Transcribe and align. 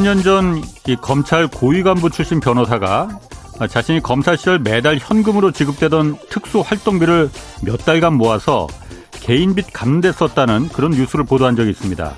3년 0.00 0.24
전이 0.24 0.96
검찰 1.02 1.46
고위 1.46 1.82
간부 1.82 2.08
출신 2.10 2.40
변호사가 2.40 3.20
자신이 3.68 4.00
검사 4.00 4.34
시절 4.34 4.58
매달 4.58 4.96
현금으로 4.98 5.50
지급되던 5.50 6.16
특수 6.30 6.60
활동비를 6.60 7.28
몇 7.62 7.84
달간 7.84 8.14
모아서 8.14 8.66
개인 9.12 9.54
빚 9.54 9.70
갚는 9.72 10.00
데 10.00 10.10
썼다는 10.10 10.68
그런 10.68 10.92
뉴스를 10.92 11.26
보도한 11.26 11.54
적이 11.54 11.70
있습니다. 11.70 12.14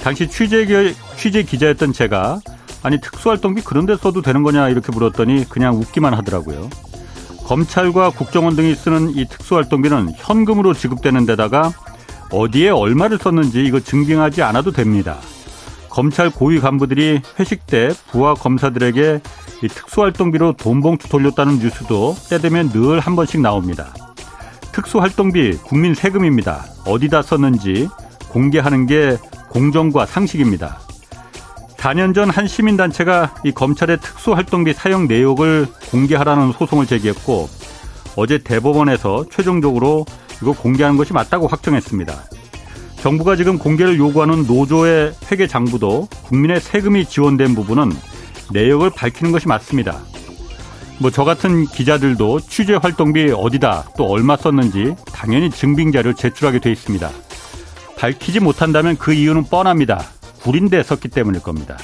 당시 0.00 0.28
취재, 0.28 0.94
취재 1.16 1.42
기자였던 1.42 1.92
제가 1.92 2.40
아니 2.82 2.98
특수활동비 2.98 3.62
그런 3.62 3.84
데 3.84 3.96
써도 3.96 4.22
되는 4.22 4.42
거냐 4.42 4.70
이렇게 4.70 4.90
물었더니 4.90 5.48
그냥 5.50 5.76
웃기만 5.76 6.14
하더라고요. 6.14 6.70
검찰과 7.44 8.10
국정원 8.10 8.56
등이 8.56 8.74
쓰는 8.74 9.10
이 9.10 9.26
특수활동비는 9.26 10.12
현금으로 10.16 10.72
지급되는 10.72 11.26
데다가 11.26 11.72
어디에 12.30 12.70
얼마를 12.70 13.18
썼는지 13.18 13.64
이거 13.64 13.80
증빙하지 13.80 14.42
않아도 14.42 14.72
됩니다. 14.72 15.18
검찰 15.98 16.30
고위 16.30 16.60
간부들이 16.60 17.22
회식 17.40 17.66
때 17.66 17.88
부하 18.12 18.32
검사들에게 18.32 19.20
이 19.64 19.66
특수활동비로 19.66 20.52
돈 20.52 20.80
봉투 20.80 21.08
돌렸다는 21.08 21.58
뉴스도 21.58 22.14
때 22.30 22.38
되면 22.38 22.68
늘 22.68 23.00
한 23.00 23.16
번씩 23.16 23.40
나옵니다. 23.40 23.92
특수활동비 24.70 25.58
국민 25.64 25.94
세금입니다. 25.94 26.66
어디다 26.86 27.22
썼는지 27.22 27.88
공개하는 28.28 28.86
게 28.86 29.16
공정과 29.48 30.06
상식입니다. 30.06 30.78
4년 31.78 32.14
전 32.14 32.30
한 32.30 32.46
시민단체가 32.46 33.34
이 33.42 33.50
검찰의 33.50 33.98
특수활동비 34.00 34.74
사용 34.74 35.08
내역을 35.08 35.66
공개하라는 35.90 36.52
소송을 36.52 36.86
제기했고 36.86 37.48
어제 38.14 38.38
대법원에서 38.38 39.24
최종적으로 39.32 40.06
이거 40.40 40.52
공개하는 40.52 40.96
것이 40.96 41.12
맞다고 41.12 41.48
확정했습니다. 41.48 42.14
정부가 43.02 43.36
지금 43.36 43.58
공개를 43.58 43.96
요구하는 43.98 44.44
노조의 44.46 45.12
회계 45.30 45.46
장부도 45.46 46.08
국민의 46.24 46.60
세금이 46.60 47.06
지원된 47.06 47.54
부분은 47.54 47.92
내역을 48.52 48.90
밝히는 48.90 49.32
것이 49.32 49.46
맞습니다. 49.46 49.98
뭐 51.00 51.10
저 51.12 51.22
같은 51.24 51.64
기자들도 51.66 52.40
취재 52.40 52.74
활동비 52.74 53.32
어디다 53.32 53.90
또 53.96 54.06
얼마 54.06 54.36
썼는지 54.36 54.96
당연히 55.12 55.48
증빙 55.48 55.92
자료를 55.92 56.14
제출하게 56.14 56.58
돼 56.58 56.72
있습니다. 56.72 57.08
밝히지 57.96 58.40
못한다면 58.40 58.96
그 58.96 59.12
이유는 59.12 59.44
뻔합니다. 59.44 60.02
구린데 60.42 60.82
썼기 60.82 61.08
때문일 61.08 61.40
겁니다. 61.42 61.76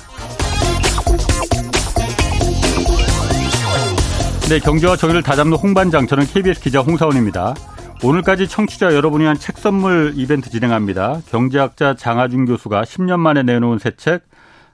네, 4.49 4.59
경제와 4.59 4.97
정의를 4.97 5.23
다잡는 5.23 5.57
홍반장, 5.57 6.07
저는 6.07 6.27
KBS 6.27 6.61
기자 6.61 6.81
홍사원입니다. 6.81 7.55
오늘까지 8.03 8.49
청취자 8.49 8.95
여러분이 8.95 9.25
한 9.25 9.37
책 9.39 9.57
선물 9.59 10.13
이벤트 10.17 10.51
진행합니다. 10.51 11.21
경제학자 11.31 11.95
장하준 11.95 12.45
교수가 12.47 12.83
10년 12.83 13.19
만에 13.19 13.43
내놓은 13.43 13.79
새 13.79 13.93
책, 13.97 14.25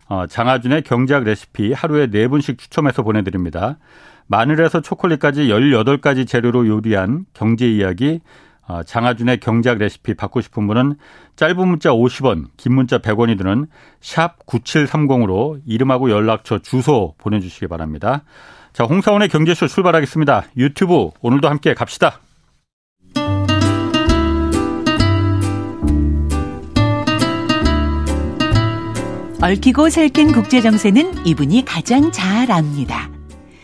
어, 0.09 0.27
장하준의 0.27 0.83
경제학 0.83 1.25
레시피 1.25 1.73
하루에 1.73 2.09
4분씩 2.09 2.59
추첨해서 2.59 3.03
보내드립니다. 3.03 3.79
마늘에서 4.27 4.81
초콜릿까지 4.81 5.49
18가지 5.49 6.27
재료로 6.27 6.67
요리한 6.67 7.25
경제 7.33 7.69
이야기, 7.69 8.21
어, 8.67 8.83
장하준의 8.83 9.39
경제학 9.41 9.79
레시피 9.79 10.15
받고 10.15 10.41
싶은 10.41 10.67
분은 10.67 10.95
짧은 11.37 11.69
문자 11.69 11.91
50원, 11.91 12.47
긴 12.57 12.75
문자 12.75 12.99
100원이 12.99 13.39
드는 13.39 13.67
샵 14.01 14.45
9730으로 14.47 15.61
이름하고 15.67 16.11
연락처, 16.11 16.59
주소 16.59 17.15
보내주시기 17.19 17.69
바랍니다. 17.69 18.23
자, 18.73 18.85
홍사원의 18.85 19.29
경제쇼 19.29 19.69
출발하겠습니다. 19.69 20.45
유튜브 20.57 21.11
오늘도 21.21 21.49
함께 21.49 21.75
갑시다. 21.75 22.21
얽히고 29.43 29.89
설킨 29.89 30.33
국제 30.33 30.61
정세는 30.61 31.27
이분이 31.27 31.65
가장 31.65 32.13
잘 32.13 32.53
압니다. 32.53 33.09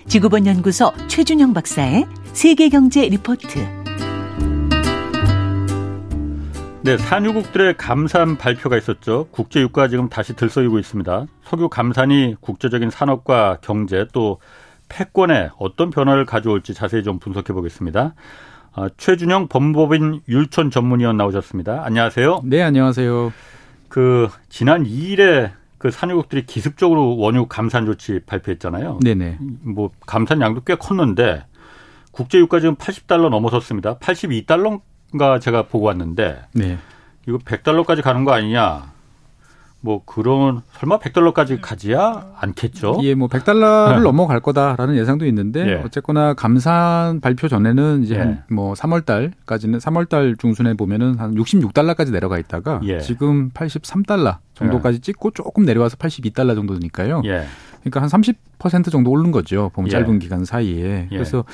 지구본 0.08 0.46
연구소 0.46 0.90
최준영 1.06 1.52
박사의 1.52 2.06
세계 2.32 2.70
경제 2.70 3.06
리포트. 3.06 3.58
네, 6.82 6.96
산유국들의 6.96 7.76
감산 7.76 8.38
발표가 8.38 8.78
있었죠. 8.78 9.28
국제 9.30 9.60
유가 9.60 9.88
지금 9.88 10.08
다시 10.08 10.34
들썩이고 10.34 10.78
있습니다. 10.78 11.26
석유 11.44 11.68
감산이 11.68 12.36
국제적인 12.40 12.88
산업과 12.88 13.58
경제 13.60 14.06
또 14.14 14.38
패권에 14.88 15.50
어떤 15.58 15.90
변화를 15.90 16.24
가져올지 16.24 16.72
자세히 16.72 17.02
좀 17.02 17.18
분석해 17.18 17.52
보겠습니다. 17.52 18.14
어, 18.76 18.86
최준영 18.96 19.48
법무법인 19.48 20.22
율촌 20.26 20.70
전문위원 20.70 21.18
나오셨습니다. 21.18 21.82
안녕하세요. 21.84 22.40
네, 22.44 22.62
안녕하세요. 22.62 23.30
그 23.88 24.28
지난 24.48 24.84
2일에 24.84 25.50
그 25.78 25.90
산유국들이 25.90 26.46
기습적으로 26.46 27.16
원유 27.18 27.46
감산 27.46 27.84
조치 27.86 28.20
발표했잖아요. 28.24 29.00
네네. 29.02 29.38
뭐 29.62 29.90
감산 30.06 30.40
양도 30.40 30.62
꽤 30.62 30.74
컸는데 30.74 31.44
국제 32.10 32.38
유가 32.38 32.60
지금 32.60 32.76
80달러 32.76 33.28
넘어섰습니다. 33.28 33.98
82달러인가 33.98 35.40
제가 35.40 35.62
보고 35.66 35.86
왔는데 35.86 36.42
네. 36.52 36.78
이거 37.28 37.38
100달러까지 37.38 38.02
가는 38.02 38.24
거 38.24 38.32
아니냐? 38.32 38.96
뭐 39.80 40.02
그런 40.04 40.62
설마 40.72 40.98
100달러까지 40.98 41.60
가지야 41.60 42.32
않겠죠? 42.40 42.98
예, 43.02 43.14
뭐 43.14 43.28
100달러를 43.28 43.96
네. 43.96 44.00
넘어갈 44.02 44.40
거다라는 44.40 44.96
예상도 44.96 45.26
있는데 45.26 45.60
예. 45.68 45.74
어쨌거나 45.84 46.34
감산 46.34 47.20
발표 47.20 47.46
전에는 47.46 48.02
이제 48.02 48.16
예. 48.16 48.42
한뭐 48.48 48.74
3월 48.74 49.04
달까지는 49.04 49.78
3월 49.78 50.08
달 50.08 50.34
중순에 50.38 50.74
보면은 50.74 51.18
한 51.18 51.34
66달러까지 51.34 52.10
내려가 52.10 52.38
있다가 52.38 52.80
예. 52.84 52.98
지금 53.00 53.50
83달러 53.50 54.38
정도까지 54.56 54.96
예. 54.96 55.00
찍고 55.00 55.32
조금 55.32 55.64
내려와서 55.64 55.96
82달러 55.96 56.54
정도니까요. 56.54 57.22
예. 57.26 57.44
그러니까 57.80 58.02
한 58.02 58.08
30% 58.08 58.90
정도 58.90 59.10
오른 59.12 59.30
거죠. 59.30 59.70
보면 59.74 59.88
예. 59.88 59.92
짧은 59.92 60.18
기간 60.18 60.44
사이에. 60.44 61.04
예. 61.04 61.08
그래서 61.08 61.44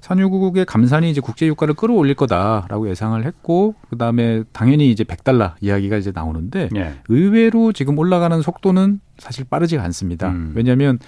산유국의 0.00 0.64
감산이 0.64 1.10
이제 1.10 1.20
국제 1.20 1.46
유가를 1.46 1.74
끌어올릴 1.74 2.14
거다라고 2.14 2.88
예상을 2.88 3.22
했고 3.24 3.74
그다음에 3.90 4.44
당연히 4.52 4.90
이제 4.90 5.04
100달러 5.04 5.52
이야기가 5.60 5.98
이제 5.98 6.12
나오는데 6.14 6.70
예. 6.76 6.94
의외로 7.08 7.72
지금 7.72 7.98
올라가는 7.98 8.40
속도는 8.40 9.00
사실 9.18 9.44
빠르지가 9.44 9.82
않습니다. 9.84 10.30
음. 10.30 10.52
왜냐하면 10.54 10.98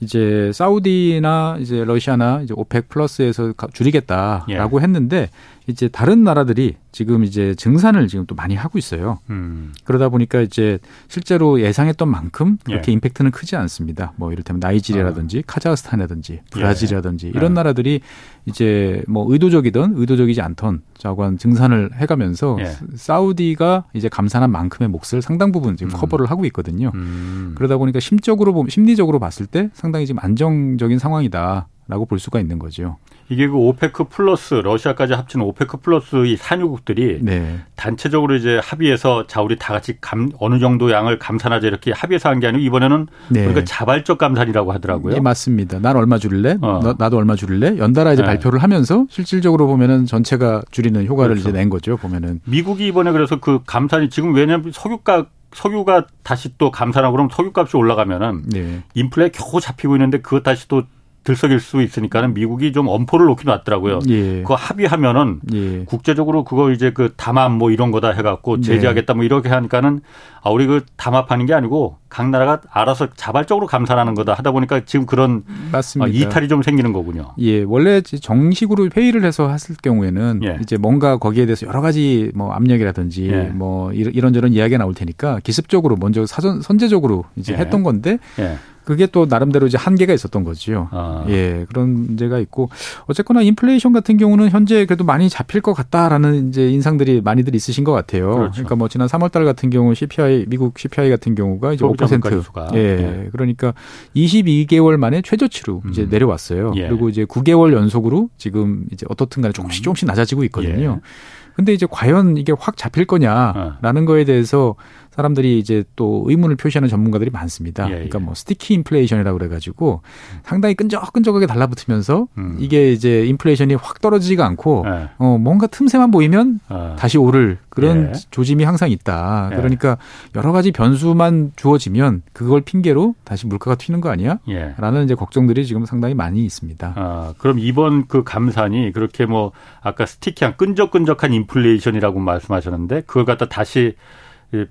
이제 0.00 0.50
사우디나 0.52 1.56
이제 1.60 1.84
러시아나 1.84 2.42
이제 2.42 2.52
오펙 2.54 2.88
플러스에서 2.88 3.54
줄이겠다라고 3.72 4.78
예. 4.78 4.82
했는데 4.82 5.30
이제 5.66 5.88
다른 5.88 6.24
나라들이 6.24 6.76
지금 6.92 7.24
이제 7.24 7.54
증산을 7.54 8.06
지금 8.06 8.26
또 8.26 8.34
많이 8.34 8.54
하고 8.54 8.78
있어요. 8.78 9.18
음. 9.30 9.72
그러다 9.84 10.10
보니까 10.10 10.40
이제 10.40 10.78
실제로 11.08 11.60
예상했던 11.60 12.06
만큼 12.08 12.58
그렇게 12.62 12.92
예. 12.92 12.94
임팩트는 12.94 13.30
크지 13.30 13.56
않습니다. 13.56 14.12
뭐 14.16 14.32
이를테면 14.32 14.60
나이지리아라든지 14.60 15.38
어. 15.38 15.42
카자흐스탄이라든지 15.46 16.42
브라질이라든지 16.50 17.26
예. 17.28 17.30
이런 17.30 17.52
예. 17.52 17.54
나라들이 17.54 18.00
이제 18.46 19.02
뭐 19.08 19.26
의도적이든 19.30 19.94
의도적이지 19.96 20.42
않던 20.42 20.82
자꾸 20.98 21.38
증산을 21.38 21.90
해가면서 21.94 22.58
예. 22.60 22.76
사우디가 22.94 23.84
이제 23.94 24.08
감산한 24.08 24.50
만큼의 24.50 24.90
몫을 24.90 25.22
상당 25.22 25.50
부분 25.50 25.76
지금 25.76 25.92
음. 25.92 25.96
커버를 25.96 26.30
하고 26.30 26.44
있거든요. 26.46 26.92
음. 26.94 27.54
그러다 27.56 27.78
보니까 27.78 28.00
심적으로 28.00 28.52
보면 28.52 28.68
심리적으로 28.68 29.18
봤을 29.18 29.46
때 29.46 29.70
상당히 29.72 30.06
지금 30.06 30.20
안정적인 30.22 30.98
상황이다라고 30.98 32.04
볼 32.06 32.18
수가 32.18 32.38
있는 32.38 32.58
거죠. 32.58 32.98
이게 33.28 33.48
그 33.48 33.56
오페크 33.56 34.04
플러스 34.04 34.54
러시아까지 34.54 35.14
합치는 35.14 35.44
오페크 35.46 35.78
플러스 35.78 36.26
이 36.26 36.36
산유국들이 36.36 37.20
네. 37.22 37.60
단체적으로 37.74 38.34
이제 38.34 38.60
합의해서 38.62 39.26
자 39.26 39.40
우리 39.40 39.56
다 39.58 39.72
같이 39.72 39.96
감 40.00 40.30
어느 40.38 40.58
정도 40.58 40.90
양을 40.90 41.18
감산하자 41.18 41.66
이렇게 41.66 41.92
합의해서 41.92 42.28
한 42.28 42.40
게 42.40 42.48
아니고 42.48 42.62
이번에는 42.64 43.06
네. 43.30 43.46
우리가 43.46 43.64
자발적 43.64 44.18
감산이라고 44.18 44.72
하더라고요. 44.72 45.14
예, 45.16 45.20
맞습니다. 45.20 45.78
난 45.78 45.96
얼마 45.96 46.18
줄일래? 46.18 46.58
어. 46.60 46.80
너, 46.82 46.94
나도 46.98 47.16
얼마 47.16 47.34
줄일래? 47.36 47.78
연달아 47.78 48.12
이제 48.12 48.22
네. 48.22 48.26
발표를 48.26 48.62
하면서 48.62 49.06
실질적으로 49.08 49.66
보면은 49.66 50.04
전체가 50.06 50.62
줄이는 50.70 51.06
효과를 51.06 51.36
그렇죠. 51.36 51.48
이제 51.48 51.58
낸 51.58 51.70
거죠. 51.70 51.96
보면은 51.96 52.40
미국이 52.44 52.86
이번에 52.88 53.12
그래서 53.12 53.40
그 53.40 53.60
감산이 53.66 54.10
지금 54.10 54.34
왜냐하면 54.34 54.70
석유가 54.72 55.26
석유가 55.54 56.06
다시 56.24 56.50
또 56.58 56.70
감산하고 56.72 57.12
그러면 57.12 57.30
석유값이 57.32 57.76
올라가면은 57.76 58.42
네. 58.48 58.82
인플레 58.94 59.28
겨우 59.30 59.60
잡히고 59.60 59.94
있는데 59.96 60.18
그것 60.20 60.42
다시 60.42 60.66
또 60.66 60.82
들썩일 61.24 61.58
수 61.58 61.82
있으니까는 61.82 62.34
미국이 62.34 62.72
좀 62.72 62.86
엄포를 62.86 63.26
놓기 63.26 63.46
놨더라고요. 63.46 64.00
예. 64.08 64.42
그거 64.42 64.54
합의하면은 64.54 65.40
예. 65.54 65.84
국제적으로 65.86 66.44
그거 66.44 66.70
이제 66.70 66.92
그 66.92 67.14
담합 67.16 67.52
뭐 67.52 67.70
이런 67.70 67.90
거다 67.90 68.10
해갖고 68.10 68.56
네. 68.56 68.62
제재하겠다 68.62 69.14
뭐 69.14 69.24
이렇게 69.24 69.48
하니까는 69.48 70.00
아 70.42 70.50
우리 70.50 70.66
그 70.66 70.84
담합하는 70.96 71.46
게 71.46 71.54
아니고 71.54 71.96
각 72.14 72.30
나라가 72.30 72.60
알아서 72.70 73.08
자발적으로 73.16 73.66
감산하는 73.66 74.14
거다 74.14 74.34
하다 74.34 74.52
보니까 74.52 74.82
지금 74.86 75.04
그런 75.04 75.42
맞습니다. 75.72 76.16
이탈이 76.16 76.46
좀 76.46 76.62
생기는 76.62 76.92
거군요. 76.92 77.32
예, 77.40 77.64
원래 77.64 78.02
정식으로 78.02 78.90
회의를 78.96 79.24
해서 79.24 79.50
했을 79.50 79.74
경우에는 79.82 80.40
예. 80.44 80.58
이제 80.62 80.76
뭔가 80.76 81.16
거기에 81.16 81.44
대해서 81.44 81.66
여러 81.66 81.80
가지 81.80 82.30
뭐 82.36 82.52
압력이라든지 82.52 83.30
예. 83.30 83.42
뭐 83.52 83.92
이런저런 83.92 84.52
이야기가 84.52 84.78
나올 84.78 84.94
테니까 84.94 85.40
기습적으로 85.42 85.96
먼저 85.96 86.24
사전 86.24 86.62
선제적으로 86.62 87.24
이제 87.34 87.52
예. 87.52 87.56
했던 87.56 87.82
건데. 87.82 88.18
예. 88.38 88.58
그게 88.84 89.06
또 89.06 89.26
나름대로 89.26 89.66
이제 89.66 89.78
한계가 89.78 90.12
있었던 90.12 90.44
거지요. 90.44 90.88
아. 90.92 91.24
예, 91.28 91.64
그런 91.68 91.88
문제가 91.88 92.38
있고 92.38 92.68
어쨌거나 93.06 93.40
인플레이션 93.42 93.92
같은 93.92 94.16
경우는 94.18 94.50
현재 94.50 94.84
그래도 94.84 95.04
많이 95.04 95.28
잡힐 95.28 95.60
것 95.62 95.72
같다라는 95.72 96.50
이제 96.50 96.68
인상들이 96.68 97.22
많이들 97.22 97.54
있으신 97.54 97.82
것 97.82 97.92
같아요. 97.92 98.34
그렇죠. 98.34 98.52
그러니까 98.52 98.76
뭐 98.76 98.88
지난 98.88 99.08
3월달 99.08 99.44
같은 99.44 99.70
경우 99.70 99.94
CPI 99.94 100.46
미국 100.48 100.78
CPI 100.78 101.08
같은 101.10 101.34
경우가 101.34 101.72
이제 101.72 101.84
5% 101.84 102.03
5%. 102.06 102.74
예. 102.74 102.78
예. 102.78 103.28
그러니까 103.32 103.74
22개월 104.16 104.96
만에 104.96 105.22
최저치로 105.22 105.82
음. 105.84 105.90
이제 105.90 106.06
내려왔어요. 106.08 106.72
예. 106.76 106.88
그리고 106.88 107.08
이제 107.08 107.24
9개월 107.24 107.72
연속으로 107.72 108.30
지금 108.36 108.84
이제 108.92 109.06
어떻든 109.08 109.42
간에 109.42 109.52
조금씩 109.52 109.82
음. 109.82 109.84
조금씩 109.84 110.06
낮아지고 110.06 110.44
있거든요. 110.44 111.00
예. 111.02 111.08
근데 111.54 111.72
이제 111.72 111.86
과연 111.88 112.36
이게 112.36 112.52
확 112.58 112.76
잡힐 112.76 113.04
거냐라는 113.04 114.02
어. 114.02 114.04
거에 114.06 114.24
대해서 114.24 114.74
사람들이 115.14 115.60
이제 115.60 115.84
또 115.94 116.24
의문을 116.26 116.56
표시하는 116.56 116.88
전문가들이 116.88 117.30
많습니다. 117.30 117.86
예, 117.86 117.90
예. 117.90 117.94
그러니까 117.94 118.18
뭐 118.18 118.34
sticky 118.34 118.74
인플레이션이라고 118.74 119.38
그래가지고 119.38 120.02
상당히 120.42 120.74
끈적끈적하게 120.74 121.46
달라붙으면서 121.46 122.26
음. 122.36 122.56
이게 122.58 122.92
이제 122.92 123.24
인플레이션이 123.26 123.74
확 123.74 124.00
떨어지지가 124.00 124.44
않고 124.44 124.84
예. 124.88 125.10
어 125.18 125.38
뭔가 125.38 125.68
틈새만 125.68 126.10
보이면 126.10 126.58
어. 126.68 126.96
다시 126.98 127.16
오를 127.16 127.58
그런 127.68 128.08
예. 128.08 128.12
조짐이 128.32 128.64
항상 128.64 128.90
있다. 128.90 129.50
예. 129.52 129.56
그러니까 129.56 129.98
여러 130.34 130.50
가지 130.50 130.72
변수만 130.72 131.52
주어지면 131.54 132.22
그걸 132.32 132.62
핑계로 132.62 133.14
다시 133.22 133.46
물가가 133.46 133.76
튀는 133.76 134.00
거 134.00 134.10
아니야? 134.10 134.38
예. 134.48 134.74
라는 134.78 135.04
이제 135.04 135.14
걱정들이 135.14 135.64
지금 135.64 135.86
상당히 135.86 136.14
많이 136.14 136.44
있습니다. 136.44 136.92
아, 136.96 137.34
그럼 137.38 137.60
이번 137.60 138.08
그 138.08 138.24
감산이 138.24 138.90
그렇게 138.92 139.26
뭐 139.26 139.52
아까 139.80 140.06
sticky한 140.06 140.56
끈적끈적한 140.56 141.32
인플레이션이라고 141.32 142.18
말씀하셨는데 142.18 143.02
그걸 143.02 143.24
갖다 143.24 143.48
다시 143.48 143.94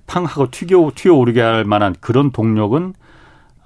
팡하고 0.06 0.50
튀겨 0.50 0.92
튀어 0.94 1.14
오르게 1.14 1.40
할 1.40 1.64
만한 1.64 1.94
그런 2.00 2.30
동력은 2.30 2.94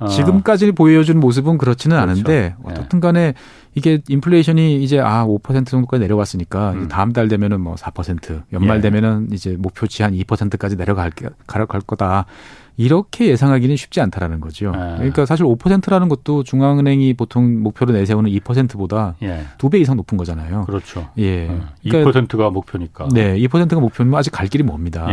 어. 0.01 0.07
지금까지 0.07 0.73
보여준 0.73 1.19
모습은 1.19 1.59
그렇지는 1.59 1.97
그렇죠. 1.97 2.11
않은데 2.11 2.33
예. 2.33 2.71
어떻든 2.71 3.01
간에 3.01 3.35
이게 3.75 4.01
인플레이션이 4.09 4.83
이제 4.83 5.01
아 5.01 5.25
5% 5.27 5.67
정도까지 5.67 6.01
내려왔으니까 6.01 6.73
음. 6.73 6.89
다음 6.89 7.13
달 7.13 7.29
되면은 7.29 7.61
뭐 7.61 7.75
4% 7.75 8.43
연말 8.53 8.79
예. 8.79 8.81
되면은 8.81 9.29
이제 9.33 9.57
목표치 9.59 10.03
한 10.03 10.13
2%까지 10.15 10.77
내려갈 10.77 11.11
갈 11.47 11.67
거다. 11.67 12.27
이렇게 12.77 13.27
예상하기는 13.27 13.75
쉽지 13.75 14.01
않다라는 14.01 14.41
거죠. 14.41 14.67
예. 14.69 14.97
그러니까 14.99 15.27
사실 15.27 15.45
5%라는 15.45 16.09
것도 16.09 16.45
중앙은행이 16.45 17.15
보통 17.15 17.61
목표로 17.61 17.93
내세우는 17.93 18.31
2%보다 18.31 19.17
예. 19.23 19.47
두배 19.59 19.81
이상 19.81 19.97
높은 19.97 20.17
거잖아요. 20.17 20.65
그렇죠. 20.65 21.09
예. 21.19 21.49
어. 21.49 21.61
그러니까 21.83 22.13
2%가 22.13 22.51
목표니까. 22.51 23.09
네, 23.13 23.37
2%가 23.37 23.81
목표면 23.81 24.15
아직 24.15 24.31
갈 24.31 24.47
길이 24.47 24.63
멉니다. 24.63 25.09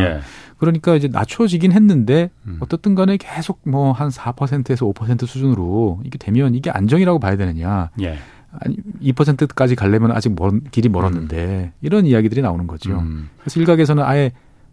예. 0.55 0.59
그러니까 0.59 0.95
이제 0.95 1.07
낮춰지긴 1.07 1.71
했는데 1.71 2.29
음. 2.47 2.57
어떻든 2.59 2.95
간에 2.95 3.17
계속 3.17 3.59
뭐 3.63 3.91
한 3.91 4.09
4%에서 4.09 4.85
5% 4.85 5.25
수준으로 5.25 6.01
이게 6.03 6.17
되면 6.17 6.55
이게 6.55 6.69
안정이라고 6.69 7.19
봐야 7.19 7.35
되느냐. 7.37 7.89
예. 8.01 8.17
아니 8.57 8.77
2%까지 9.03 9.75
가려면 9.75 10.11
아직 10.11 10.33
먼 10.35 10.61
길이 10.71 10.87
멀었는데 10.89 11.45
음. 11.45 11.71
이런 11.81 12.05
이야기들이 12.05 12.41
나오는 12.41 12.67
거죠. 12.67 12.97
음. 12.99 13.29
그래서 13.39 13.59
일각에서는 13.59 14.03
아예 14.03 14.31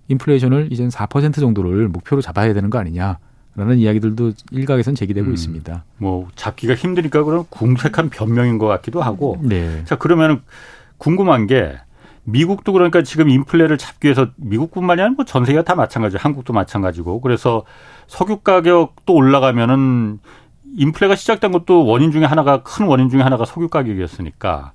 인플레이션을 0.09 0.69
이젠 0.71 0.89
4% 0.89 1.35
정도를 1.35 1.89
목표로 1.89 2.23
잡아야 2.23 2.53
되는 2.55 2.71
거 2.71 2.79
아니냐. 2.79 3.19
라는 3.55 3.77
이야기들도 3.79 4.33
일각에선 4.51 4.95
제기되고 4.95 5.29
음, 5.29 5.35
있습니다. 5.35 5.85
뭐 5.99 6.27
잡기가 6.37 6.75
힘드니까 6.75 7.23
그런 7.23 7.45
궁색한 7.51 8.09
변명인 8.09 8.57
것 8.57 8.67
같기도 8.67 9.03
하고. 9.03 9.37
네. 9.43 9.83
자 9.85 9.97
그러면 9.97 10.41
궁금한 10.97 11.47
게 11.47 11.75
미국도 12.25 12.73
그러니까 12.73 13.03
지금 13.03 13.29
인플레를 13.29 13.79
잡기 13.79 14.07
위해서 14.07 14.29
미국뿐만이 14.37 15.01
아니라 15.03 15.15
뭐 15.17 15.25
전 15.25 15.45
세계가 15.45 15.65
다 15.65 15.75
마찬가지, 15.75 16.17
한국도 16.17 16.53
마찬가지고 16.53 17.21
그래서 17.21 17.65
석유 18.07 18.39
가격도 18.39 19.13
올라가면은 19.15 20.21
인플레가 20.77 21.17
시작된 21.17 21.53
것도 21.53 21.85
원인 21.85 22.13
중에 22.13 22.25
하나가 22.25 22.63
큰 22.63 22.87
원인 22.87 23.09
중에 23.11 23.21
하나가 23.23 23.45
석유 23.45 23.69
가격이었으니까 23.69 24.73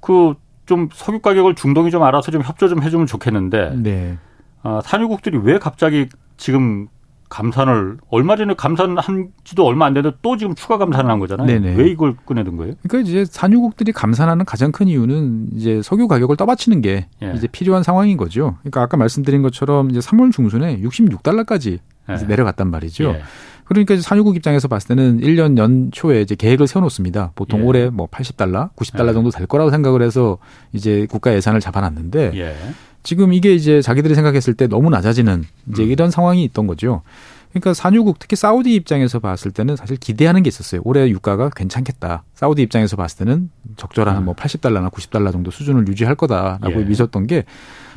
그 0.00 0.34
좀 0.66 0.88
석유 0.92 1.18
가격을 1.18 1.56
중동이 1.56 1.90
좀 1.90 2.04
알아서 2.04 2.30
좀 2.30 2.42
협조 2.42 2.68
좀 2.68 2.80
해주면 2.80 3.08
좋겠는데 3.08 3.72
네. 3.82 4.18
아, 4.62 4.80
산유국들이 4.84 5.36
왜 5.38 5.58
갑자기 5.58 6.08
지금 6.36 6.86
감산을 7.30 7.96
얼마 8.10 8.36
전에 8.36 8.54
감산한 8.54 9.28
지도 9.44 9.64
얼마 9.64 9.86
안 9.86 9.94
되는데 9.94 10.16
또 10.20 10.36
지금 10.36 10.54
추가 10.54 10.76
감산을 10.76 11.10
한 11.10 11.18
거잖아요. 11.20 11.46
네네. 11.46 11.76
왜 11.76 11.88
이걸 11.88 12.16
꺼내든 12.26 12.56
거예요? 12.56 12.74
그러니까 12.86 13.08
이제 13.08 13.24
산유국들이 13.24 13.92
감산하는 13.92 14.44
가장 14.44 14.72
큰 14.72 14.88
이유는 14.88 15.50
이제 15.54 15.80
석유 15.82 16.08
가격을 16.08 16.36
떠받치는 16.36 16.82
게 16.82 17.06
예. 17.22 17.32
이제 17.34 17.46
필요한 17.46 17.82
상황인 17.82 18.16
거죠. 18.16 18.56
그러니까 18.60 18.82
아까 18.82 18.96
말씀드린 18.96 19.42
것처럼 19.42 19.90
이제 19.90 20.00
3월 20.00 20.32
중순에 20.32 20.80
66달러까지 20.80 21.78
예. 22.08 22.26
내려갔단 22.26 22.68
말이죠. 22.68 23.04
예. 23.04 23.22
그러니까 23.64 23.94
이제 23.94 24.02
산유국 24.02 24.34
입장에서 24.34 24.66
봤을 24.66 24.88
때는 24.88 25.20
1년 25.20 25.56
연초에 25.56 26.22
이제 26.22 26.34
계획을 26.34 26.66
세워놓습니다. 26.66 27.30
보통 27.36 27.60
예. 27.60 27.64
올해 27.64 27.90
뭐 27.90 28.08
80달러, 28.08 28.74
90달러 28.74 29.10
예. 29.10 29.12
정도 29.12 29.30
될 29.30 29.46
거라고 29.46 29.70
생각을 29.70 30.02
해서 30.02 30.38
이제 30.72 31.06
국가 31.08 31.32
예산을 31.32 31.60
잡아놨는데 31.60 32.32
예. 32.34 32.56
지금 33.02 33.32
이게 33.32 33.54
이제 33.54 33.80
자기들이 33.80 34.14
생각했을 34.14 34.54
때 34.54 34.66
너무 34.66 34.90
낮아지는 34.90 35.44
이제 35.72 35.82
음. 35.82 35.90
이런 35.90 36.10
상황이 36.10 36.44
있던 36.44 36.66
거죠. 36.66 37.02
그러니까 37.50 37.74
산유국 37.74 38.18
특히 38.18 38.36
사우디 38.36 38.74
입장에서 38.74 39.18
봤을 39.18 39.50
때는 39.50 39.74
사실 39.74 39.96
기대하는 39.96 40.42
게 40.42 40.48
있었어요. 40.48 40.82
올해 40.84 41.08
유가가 41.08 41.50
괜찮겠다. 41.50 42.22
사우디 42.34 42.62
입장에서 42.62 42.96
봤을 42.96 43.18
때는 43.18 43.50
적절한 43.76 44.18
음. 44.18 44.24
뭐 44.26 44.34
80달러나 44.34 44.90
90달러 44.90 45.32
정도 45.32 45.50
수준을 45.50 45.88
유지할 45.88 46.14
거다라고 46.14 46.80
예. 46.80 46.84
믿었던 46.84 47.26
게 47.26 47.44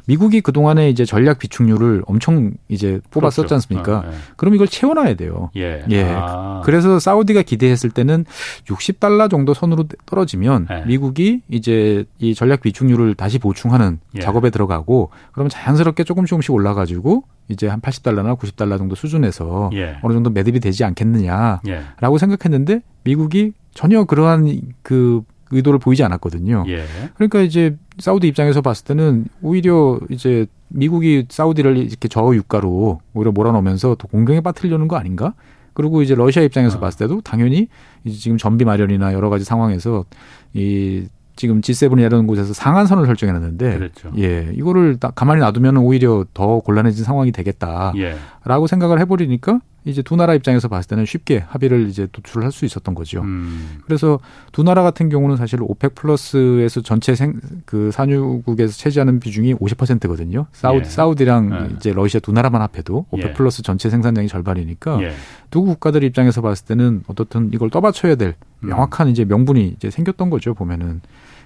미국이 0.05 0.41
그동안에 0.41 0.89
이제 0.89 1.05
전략 1.05 1.39
비축률을 1.39 2.03
엄청 2.07 2.51
이제 2.67 3.00
뽑았었지 3.11 3.47
그렇죠. 3.47 3.55
않습니까? 3.55 3.97
아, 4.00 4.03
예. 4.07 4.11
그럼 4.35 4.55
이걸 4.55 4.67
채워놔야 4.67 5.13
돼요. 5.15 5.50
예. 5.55 5.83
예. 5.89 6.03
아. 6.13 6.61
그래서 6.65 7.00
사우디가 7.00 7.44
기대했을 7.44 7.89
때는 7.89 8.25
60달러 8.65 9.29
정도 9.29 9.53
선으로 9.53 9.85
떨어지면 10.05 10.67
예. 10.71 10.83
미국이 10.85 11.41
이제 11.50 12.05
이 12.19 12.35
전략 12.35 12.61
비축률을 12.61 13.15
다시 13.15 13.39
보충하는 13.39 14.00
예. 14.15 14.19
작업에 14.19 14.50
들어가고 14.50 15.09
그러면 15.31 15.50
자연스럽게 15.50 16.03
조금씩 16.03 16.33
조금씩 16.33 16.53
올라가지고 16.53 17.23
이제 17.50 17.67
한 17.67 17.81
80달러나 17.81 18.38
90달러 18.38 18.77
정도 18.77 18.95
수준에서 18.95 19.69
예. 19.73 19.97
어느 20.01 20.13
정도 20.13 20.29
매듭이 20.29 20.59
되지 20.59 20.83
않겠느냐라고 20.83 21.61
예. 21.67 22.17
생각했는데 22.17 22.81
미국이 23.03 23.53
전혀 23.73 24.03
그러한 24.05 24.61
그 24.81 25.23
의도를 25.53 25.79
보이지 25.79 26.03
않았거든요. 26.03 26.65
예. 26.67 26.83
그러니까 27.15 27.41
이제 27.41 27.77
사우디 28.00 28.27
입장에서 28.27 28.61
봤을 28.61 28.85
때는 28.85 29.25
오히려 29.41 30.00
이제 30.09 30.47
미국이 30.69 31.25
사우디를 31.29 31.77
이렇게 31.77 32.07
저유가로 32.07 33.00
오히려 33.13 33.31
몰아넣으면서 33.31 33.95
더 33.95 34.07
공경에 34.07 34.41
빠뜨리려는 34.41 34.88
거 34.88 34.95
아닌가? 34.97 35.33
그리고 35.73 36.01
이제 36.01 36.15
러시아 36.15 36.44
입장에서 36.44 36.77
어. 36.77 36.79
봤을 36.79 37.00
때도 37.00 37.22
당연히 37.22 37.67
이제 38.03 38.17
지금 38.17 38.38
전비 38.38 38.65
마련이나 38.65 39.13
여러 39.13 39.29
가지 39.29 39.43
상황에서 39.43 40.05
이 40.53 41.05
지금 41.36 41.62
G7이라는 41.62 42.27
곳에서 42.27 42.53
상한선을 42.53 43.07
설정해놨는데, 43.07 43.77
그렇죠. 43.77 44.12
예, 44.19 44.51
이거를 44.53 44.98
가만히 45.15 45.41
놔두면 45.41 45.77
오히려 45.77 46.25
더 46.33 46.60
곤란해진 46.60 47.03
상황이 47.03 47.31
되겠다라고 47.31 47.98
예. 48.00 48.67
생각을 48.69 49.00
해버리니까 49.00 49.60
이제 49.86 50.02
두 50.02 50.16
나라 50.16 50.34
입장에서 50.34 50.68
봤을 50.68 50.88
때는 50.88 51.06
쉽게 51.06 51.44
합의를 51.48 51.88
이제 51.90 52.08
도출을 52.12 52.44
할수 52.44 52.66
있었던 52.66 52.96
거죠. 52.96 53.22
음. 53.22 53.80
그래서 53.86 54.20
두 54.52 54.63
나라 54.63 54.84
같은 54.84 55.10
경우는 55.10 55.36
사실 55.36 55.60
오펙 55.62 55.96
플러스에서 55.96 56.82
전체 56.82 57.16
생, 57.16 57.40
그 57.66 57.92
산유국에서 57.92 58.74
차지하는 58.74 59.20
비중이 59.20 59.56
50%거든요. 59.56 60.48
사우디, 60.54 60.86
예. 60.86 60.90
사우디랑 60.90 61.70
예. 61.72 61.75
이제 61.75 61.94
러시아 61.94 62.20
두 62.20 62.32
나라만 62.32 62.62
합해도 62.62 63.06
오펙 63.12 63.30
예. 63.30 63.34
플러스 63.34 63.62
전체 63.62 63.90
생산량이 63.90 64.28
절반이니까 64.28 65.02
예. 65.04 65.13
두 65.52 65.62
국가들 65.63 66.04
입장에서 66.04 66.42
봤을 66.42 66.66
때는 66.66 67.04
어떻든 67.08 67.52
이걸 67.54 67.70
떠받쳐야 67.70 68.16
될 68.16 68.36
음. 68.63 68.70
명확한 68.70 69.10
이제 69.10 69.25
명분이 69.25 69.74
이제 69.75 69.90
생겼던 69.90 70.30
거죠 70.30 70.54
보면은. 70.54 71.02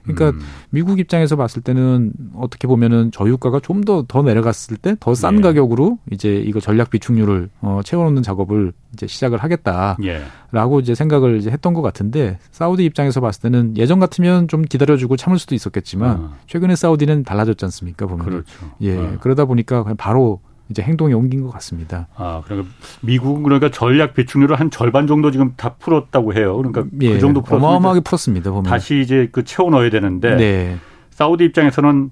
그러니까 0.08 0.38
음. 0.38 0.46
미국 0.70 1.00
입장에서 1.00 1.36
봤을 1.36 1.62
때는 1.62 2.14
어떻게 2.36 2.68
보면은 2.68 3.12
저유가가 3.12 3.60
좀 3.60 3.84
더더 3.84 4.06
더 4.08 4.22
내려갔을 4.24 4.78
때 4.78 4.96
더싼 5.00 5.38
예. 5.38 5.42
가격으로 5.42 6.00
이제 6.12 6.36
이거 6.38 6.60
전략 6.60 6.90
비축유를 6.90 7.50
어 7.62 7.82
채워놓는 7.84 8.24
작업을 8.24 8.74
이제 8.94 9.08
시작을 9.08 9.38
하겠다라고 9.40 9.98
예. 10.08 10.82
이제 10.82 10.96
생각을 10.96 11.38
이제 11.38 11.52
했던 11.52 11.74
것 11.74 11.82
같은데 11.82 12.40
사우디 12.52 12.84
입장에서 12.86 13.22
봤을 13.22 13.42
때는 13.44 13.78
예전 13.78 14.00
같으면 14.00 14.48
좀 14.48 14.64
기다려주고 14.64 15.16
참을 15.18 15.38
수도 15.40 15.56
있었겠지만 15.56 16.18
어. 16.18 16.34
최근에 16.48 16.76
사우디는 16.76 17.24
달라졌지 17.24 17.64
않습니까 17.66 18.08
보면 18.08 18.26
그렇죠. 18.26 18.72
예 18.82 18.98
어. 18.98 19.18
그러다 19.22 19.46
보니까 19.46 19.84
그냥 19.84 19.98
바로 19.98 20.40
이제 20.70 20.82
행동에 20.82 21.14
옮긴 21.14 21.42
것 21.44 21.50
같습니다. 21.54 22.08
아, 22.16 22.42
그러니까 22.46 22.70
미국은 23.02 23.44
그러니까 23.44 23.70
전략 23.72 24.14
비축률을 24.14 24.60
한 24.60 24.70
절반 24.70 25.08
정도 25.08 25.32
지금 25.32 25.54
다 25.56 25.76
풀었다고 25.80 26.34
해요. 26.34 26.58
그러니까 26.58 26.84
그 26.84 26.90
예, 27.02 27.14
그 27.14 27.20
정도 27.20 27.42
풀었 27.42 27.58
어마어마하게 27.58 28.02
풀었습니다. 28.02 28.52
보면. 28.52 28.64
다시 28.64 29.00
이제 29.00 29.30
그 29.32 29.44
채워 29.44 29.70
넣어야 29.70 29.90
되는데 29.90 30.36
네. 30.36 30.78
사우디 31.12 31.46
입장에서는 31.46 32.12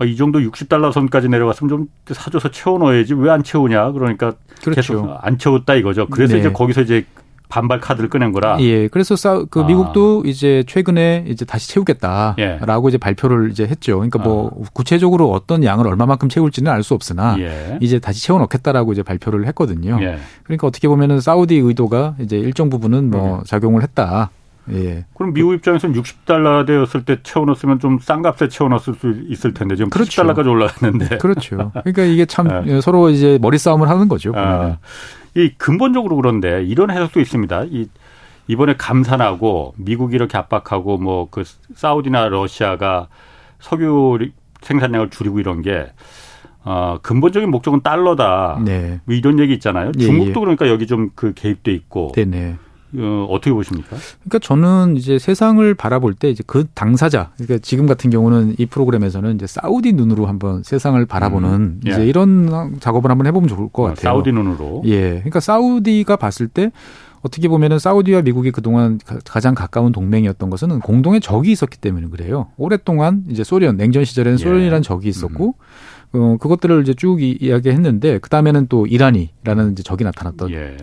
아, 0.00 0.04
이 0.04 0.14
정도 0.14 0.38
60달러 0.38 0.92
선까지 0.92 1.28
내려갔으면 1.28 1.68
좀 1.68 1.86
사줘서 2.14 2.50
채워 2.52 2.78
넣어야지 2.78 3.14
왜 3.14 3.30
안 3.30 3.42
채우냐. 3.42 3.90
그러니까 3.92 4.34
그렇죠. 4.62 4.74
계속 4.94 5.16
안 5.20 5.38
채웠다 5.38 5.74
이거죠. 5.74 6.06
그래서 6.06 6.34
네. 6.34 6.40
이제 6.40 6.52
거기서 6.52 6.82
이제 6.82 7.04
반발 7.48 7.80
카드를 7.80 8.08
꺼낸 8.10 8.32
거라. 8.32 8.60
예. 8.60 8.88
그래서 8.88 9.16
싸, 9.16 9.42
그 9.50 9.60
아. 9.60 9.64
미국도 9.64 10.24
이제 10.26 10.64
최근에 10.66 11.24
이제 11.28 11.44
다시 11.44 11.68
채우겠다라고 11.70 12.38
예. 12.40 12.88
이제 12.88 12.98
발표를 12.98 13.50
이제 13.50 13.64
했죠. 13.64 13.96
그러니까 13.96 14.18
뭐 14.18 14.50
아. 14.54 14.66
구체적으로 14.72 15.30
어떤 15.32 15.64
양을 15.64 15.86
얼마만큼 15.86 16.28
채울지는 16.28 16.70
알 16.70 16.82
수 16.82 16.94
없으나 16.94 17.36
예. 17.40 17.76
이제 17.80 17.98
다시 17.98 18.22
채워 18.24 18.38
넣겠다라고 18.38 18.92
이제 18.92 19.02
발표를 19.02 19.46
했거든요. 19.48 19.98
예. 20.00 20.18
그러니까 20.44 20.66
어떻게 20.66 20.88
보면은 20.88 21.20
사우디 21.20 21.56
의도가 21.56 22.14
이제 22.20 22.36
일정 22.38 22.70
부분은 22.70 23.10
뭐 23.10 23.38
예. 23.40 23.44
작용을 23.46 23.82
했다. 23.82 24.30
예. 24.70 25.06
그럼 25.14 25.32
미국 25.32 25.54
입장에서는 25.54 25.98
60달러대였을 26.00 27.04
때 27.06 27.16
채워넣었으면 27.22 27.78
좀 27.80 27.98
싼 28.02 28.22
값에 28.22 28.48
채워넣었을 28.48 28.94
수 28.94 29.14
있을 29.28 29.54
텐데 29.54 29.76
지금 29.76 29.88
그렇죠. 29.90 30.22
80달러까지 30.22 30.46
올라갔는데. 30.50 31.18
그렇죠. 31.18 31.70
그러니까 31.72 32.04
이게 32.04 32.26
참 32.26 32.48
네. 32.66 32.80
서로 32.82 33.08
이제 33.10 33.38
머리 33.40 33.56
싸움을 33.58 33.88
하는 33.88 34.08
거죠. 34.08 34.32
아, 34.36 34.76
이 35.34 35.50
근본적으로 35.58 36.16
그런데 36.16 36.62
이런 36.64 36.90
해석도 36.90 37.20
있습니다. 37.20 37.64
이 37.70 37.88
이번에 38.46 38.74
감산하고 38.76 39.74
미국이 39.76 40.16
이렇게 40.16 40.38
압박하고 40.38 40.96
뭐 40.98 41.28
그 41.30 41.44
사우디나 41.74 42.28
러시아가 42.28 43.08
석유 43.60 44.18
생산량을 44.62 45.10
줄이고 45.10 45.38
이런 45.40 45.62
게 45.62 45.86
어, 46.64 46.98
근본적인 47.02 47.50
목적은 47.50 47.82
달러다. 47.82 48.60
네. 48.64 49.00
뭐 49.04 49.14
이런 49.14 49.38
얘기 49.38 49.54
있잖아요. 49.54 49.92
예, 49.98 50.00
중국도 50.02 50.40
예. 50.40 50.44
그러니까 50.44 50.68
여기 50.68 50.86
좀 50.86 51.10
그 51.14 51.32
개입돼 51.34 51.72
있고. 51.72 52.12
네네. 52.14 52.56
어, 52.96 53.26
어떻게 53.30 53.52
보십니까? 53.52 53.96
그러니까 54.24 54.38
저는 54.38 54.96
이제 54.96 55.18
세상을 55.18 55.74
바라볼 55.74 56.14
때 56.14 56.30
이제 56.30 56.42
그 56.46 56.66
당사자, 56.74 57.30
그러니까 57.36 57.58
지금 57.58 57.86
같은 57.86 58.10
경우는 58.10 58.54
이 58.58 58.66
프로그램에서는 58.66 59.34
이제 59.34 59.46
사우디 59.46 59.92
눈으로 59.92 60.26
한번 60.26 60.62
세상을 60.62 61.04
바라보는 61.06 61.50
음, 61.50 61.80
예. 61.86 61.90
이제 61.90 62.06
이런 62.06 62.78
작업을 62.80 63.10
한번 63.10 63.26
해보면 63.26 63.48
좋을 63.48 63.68
것 63.68 63.82
어, 63.82 63.86
같아요. 63.88 64.02
사우디 64.02 64.32
눈으로. 64.32 64.82
예. 64.86 65.10
그러니까 65.16 65.40
사우디가 65.40 66.16
봤을 66.16 66.48
때 66.48 66.70
어떻게 67.20 67.48
보면은 67.48 67.78
사우디와 67.78 68.22
미국이 68.22 68.52
그동안 68.52 68.98
가장 69.24 69.54
가까운 69.54 69.92
동맹이었던 69.92 70.50
것은 70.50 70.80
공동의 70.80 71.20
적이 71.20 71.52
있었기 71.52 71.78
때문에 71.78 72.06
그래요. 72.08 72.48
오랫동안 72.56 73.24
이제 73.28 73.44
소련 73.44 73.76
냉전 73.76 74.04
시절에는 74.04 74.38
예. 74.38 74.42
소련이라는 74.42 74.82
적이 74.82 75.08
있었고 75.08 75.54
음. 76.14 76.20
어, 76.20 76.36
그것들을 76.40 76.80
이제 76.82 76.94
쭉 76.94 77.20
이야기했는데 77.20 78.18
그 78.18 78.30
다음에는 78.30 78.68
또 78.68 78.86
이란이라는 78.86 79.72
이제 79.72 79.82
적이 79.82 80.04
나타났던. 80.04 80.50
예. 80.52 80.76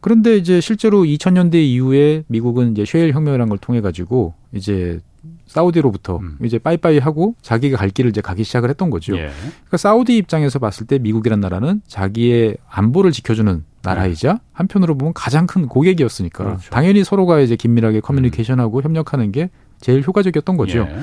그런데 0.00 0.36
이제 0.36 0.60
실제로 0.60 1.02
2000년대 1.02 1.56
이후에 1.56 2.24
미국은 2.28 2.72
이제 2.72 2.84
쉐일 2.84 3.12
혁명이라는 3.12 3.48
걸 3.48 3.58
통해 3.58 3.80
가지고 3.80 4.34
이제 4.52 5.00
사우디로부터 5.46 6.18
음. 6.18 6.38
이제 6.44 6.58
빠이빠이 6.58 6.98
하고 6.98 7.34
자기가 7.42 7.78
갈 7.78 7.90
길을 7.90 8.10
이제 8.10 8.20
가기 8.20 8.44
시작을 8.44 8.68
했던 8.70 8.90
거죠. 8.90 9.16
예. 9.16 9.30
그러니까 9.30 9.76
사우디 9.76 10.16
입장에서 10.16 10.58
봤을 10.58 10.86
때 10.86 10.98
미국이란 10.98 11.40
나라는 11.40 11.80
자기의 11.86 12.58
안보를 12.68 13.12
지켜주는 13.12 13.64
나라이자 13.82 14.32
네. 14.34 14.38
한편으로 14.52 14.96
보면 14.96 15.14
가장 15.14 15.46
큰 15.46 15.66
고객이었으니까 15.66 16.44
그렇죠. 16.44 16.70
당연히 16.70 17.02
서로가 17.02 17.40
이제 17.40 17.56
긴밀하게 17.56 18.00
커뮤니케이션하고 18.00 18.78
음. 18.78 18.82
협력하는 18.82 19.32
게 19.32 19.50
제일 19.80 20.02
효과적이었던 20.02 20.56
거죠. 20.56 20.80
예. 20.80 20.98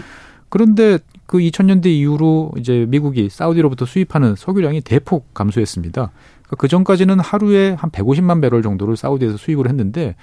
그런데 0.49 0.99
그 1.25 1.39
2000년대 1.39 1.87
이후로 1.87 2.51
이제 2.57 2.85
미국이 2.87 3.29
사우디로부터 3.29 3.85
수입하는 3.85 4.35
석유량이 4.35 4.81
대폭 4.81 5.33
감소했습니다. 5.33 6.11
그러니까 6.45 6.55
그 6.57 6.67
전까지는 6.67 7.19
하루에 7.19 7.71
한 7.71 7.89
150만 7.89 8.41
배럴 8.41 8.61
정도를 8.61 8.95
사우디에서 8.95 9.37
수입을 9.37 9.67
했는데 9.67 10.15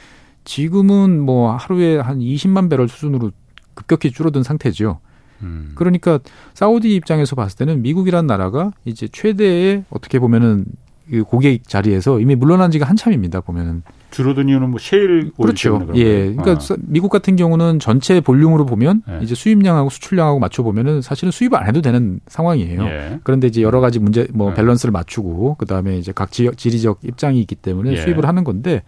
지금은 0.45 1.21
뭐 1.21 1.55
하루에 1.55 1.99
한 1.99 2.19
20만 2.19 2.71
배럴 2.71 2.89
수준으로 2.89 3.31
급격히 3.75 4.11
줄어든 4.11 4.43
상태죠. 4.43 5.01
음. 5.43 5.73
그러니까 5.75 6.19
사우디 6.55 6.95
입장에서 6.95 7.37
봤을 7.37 7.57
때는 7.59 7.83
미국이란 7.83 8.27
나라가 8.27 8.73
이제 8.85 9.09
최대의 9.09 9.85
어떻게 9.91 10.19
보면은 10.19 10.65
그 11.11 11.25
고객 11.25 11.69
자리에서 11.69 12.21
이미 12.21 12.35
물러난 12.35 12.71
지가 12.71 12.87
한참입니다. 12.87 13.41
보면은 13.41 13.83
줄어든 14.13 14.49
이유는 14.49 14.71
뭐 14.71 14.79
셰일 14.79 15.33
그렇죠. 15.37 15.89
예, 15.95 16.33
그러니까 16.33 16.53
아. 16.53 16.77
미국 16.83 17.09
같은 17.09 17.35
경우는 17.35 17.81
전체 17.81 18.21
볼륨으로 18.21 18.65
보면 18.67 19.03
예. 19.09 19.19
이제 19.23 19.35
수입량하고 19.35 19.91
수출량하고 19.91 20.39
맞춰 20.39 20.63
보면은 20.63 21.03
사실은 21.03 21.33
수입을 21.33 21.59
안 21.59 21.67
해도 21.67 21.81
되는 21.81 22.21
상황이에요. 22.29 22.85
예. 22.85 23.21
그런데 23.25 23.49
이제 23.49 23.63
여러 23.63 23.81
가지 23.81 23.99
문제 23.99 24.29
뭐 24.33 24.51
예. 24.51 24.55
밸런스를 24.55 24.93
맞추고 24.93 25.57
그 25.59 25.67
다음에 25.67 25.99
이제 25.99 26.13
각 26.13 26.31
지역 26.31 26.57
지리적 26.57 27.01
입장이 27.03 27.41
있기 27.41 27.57
때문에 27.57 27.93
예. 27.93 27.97
수입을 27.97 28.27
하는 28.27 28.45
건데 28.45 28.83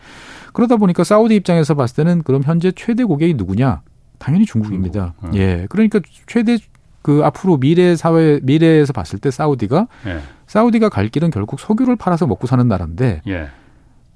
그러다 0.52 0.76
보니까 0.76 1.02
사우디 1.02 1.34
입장에서 1.34 1.74
봤을 1.74 1.96
때는 1.96 2.22
그럼 2.22 2.42
현재 2.44 2.70
최대 2.70 3.02
고객이 3.02 3.34
누구냐? 3.34 3.82
당연히 4.18 4.46
중국입니다. 4.46 5.14
중국. 5.20 5.34
어. 5.34 5.38
예, 5.38 5.66
그러니까 5.68 6.00
최대 6.26 6.58
그 7.02 7.20
앞으로 7.22 7.58
미래 7.58 7.96
사회 7.96 8.40
미래에서 8.42 8.92
봤을 8.92 9.18
때 9.18 9.30
사우디가 9.30 9.88
예. 10.06 10.20
사우디가 10.46 10.88
갈 10.88 11.08
길은 11.08 11.30
결국 11.30 11.60
석유를 11.60 11.96
팔아서 11.96 12.26
먹고 12.26 12.46
사는 12.46 12.66
나라인데 12.66 13.20
예. 13.26 13.48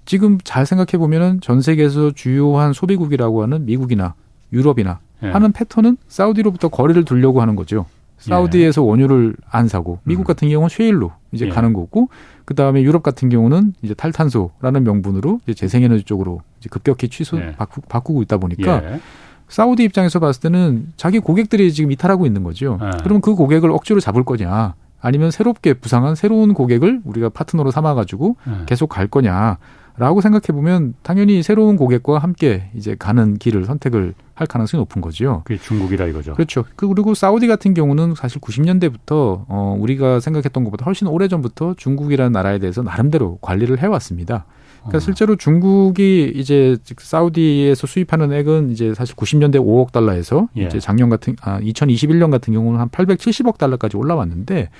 지금 0.08 0.38
잘 0.42 0.64
생각해 0.64 0.96
보면은 0.96 1.38
전 1.42 1.60
세계에서 1.60 2.12
주요한 2.12 2.72
소비국이라고 2.72 3.42
하는 3.42 3.66
미국이나 3.66 4.14
유럽이나 4.54 5.00
예. 5.22 5.28
하는 5.28 5.52
패턴은 5.52 5.98
사우디로부터 6.08 6.68
거리를 6.68 7.04
두려고 7.04 7.42
하는 7.42 7.56
거죠. 7.56 7.84
사우디에서 8.16 8.82
예. 8.82 8.86
원유를 8.86 9.36
안 9.50 9.68
사고 9.68 9.98
미국 10.04 10.22
음. 10.22 10.24
같은 10.24 10.48
경우는 10.48 10.70
쉐일로 10.70 11.12
이제 11.32 11.44
예. 11.44 11.50
가는 11.50 11.74
거고 11.74 12.08
그 12.46 12.54
다음에 12.54 12.80
유럽 12.82 13.02
같은 13.02 13.28
경우는 13.28 13.74
이제 13.82 13.92
탈탄소라는 13.92 14.82
명분으로 14.82 15.40
이제 15.44 15.52
재생에너지 15.52 16.04
쪽으로 16.04 16.40
이제 16.58 16.70
급격히 16.70 17.10
취소 17.10 17.36
예. 17.36 17.52
바꾸, 17.58 17.82
바꾸고 17.82 18.22
있다 18.22 18.38
보니까 18.38 18.82
예. 18.84 19.00
사우디 19.48 19.84
입장에서 19.84 20.20
봤을 20.20 20.40
때는 20.40 20.86
자기 20.96 21.18
고객들이 21.18 21.70
지금 21.70 21.92
이탈하고 21.92 22.24
있는 22.24 22.44
거죠. 22.44 22.78
네. 22.80 22.88
그러면 23.02 23.20
그 23.20 23.34
고객을 23.34 23.70
억지로 23.72 24.00
잡을 24.00 24.24
거냐? 24.24 24.74
아니면 25.02 25.30
새롭게 25.30 25.74
부상한 25.74 26.14
새로운 26.14 26.54
고객을 26.54 27.02
우리가 27.04 27.28
파트너로 27.28 27.70
삼아가지고 27.70 28.36
네. 28.46 28.52
계속 28.64 28.88
갈 28.88 29.06
거냐? 29.06 29.58
라고 29.98 30.20
생각해 30.20 30.46
보면 30.48 30.94
당연히 31.02 31.42
새로운 31.42 31.76
고객과 31.76 32.18
함께 32.18 32.70
이제 32.74 32.94
가는 32.96 33.36
길을 33.36 33.64
선택을 33.64 34.14
할 34.34 34.46
가능성이 34.46 34.80
높은 34.80 35.02
거죠. 35.02 35.42
그게 35.44 35.58
중국이라 35.60 36.06
이거죠. 36.06 36.34
그렇죠. 36.34 36.64
그 36.76 36.86
그리고 36.86 37.14
사우디 37.14 37.48
같은 37.48 37.74
경우는 37.74 38.14
사실 38.14 38.40
90년대부터 38.40 39.44
어 39.48 39.76
우리가 39.80 40.20
생각했던 40.20 40.62
것보다 40.62 40.84
훨씬 40.84 41.08
오래 41.08 41.26
전부터 41.26 41.74
중국이라는 41.76 42.30
나라에 42.30 42.60
대해서 42.60 42.82
나름대로 42.82 43.38
관리를 43.40 43.80
해왔습니다. 43.80 44.46
그러니까 44.78 44.98
어. 44.98 45.00
실제로 45.00 45.34
중국이 45.34 46.32
이제 46.34 46.76
사우디에서 46.96 47.88
수입하는 47.88 48.32
액은 48.32 48.70
이제 48.70 48.94
사실 48.94 49.16
90년대 49.16 49.56
5억 49.56 49.90
달러에서 49.90 50.48
예. 50.56 50.66
이제 50.66 50.78
작년 50.78 51.08
같은 51.08 51.34
아 51.40 51.58
2021년 51.60 52.30
같은 52.30 52.52
경우는 52.54 52.78
한 52.78 52.88
870억 52.88 53.58
달러까지 53.58 53.96
올라왔는데 53.96 54.70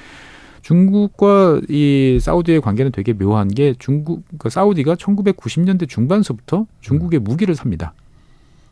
중국과 0.62 1.60
이 1.68 2.18
사우디의 2.20 2.60
관계는 2.60 2.92
되게 2.92 3.12
묘한 3.12 3.48
게 3.48 3.74
중국 3.78 4.22
그 4.38 4.50
사우디가 4.50 4.96
1990년대 4.96 5.88
중반서부터 5.88 6.66
중국의 6.80 7.20
무기를 7.20 7.54
삽니다. 7.54 7.94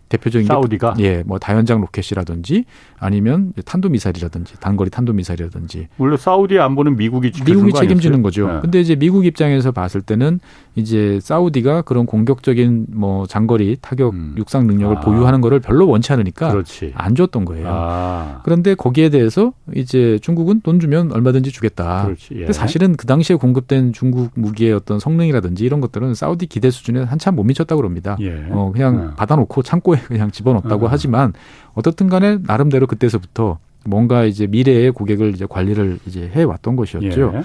대표적인 0.09 0.47
사우디가 0.47 0.95
게, 0.95 1.05
예, 1.05 1.23
뭐 1.26 1.38
다연장 1.38 1.81
로켓이라든지 1.81 2.64
아니면 2.99 3.52
탄도 3.64 3.88
미사일이라든지 3.88 4.55
단거리 4.61 4.88
탄도 4.88 5.12
미사일이라든지 5.12 5.88
원래 5.99 6.16
사우디 6.16 6.59
안보는 6.59 6.97
미국이 6.97 7.33
미국이 7.45 7.73
책임지는 7.73 8.23
거죠. 8.23 8.47
네. 8.47 8.61
근데 8.61 8.81
이제 8.81 8.95
미국 8.95 9.26
입장에서 9.26 9.73
봤을 9.73 10.00
때는 10.00 10.38
이제 10.76 11.18
사우디가 11.23 11.83
그런 11.83 12.04
공격적인 12.04 12.87
뭐 12.90 13.26
장거리 13.26 13.78
타격 13.80 14.12
음. 14.12 14.35
육상 14.37 14.66
능력을 14.66 14.99
아. 14.99 15.00
보유하는 15.00 15.40
거를 15.40 15.59
별로 15.59 15.88
원치 15.88 16.12
않으니까 16.12 16.50
그렇지. 16.50 16.92
안 16.95 17.14
줬던 17.14 17.47
거예요. 17.47 17.66
아. 17.68 18.40
그런데 18.45 18.75
거기에 18.75 19.09
대해서 19.09 19.54
이제 19.75 20.18
중국은 20.21 20.61
돈 20.61 20.78
주면 20.78 21.12
얼마든지 21.12 21.50
주겠다. 21.50 22.11
예. 22.33 22.37
근데 22.40 22.52
사실은 22.52 22.95
그 22.97 23.06
당시에 23.06 23.37
공급된 23.37 23.95
중국 23.95 24.30
무기의 24.35 24.75
어떤 24.75 25.00
성능이라든지 25.00 25.64
이런 25.64 25.80
것들은 25.80 26.14
사우디 26.14 26.47
기대 26.47 26.71
수준에 26.71 27.02
한참 27.02 27.37
못 27.37 27.45
미쳤다고 27.45 27.80
그럽니다. 27.80 28.18
예. 28.21 28.47
어 28.50 28.71
그냥 28.73 28.97
네. 28.97 29.14
받아놓고 29.16 29.62
창고에 29.62 29.99
그냥 30.06 30.30
집어넣었다고 30.30 30.87
어. 30.87 30.88
하지만 30.90 31.33
어떻든 31.73 32.09
간에 32.09 32.38
나름대로 32.42 32.87
그때서부터 32.87 33.59
뭔가 33.87 34.25
이제 34.25 34.47
미래의 34.47 34.93
고객을 34.93 35.31
이제 35.35 35.47
관리를 35.49 35.99
이제 36.07 36.31
해 36.35 36.43
왔던 36.43 36.76
것이었죠. 36.76 37.33
예. 37.35 37.38
예. 37.38 37.43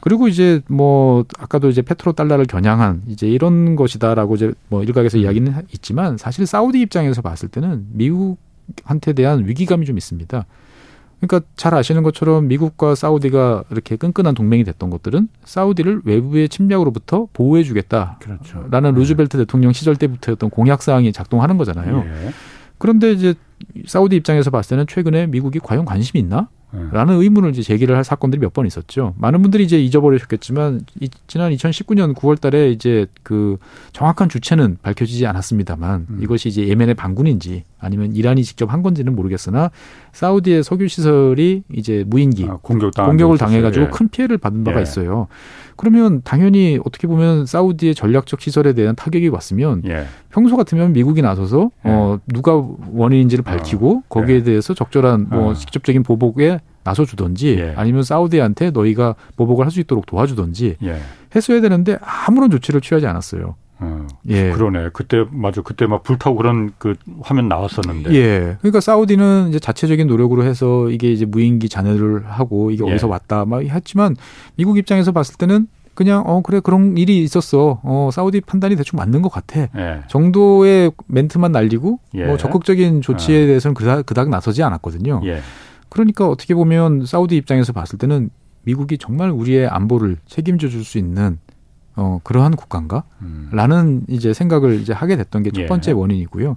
그리고 0.00 0.28
이제 0.28 0.60
뭐 0.68 1.24
아까도 1.38 1.68
이제 1.68 1.82
페트로 1.82 2.12
달러를 2.12 2.46
겨냥한 2.46 3.02
이제 3.08 3.28
이런 3.28 3.76
것이다라고 3.76 4.36
이제 4.36 4.52
뭐 4.68 4.82
일각에서 4.82 5.18
음. 5.18 5.22
이야기는 5.22 5.54
있지만 5.74 6.16
사실 6.16 6.46
사우디 6.46 6.80
입장에서 6.80 7.22
봤을 7.22 7.48
때는 7.48 7.86
미국한테 7.92 9.12
대한 9.12 9.46
위기감이 9.46 9.86
좀 9.86 9.96
있습니다. 9.96 10.46
그러니까 11.20 11.46
잘 11.54 11.74
아시는 11.74 12.02
것처럼 12.02 12.48
미국과 12.48 12.94
사우디가 12.94 13.64
이렇게 13.70 13.96
끈끈한 13.96 14.34
동맹이 14.34 14.64
됐던 14.64 14.88
것들은 14.88 15.28
사우디를 15.44 16.02
외부의 16.04 16.48
침략으로부터 16.48 17.28
보호해 17.34 17.62
주겠다라는 17.62 18.18
그렇죠. 18.20 18.66
네. 18.70 18.90
루즈벨트 18.90 19.36
대통령 19.36 19.72
시절 19.72 19.96
때부터였던 19.96 20.48
공약 20.48 20.82
사항이 20.82 21.12
작동하는 21.12 21.58
거잖아요. 21.58 22.04
예. 22.06 22.32
그런데 22.80 23.12
이제 23.12 23.34
사우디 23.86 24.16
입장에서 24.16 24.50
봤을 24.50 24.70
때는 24.70 24.86
최근에 24.88 25.28
미국이 25.28 25.60
과연 25.60 25.84
관심이 25.84 26.20
있나? 26.20 26.48
네. 26.72 26.80
라는 26.92 27.20
의문을 27.20 27.50
이제 27.50 27.62
제기를 27.62 27.96
할 27.96 28.04
사건들이 28.04 28.40
몇 28.40 28.52
번 28.54 28.64
있었죠. 28.64 29.14
많은 29.18 29.42
분들이 29.42 29.64
이제 29.64 29.80
잊어버리셨겠지만 29.82 30.82
지난 31.26 31.52
2019년 31.52 32.14
9월 32.14 32.40
달에 32.40 32.70
이제 32.70 33.06
그 33.24 33.56
정확한 33.92 34.28
주체는 34.28 34.78
밝혀지지 34.80 35.26
않았습니다만 35.26 36.06
음. 36.08 36.20
이것이 36.22 36.48
이제 36.48 36.68
예멘의 36.68 36.94
반군인지 36.94 37.64
아니면 37.80 38.14
이란이 38.14 38.44
직접 38.44 38.72
한 38.72 38.82
건지는 38.84 39.16
모르겠으나 39.16 39.72
사우디의 40.12 40.62
석유 40.62 40.86
시설이 40.86 41.64
이제 41.72 42.04
무인기 42.06 42.44
아, 42.48 42.58
공격 42.62 42.94
공격을 42.94 43.36
당해 43.36 43.60
가지고 43.62 43.86
예. 43.86 43.90
큰 43.90 44.08
피해를 44.08 44.38
받은 44.38 44.62
바가 44.62 44.78
예. 44.78 44.82
있어요. 44.84 45.26
그러면 45.80 46.20
당연히 46.24 46.78
어떻게 46.84 47.06
보면 47.06 47.46
사우디의 47.46 47.94
전략적 47.94 48.42
시설에 48.42 48.74
대한 48.74 48.94
타격이 48.94 49.28
왔으면 49.28 49.80
예. 49.86 50.04
평소 50.28 50.54
같으면 50.58 50.92
미국이 50.92 51.22
나서서 51.22 51.70
예. 51.86 51.90
어 51.90 52.20
누가 52.26 52.62
원인인지를 52.92 53.42
밝히고 53.42 53.90
어. 53.90 54.02
거기에 54.10 54.36
예. 54.36 54.42
대해서 54.42 54.74
적절한 54.74 55.28
뭐 55.30 55.52
어. 55.52 55.54
직접적인 55.54 56.02
보복에 56.02 56.60
나서 56.84 57.06
주던지 57.06 57.56
예. 57.58 57.72
아니면 57.76 58.02
사우디한테 58.02 58.72
너희가 58.72 59.14
보복을 59.36 59.64
할 59.64 59.70
수 59.70 59.80
있도록 59.80 60.04
도와주던지 60.04 60.76
했어야 61.34 61.60
되는데 61.62 61.96
아무런 62.02 62.50
조치를 62.50 62.82
취하지 62.82 63.06
않았어요. 63.06 63.54
어. 63.80 64.06
예. 64.28 64.50
그러네. 64.50 64.90
그때 64.92 65.24
맞아. 65.30 65.62
그때 65.62 65.86
막 65.86 66.02
불타고 66.02 66.36
그런 66.36 66.70
그 66.78 66.94
화면 67.22 67.48
나왔었는데. 67.48 68.14
예. 68.14 68.56
그러니까 68.60 68.80
사우디는 68.80 69.48
이제 69.48 69.58
자체적인 69.58 70.06
노력으로 70.06 70.44
해서 70.44 70.90
이게 70.90 71.10
이제 71.10 71.24
무인기 71.24 71.68
잔해를 71.68 72.24
하고 72.26 72.70
이게 72.70 72.84
예. 72.86 72.90
어디서 72.92 73.08
왔다 73.08 73.44
막 73.44 73.62
했지만 73.62 74.16
미국 74.56 74.78
입장에서 74.78 75.12
봤을 75.12 75.36
때는 75.36 75.66
그냥 75.94 76.22
어 76.26 76.40
그래 76.42 76.60
그런 76.60 76.96
일이 76.96 77.22
있었어. 77.22 77.80
어 77.82 78.10
사우디 78.12 78.42
판단이 78.42 78.76
대충 78.76 78.96
맞는 78.98 79.22
것 79.22 79.30
같아. 79.30 79.62
예. 79.76 80.02
정도의 80.08 80.92
멘트만 81.06 81.50
날리고 81.52 81.98
예. 82.14 82.24
뭐 82.26 82.36
적극적인 82.36 83.00
조치에 83.02 83.44
어. 83.44 83.46
대해서는 83.46 83.74
그닥 83.74 84.06
그닥 84.06 84.28
나서지 84.28 84.62
않았거든요. 84.62 85.22
예. 85.24 85.40
그러니까 85.88 86.28
어떻게 86.28 86.54
보면 86.54 87.04
사우디 87.06 87.34
입장에서 87.36 87.72
봤을 87.72 87.98
때는 87.98 88.30
미국이 88.62 88.98
정말 88.98 89.30
우리의 89.30 89.66
안보를 89.68 90.18
책임져 90.26 90.68
줄 90.68 90.84
수 90.84 90.98
있는 90.98 91.38
어, 92.00 92.18
그러한 92.24 92.56
국가인가? 92.56 93.04
음. 93.20 93.50
라는 93.52 94.02
이제 94.08 94.32
생각을 94.32 94.80
이제 94.80 94.94
하게 94.94 95.16
됐던 95.16 95.42
게첫 95.42 95.62
예. 95.62 95.66
번째 95.66 95.90
예. 95.90 95.94
원인이고요. 95.94 96.56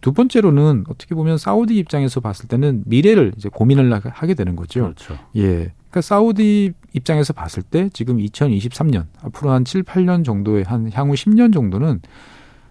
두 0.00 0.12
번째로는 0.12 0.84
어떻게 0.88 1.14
보면 1.14 1.38
사우디 1.38 1.76
입장에서 1.78 2.18
봤을 2.20 2.48
때는 2.48 2.82
미래를 2.86 3.32
이제 3.36 3.48
고민을 3.48 3.92
하게 3.92 4.34
되는 4.34 4.56
거죠. 4.56 4.82
그렇죠. 4.82 5.16
예. 5.36 5.72
그러니까 5.90 6.00
사우디 6.00 6.72
입장에서 6.94 7.32
봤을 7.32 7.62
때 7.62 7.90
지금 7.92 8.16
2023년 8.16 9.04
앞으로 9.22 9.52
한 9.52 9.64
7, 9.64 9.84
8년 9.84 10.24
정도의 10.24 10.64
한 10.64 10.90
향후 10.92 11.14
10년 11.14 11.52
정도는 11.52 12.00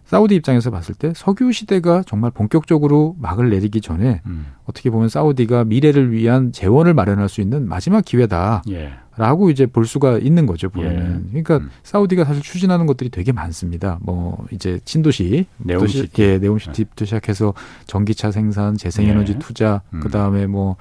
사우디 0.03 0.35
입장에서 0.35 0.69
봤을 0.69 0.93
때 0.93 1.13
석유 1.15 1.53
시대가 1.53 2.03
정말 2.05 2.31
본격적으로 2.31 3.15
막을 3.19 3.49
내리기 3.49 3.79
전에 3.79 4.21
음. 4.25 4.47
어떻게 4.65 4.89
보면 4.89 5.07
사우디가 5.07 5.63
미래를 5.63 6.11
위한 6.11 6.51
재원을 6.51 6.93
마련할 6.93 7.29
수 7.29 7.39
있는 7.39 7.69
마지막 7.69 8.03
기회다. 8.03 8.63
예. 8.69 8.91
라고 9.21 9.51
이제 9.51 9.67
볼 9.67 9.85
수가 9.85 10.17
있는 10.17 10.47
거죠, 10.47 10.67
보면은. 10.69 11.25
예. 11.27 11.29
그러니까 11.29 11.57
음. 11.57 11.69
사우디가 11.83 12.25
사실 12.25 12.41
추진하는 12.41 12.87
것들이 12.87 13.11
되게 13.11 13.31
많습니다. 13.31 13.99
뭐 14.01 14.47
이제 14.49 14.79
신도시, 14.83 15.45
네옴시티, 15.59 16.21
예, 16.23 16.37
네옴시티부터 16.39 17.05
시작해서 17.05 17.53
전기차 17.85 18.31
생산, 18.31 18.75
재생에너지 18.75 19.33
예. 19.33 19.37
투자, 19.37 19.83
음. 19.93 19.99
그다음에 19.99 20.47
뭐 20.47 20.75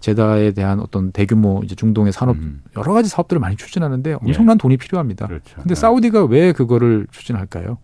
제다에 0.00 0.50
대한 0.50 0.80
어떤 0.80 1.12
대규모 1.12 1.60
이제 1.62 1.76
중동의 1.76 2.12
산업 2.12 2.34
음. 2.34 2.62
여러 2.76 2.92
가지 2.92 3.08
사업들을 3.08 3.38
많이 3.38 3.54
추진하는데 3.54 4.14
엄청난 4.14 4.56
예. 4.56 4.58
돈이 4.58 4.76
필요합니다. 4.76 5.28
그렇죠. 5.28 5.54
근데 5.54 5.76
네. 5.76 5.80
사우디가 5.80 6.24
왜 6.24 6.50
그거를 6.50 7.06
추진할까요? 7.12 7.78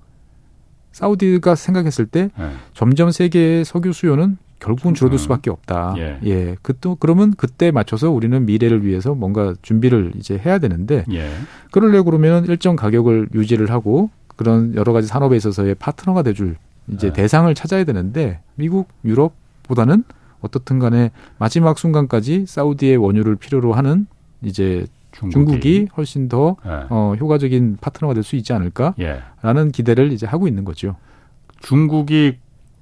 사우디가 0.91 1.55
생각했을 1.55 2.07
때 2.07 2.31
네. 2.37 2.51
점점 2.75 3.13
세계의 3.13 3.65
석유 3.65 3.93
수요는 3.93 4.39
결국은 4.61 4.95
줄어들 4.95 5.17
음. 5.17 5.19
수밖에 5.19 5.51
없다. 5.51 5.95
예. 5.97 6.19
예. 6.25 6.57
그또 6.63 6.95
그러면 6.97 7.33
그때 7.37 7.71
맞춰서 7.71 8.11
우리는 8.11 8.45
미래를 8.47 8.85
위해서 8.85 9.15
뭔가 9.15 9.55
준비를 9.63 10.13
이제 10.17 10.39
해야 10.39 10.59
되는데 10.59 11.05
예. 11.11 11.31
그러려 11.71 12.03
그러면 12.03 12.45
일정 12.45 12.77
가격을 12.77 13.31
유지를 13.35 13.71
하고 13.71 14.11
그런 14.37 14.75
여러 14.75 14.93
가지 14.93 15.09
산업에 15.09 15.37
있어서의 15.37 15.75
파트너가 15.77 16.23
돼줄 16.23 16.57
이제 16.93 17.09
예. 17.09 17.13
대상을 17.13 17.53
찾아야 17.55 17.85
되는데 17.85 18.41
미국, 18.55 18.89
유럽보다는 19.05 20.05
어떻든 20.41 20.79
간에 20.79 21.11
마지막 21.39 21.79
순간까지 21.79 22.47
사우디의 22.47 22.97
원유를 22.99 23.37
필요로 23.37 23.73
하는 23.73 24.07
이제 24.43 24.87
중국이, 25.13 25.33
중국이 25.33 25.89
훨씬 25.97 26.29
더 26.29 26.57
예. 26.67 26.87
어, 26.91 27.15
효과적인 27.19 27.79
파트너가 27.81 28.15
될 28.15 28.23
수 28.23 28.37
있지 28.37 28.53
않을까라는 28.53 29.67
예. 29.67 29.71
기대를 29.73 30.13
이제 30.13 30.27
하고 30.27 30.47
있는 30.49 30.65
거죠. 30.65 30.97
중국이 31.61 32.39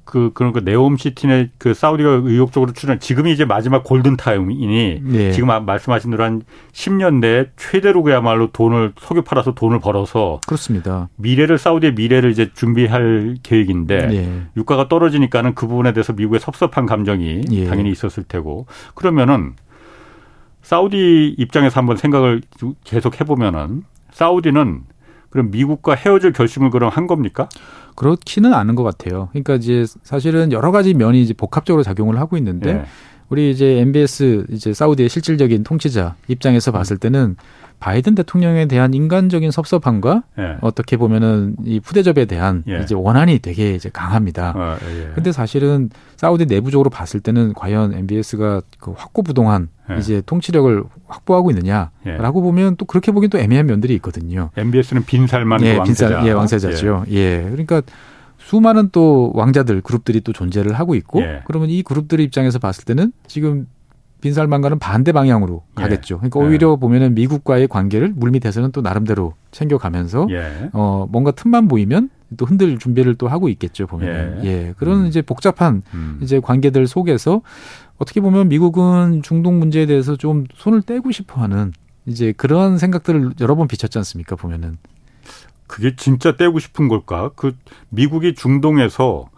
그 0.09 0.31
그런 0.33 0.55
그 0.55 0.61
네옴 0.65 0.97
시티네 0.97 1.51
그 1.59 1.75
사우디가 1.75 2.09
의욕적으로 2.25 2.73
추진 2.73 2.99
지금이 2.99 3.31
이제 3.31 3.45
마지막 3.45 3.85
골든 3.85 4.17
타임이니 4.17 5.03
네. 5.05 5.33
지금 5.33 5.49
말씀하신 5.67 6.13
대로 6.13 6.25
한 6.25 6.41
10년 6.73 7.21
내에 7.21 7.51
최대로 7.59 8.03
그야말로 8.03 8.51
돈을 8.51 8.95
석유 8.99 9.21
팔아서 9.21 9.53
돈을 9.53 9.81
벌어서 9.81 10.41
그렇습니다. 10.47 11.11
미래를 11.17 11.59
사우디의 11.59 11.93
미래를 11.93 12.31
이제 12.31 12.51
준비할 12.55 13.37
계획인데 13.43 14.07
네. 14.07 14.43
유가가 14.57 14.89
떨어지니까는 14.89 15.55
그 15.55 15.67
부분에 15.67 15.93
대해서 15.93 16.15
미국의 16.15 16.41
섭섭한 16.41 16.87
감정이 16.87 17.43
네. 17.43 17.67
당연히 17.67 17.91
있었을 17.91 18.23
테고 18.23 18.65
그러면은 18.95 19.57
사우디 20.63 21.35
입장에서 21.37 21.81
한번 21.81 21.99
생각을 21.99 22.41
계속 22.83 23.21
해보면은 23.21 23.83
사우디는 24.13 24.85
그럼 25.29 25.51
미국과 25.51 25.95
헤어질 25.97 26.33
결심을 26.33 26.71
그럼 26.71 26.89
한 26.89 27.07
겁니까? 27.07 27.51
그렇지는 27.99 28.55
않은 28.55 28.77
것 28.77 28.85
같아요. 28.85 29.29
그러니까 29.33 29.57
이제 29.57 29.85
사실은 30.05 30.53
여러 30.53 30.71
가지 30.71 30.95
면이 30.95 31.21
이제 31.21 31.35
복합적으로 31.35 31.83
작용을 31.83 32.21
하고 32.21 32.37
있는데 32.37 32.71
예. 32.71 32.85
우리 33.29 33.51
이제 33.51 33.79
MBS 33.81 34.47
이제 34.51 34.73
사우디의 34.73 35.09
실질적인 35.09 35.65
통치자 35.65 36.15
입장에서 36.29 36.73
봤을 36.73 36.97
때는 36.97 37.37
바이든 37.81 38.17
대통령에 38.17 38.67
대한 38.67 38.93
인간적인 38.93 39.51
섭섭함과 39.53 40.25
예. 40.39 40.57
어떻게 40.63 40.97
보면은 40.97 41.55
이 41.65 41.79
푸대접에 41.79 42.25
대한 42.25 42.65
예. 42.67 42.81
이제 42.81 42.95
원한이 42.95 43.39
되게 43.39 43.75
이제 43.75 43.89
강합니다. 43.93 44.53
어, 44.57 44.77
예. 44.83 45.13
근데 45.15 45.31
사실은 45.31 45.91
사우디 46.17 46.47
내부적으로 46.47 46.91
봤을 46.91 47.21
때는 47.21 47.53
과연 47.55 47.95
MBS가 47.95 48.63
그 48.81 48.93
확고부동한 48.97 49.69
예. 49.93 49.99
이제 49.99 50.23
통치력을 50.27 50.83
확보하고 51.07 51.51
있느냐라고 51.53 51.93
예. 52.07 52.43
보면 52.43 52.77
또 52.77 52.85
그렇게 52.85 53.13
보기엔 53.13 53.31
또 53.31 53.39
애매한 53.39 53.67
면들이 53.67 53.95
있거든요. 53.97 54.51
MBS는 54.57 55.05
빈살만 55.05 55.63
예, 55.63 55.77
왕세자. 55.77 56.09
빈살, 56.09 56.27
예, 56.27 56.33
왕세자죠. 56.33 57.05
예. 57.11 57.15
예. 57.15 57.43
그러니까 57.49 57.83
수많은 58.49 58.89
또 58.93 59.31
왕자들 59.35 59.83
그룹들이 59.83 60.23
또 60.23 60.33
존재를 60.33 60.73
하고 60.73 60.95
있고 60.95 61.21
예. 61.21 61.43
그러면 61.45 61.69
이 61.69 61.83
그룹들 61.83 62.19
입장에서 62.21 62.59
봤을 62.59 62.87
때는 62.87 63.13
지금 63.27 63.67
빈살만과는 64.23 64.79
반대 64.79 65.13
방향으로 65.13 65.65
예. 65.79 65.83
가겠죠. 65.83 66.17
그러니까 66.17 66.41
오히려 66.41 66.73
예. 66.73 66.81
보면은 66.81 67.15
미국과의 67.15 67.69
관계를 67.69 68.15
물밑에서는 68.17 68.73
또 68.73 68.81
나름대로 68.81 69.35
챙겨가면서 69.51 70.29
예. 70.31 70.71
어 70.73 71.07
뭔가 71.11 71.31
틈만 71.31 71.69
보이면 71.69 72.09
또 72.39 72.47
흔들 72.47 72.79
준비를 72.79 73.17
또 73.17 73.29
하고 73.29 73.51
있겠죠 73.51 73.87
보면은 73.87 74.41
예, 74.45 74.49
예. 74.49 74.75
그런 74.79 75.03
음. 75.03 75.07
이제 75.09 75.21
복잡한 75.21 75.83
음. 75.93 76.19
이제 76.23 76.41
관계들 76.41 76.87
속에서 76.87 77.43
어떻게 77.99 78.23
보면 78.23 78.49
미국은 78.49 79.21
중동 79.23 79.59
문제에 79.59 79.85
대해서 79.85 80.17
좀 80.17 80.47
손을 80.55 80.81
떼고 80.81 81.13
싶어하는 81.13 81.73
이제 82.07 82.33
그런 82.35 82.79
생각들을 82.79 83.33
여러 83.41 83.57
번 83.57 83.69
비쳤지 83.69 83.99
않습니까 83.99 84.37
보면은 84.37 84.79
그게 85.69 85.95
진짜 85.95 86.37
떼고 86.37 86.59
싶은 86.59 86.89
걸까? 86.89 87.31
그 87.37 87.55
미국이 87.91 88.35
중동에서 88.35 89.29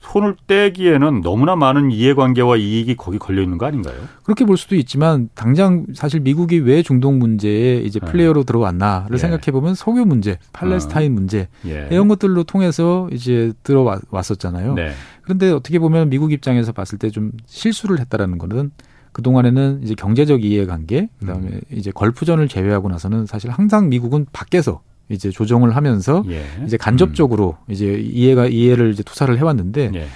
손을 0.00 0.36
떼기에는 0.46 1.20
너무나 1.20 1.56
많은 1.56 1.90
이해관계와 1.90 2.56
이익이 2.58 2.94
거기 2.94 3.18
걸려 3.18 3.42
있는 3.42 3.58
거 3.58 3.66
아닌가요? 3.66 3.96
그렇게 4.22 4.44
볼 4.44 4.56
수도 4.56 4.76
있지만 4.76 5.28
당장 5.34 5.84
사실 5.94 6.20
미국이 6.20 6.58
왜 6.58 6.82
중동 6.82 7.18
문제에 7.18 7.78
이제 7.78 7.98
네. 7.98 8.06
플레이어로 8.06 8.42
네. 8.42 8.46
들어왔나를 8.46 9.14
예. 9.14 9.18
생각해 9.18 9.50
보면 9.50 9.74
석유 9.74 10.04
문제, 10.04 10.38
팔레스타인 10.52 11.10
어. 11.10 11.14
문제 11.14 11.48
예. 11.66 11.88
이런 11.90 12.06
것들로 12.06 12.44
통해서 12.44 13.08
이제 13.10 13.52
들어왔었잖아요. 13.64 14.74
네. 14.74 14.92
그런데 15.22 15.50
어떻게 15.50 15.80
보면 15.80 16.08
미국 16.08 16.32
입장에서 16.32 16.70
봤을 16.72 16.98
때 16.98 17.10
좀 17.10 17.32
실수를 17.46 17.98
했다라는 18.00 18.38
거는 18.38 18.70
그 19.10 19.22
동안에는 19.22 19.80
이제 19.82 19.94
경제적 19.94 20.44
이해관계, 20.44 21.08
그다음에 21.18 21.48
음. 21.48 21.60
이제 21.72 21.90
걸프전을 21.90 22.48
제외하고 22.48 22.88
나서는 22.90 23.26
사실 23.26 23.50
항상 23.50 23.88
미국은 23.88 24.26
밖에서 24.32 24.82
이제 25.08 25.30
조정을 25.30 25.76
하면서 25.76 26.24
예. 26.28 26.44
이제 26.64 26.76
간접적으로 26.76 27.56
음. 27.66 27.72
이제 27.72 27.94
이해가 27.94 28.46
이해를 28.46 28.92
이제 28.92 29.02
투사를 29.02 29.36
해왔는데 29.38 29.92
예. 29.94 30.06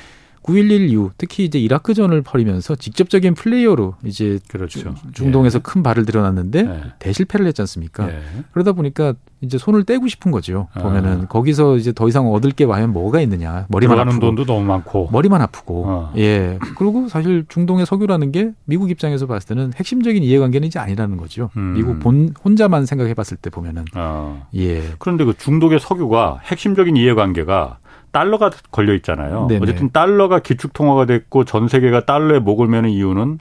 9.11 0.43 0.91
이후 0.91 1.11
특히 1.19 1.45
이제 1.45 1.59
이라크전을 1.59 2.23
벌이면서 2.23 2.75
직접적인 2.75 3.35
플레이어로 3.35 3.95
이제 4.05 4.39
그렇죠. 4.49 4.95
중동에서 5.13 5.59
예. 5.59 5.63
큰 5.63 5.83
발을 5.83 6.07
들여놨는데 6.07 6.59
예. 6.61 6.81
대실패를 6.99 7.47
했지 7.47 7.61
않습니까? 7.63 8.09
예. 8.09 8.21
그러다 8.53 8.73
보니까 8.73 9.15
이제 9.43 9.59
손을 9.59 9.85
떼고 9.85 10.09
싶은 10.09 10.31
거죠. 10.31 10.69
보면은 10.75 11.23
아. 11.23 11.27
거기서 11.27 11.77
이제 11.77 11.93
더 11.93 12.09
이상 12.09 12.27
얻을 12.27 12.51
게 12.51 12.67
과연 12.67 12.93
뭐가 12.93 13.21
있느냐. 13.23 13.67
머리만 13.69 13.99
아프고 13.99 14.21
돈도 14.21 14.45
너무 14.45 14.65
많고 14.65 15.11
머리만 15.13 15.41
아프고 15.43 15.85
어. 15.87 16.13
예. 16.17 16.59
그리고 16.77 17.09
사실 17.09 17.45
중동의 17.49 17.87
석유라는 17.87 18.33
게 18.33 18.53
미국 18.65 18.91
입장에서 18.91 19.27
봤을 19.27 19.49
때는 19.49 19.73
핵심적인 19.77 20.23
이해관계는 20.23 20.69
이제 20.69 20.79
아니라는 20.79 21.17
거죠. 21.17 21.51
음. 21.57 21.75
미국 21.75 22.01
본 22.01 22.35
혼자만 22.45 22.87
생각해봤을 22.87 23.37
때 23.41 23.51
보면은 23.51 23.85
어. 23.95 24.47
예. 24.57 24.83
그런데 24.99 25.25
그 25.25 25.35
중동의 25.37 25.81
석유가 25.81 26.41
핵심적인 26.45 26.97
이해관계가 26.97 27.79
달러가 28.13 28.51
걸려 28.71 28.95
있잖아요. 28.95 29.47
네네. 29.49 29.61
어쨌든 29.63 29.91
달러가 29.91 30.39
기축 30.41 30.73
통화가 30.73 31.07
됐고 31.07 31.45
전 31.45 31.69
세계가 31.69 32.05
달러에 32.07 32.39
목을 32.41 32.67
매는 32.69 32.91
이유는 32.91 33.39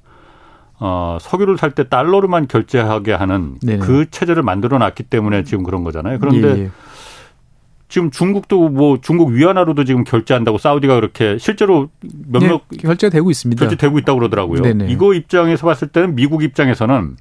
어, 0.82 1.17
석유를 1.19 1.58
살 1.58 1.71
때 1.71 1.88
달러로만 1.89 2.47
결제하게 2.47 3.13
하는 3.13 3.55
네네. 3.62 3.79
그 3.79 4.10
체제를 4.10 4.43
만들어 4.43 4.77
놨기 4.77 5.03
때문에 5.03 5.43
지금 5.43 5.63
그런 5.63 5.84
거잖아요. 5.84 6.19
그런데 6.19 6.47
예, 6.58 6.63
예. 6.63 6.69
지금 7.89 8.12
중국도 8.12 8.69
뭐 8.69 8.99
중국 9.01 9.29
위안화로도 9.29 9.84
지금 9.84 10.03
결제한다고 10.03 10.58
사우디가 10.60 10.95
그렇게 10.95 11.38
실제로 11.39 11.89
몇몇 12.27 12.62
네, 12.69 12.77
결제가 12.77 13.12
되고 13.12 13.29
있습니다. 13.32 13.60
결제되고 13.60 13.97
있다고 13.99 14.19
그러더라고요. 14.19 14.62
네네. 14.62 14.88
이거 14.91 15.13
입장에서 15.13 15.65
봤을 15.65 15.88
때는 15.88 16.15
미국 16.15 16.43
입장에서는 16.43 17.17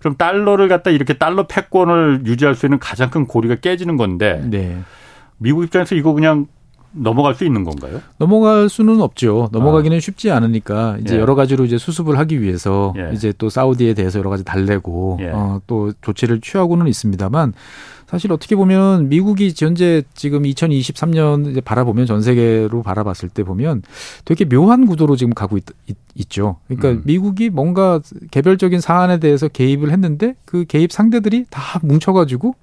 그럼 0.00 0.16
달러를 0.16 0.68
갖다 0.68 0.90
이렇게 0.90 1.14
달러 1.14 1.46
패권을 1.46 2.24
유지할 2.26 2.54
수 2.54 2.66
있는 2.66 2.78
가장 2.78 3.08
큰 3.10 3.26
고리가 3.26 3.56
깨지는 3.56 3.96
건데 3.96 4.42
네. 4.44 4.78
미국 5.38 5.64
입장에서 5.64 5.94
이거 5.94 6.12
그냥 6.12 6.46
넘어갈 6.94 7.34
수 7.34 7.44
있는 7.44 7.64
건가요? 7.64 8.00
넘어갈 8.18 8.68
수는 8.68 9.00
없죠. 9.00 9.48
넘어가기는 9.52 9.96
아. 9.96 10.00
쉽지 10.00 10.30
않으니까 10.30 10.98
이제 11.00 11.16
예. 11.16 11.20
여러 11.20 11.34
가지로 11.34 11.64
이제 11.64 11.76
수습을 11.78 12.18
하기 12.18 12.40
위해서 12.40 12.94
예. 12.96 13.10
이제 13.12 13.32
또 13.36 13.50
사우디에 13.50 13.94
대해서 13.94 14.18
여러 14.18 14.30
가지 14.30 14.44
달래고 14.44 15.18
예. 15.20 15.30
어, 15.32 15.60
또 15.66 15.92
조치를 16.00 16.40
취하고는 16.40 16.86
있습니다만 16.86 17.52
사실 18.06 18.30
어떻게 18.32 18.54
보면 18.54 19.08
미국이 19.08 19.52
현재 19.58 20.02
지금 20.14 20.42
2023년 20.42 21.50
이제 21.50 21.60
바라보면 21.60 22.06
전 22.06 22.22
세계로 22.22 22.82
바라봤을 22.82 23.28
때 23.28 23.42
보면 23.42 23.82
되게 24.24 24.44
묘한 24.44 24.86
구도로 24.86 25.16
지금 25.16 25.34
가고 25.34 25.56
있, 25.58 25.64
있 25.86 25.96
죠 26.28 26.56
그러니까 26.68 26.90
음. 26.90 27.02
미국이 27.04 27.50
뭔가 27.50 28.00
개별적인 28.30 28.80
사안에 28.80 29.18
대해서 29.18 29.48
개입을 29.48 29.90
했는데 29.90 30.36
그 30.44 30.64
개입 30.64 30.92
상대들이 30.92 31.46
다 31.50 31.80
뭉쳐가지고 31.82 32.54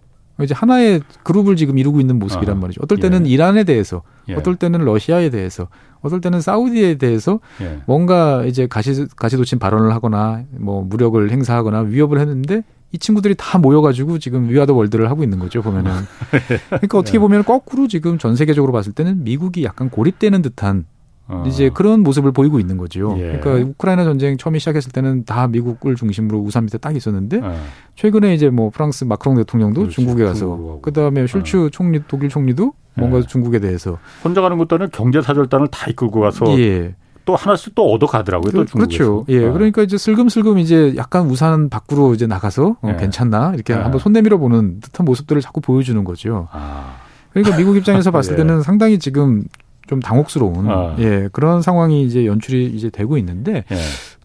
이제 0.43 0.53
하나의 0.53 1.01
그룹을 1.23 1.55
지금 1.55 1.77
이루고 1.77 1.99
있는 1.99 2.19
모습이란 2.19 2.57
아, 2.57 2.59
말이죠. 2.59 2.81
어떨 2.83 2.99
때는 2.99 3.25
예. 3.27 3.29
이란에 3.31 3.63
대해서, 3.63 4.03
예. 4.29 4.35
어떨 4.35 4.55
때는 4.55 4.83
러시아에 4.83 5.29
대해서, 5.29 5.67
어떨 6.01 6.21
때는 6.21 6.41
사우디에 6.41 6.95
대해서 6.95 7.39
예. 7.61 7.79
뭔가 7.85 8.43
이제 8.45 8.67
가시 8.67 9.07
가시도친 9.15 9.59
발언을 9.59 9.93
하거나 9.93 10.43
뭐 10.51 10.83
무력을 10.83 11.29
행사하거나 11.29 11.81
위협을 11.81 12.19
했는데 12.19 12.63
이 12.91 12.97
친구들이 12.97 13.35
다 13.37 13.57
모여가지고 13.57 14.19
지금 14.19 14.49
위아더 14.49 14.73
월드를 14.73 15.09
하고 15.09 15.23
있는 15.23 15.39
거죠 15.39 15.61
보면은. 15.61 15.91
그러니까 16.67 16.97
어떻게 16.97 17.17
네. 17.17 17.19
보면 17.19 17.45
거꾸로 17.45 17.87
지금 17.87 18.17
전 18.17 18.35
세계적으로 18.35 18.73
봤을 18.73 18.91
때는 18.91 19.23
미국이 19.23 19.63
약간 19.63 19.89
고립되는 19.89 20.41
듯한 20.41 20.85
어. 21.27 21.43
이제 21.47 21.69
그런 21.69 22.01
모습을 22.01 22.31
보이고 22.31 22.59
있는 22.59 22.77
거죠. 22.77 23.15
예. 23.17 23.39
그러니까 23.39 23.69
우크라이나 23.69 24.03
전쟁 24.03 24.37
처음에 24.37 24.59
시작했을 24.59 24.91
때는 24.91 25.23
다 25.25 25.47
미국을 25.47 25.95
중심으로 25.95 26.39
우산 26.39 26.65
밑에 26.65 26.77
딱 26.77 26.95
있었는데 26.95 27.39
어. 27.41 27.55
최근에 27.95 28.33
이제 28.33 28.49
뭐 28.49 28.69
프랑스 28.69 29.05
마크롱 29.05 29.37
대통령도 29.37 29.81
그렇지. 29.81 29.95
중국에 29.95 30.25
가서 30.25 30.79
그다음에 30.81 31.27
슐츠 31.27 31.65
어. 31.65 31.69
총리 31.69 32.01
독일 32.07 32.29
총리도 32.29 32.73
뭔가 32.95 33.19
예. 33.19 33.21
중국에 33.21 33.59
대해서 33.59 33.97
혼자 34.23 34.41
가는 34.41 34.57
것도 34.57 34.75
아니라 34.75 34.89
경제 34.91 35.21
사절단을 35.21 35.67
다 35.67 35.89
이끌고 35.89 36.19
가서 36.19 36.59
예. 36.59 36.95
또 37.23 37.35
하나씩 37.35 37.75
또 37.75 37.91
얻어 37.93 38.07
가더라고요. 38.07 38.51
또 38.51 38.65
그렇죠. 38.65 39.25
예. 39.29 39.47
아. 39.47 39.51
그러니까 39.53 39.83
이제 39.83 39.97
슬금슬금 39.97 40.57
이제 40.57 40.93
약간 40.97 41.27
우산 41.27 41.69
밖으로 41.69 42.13
이제 42.13 42.27
나가서 42.27 42.77
어, 42.81 42.89
예. 42.89 42.95
괜찮나 42.97 43.53
이렇게 43.53 43.73
예. 43.73 43.77
한번 43.77 43.99
손 43.99 44.11
내밀어 44.11 44.37
보는 44.37 44.79
듯한 44.81 45.05
모습들을 45.05 45.41
자꾸 45.41 45.61
보여주는 45.61 46.03
거죠. 46.03 46.47
아. 46.51 46.95
그러니까 47.31 47.55
미국 47.57 47.77
입장에서 47.77 48.09
봤을 48.11 48.33
예. 48.33 48.37
때는 48.37 48.61
상당히 48.63 48.99
지금 48.99 49.43
좀 49.91 49.99
당혹스러운 49.99 50.69
아. 50.69 50.95
예 50.99 51.27
그런 51.33 51.61
상황이 51.61 52.03
이제 52.03 52.25
연출이 52.25 52.67
이제 52.67 52.89
되고 52.89 53.17
있는데 53.17 53.65
예. 53.69 53.75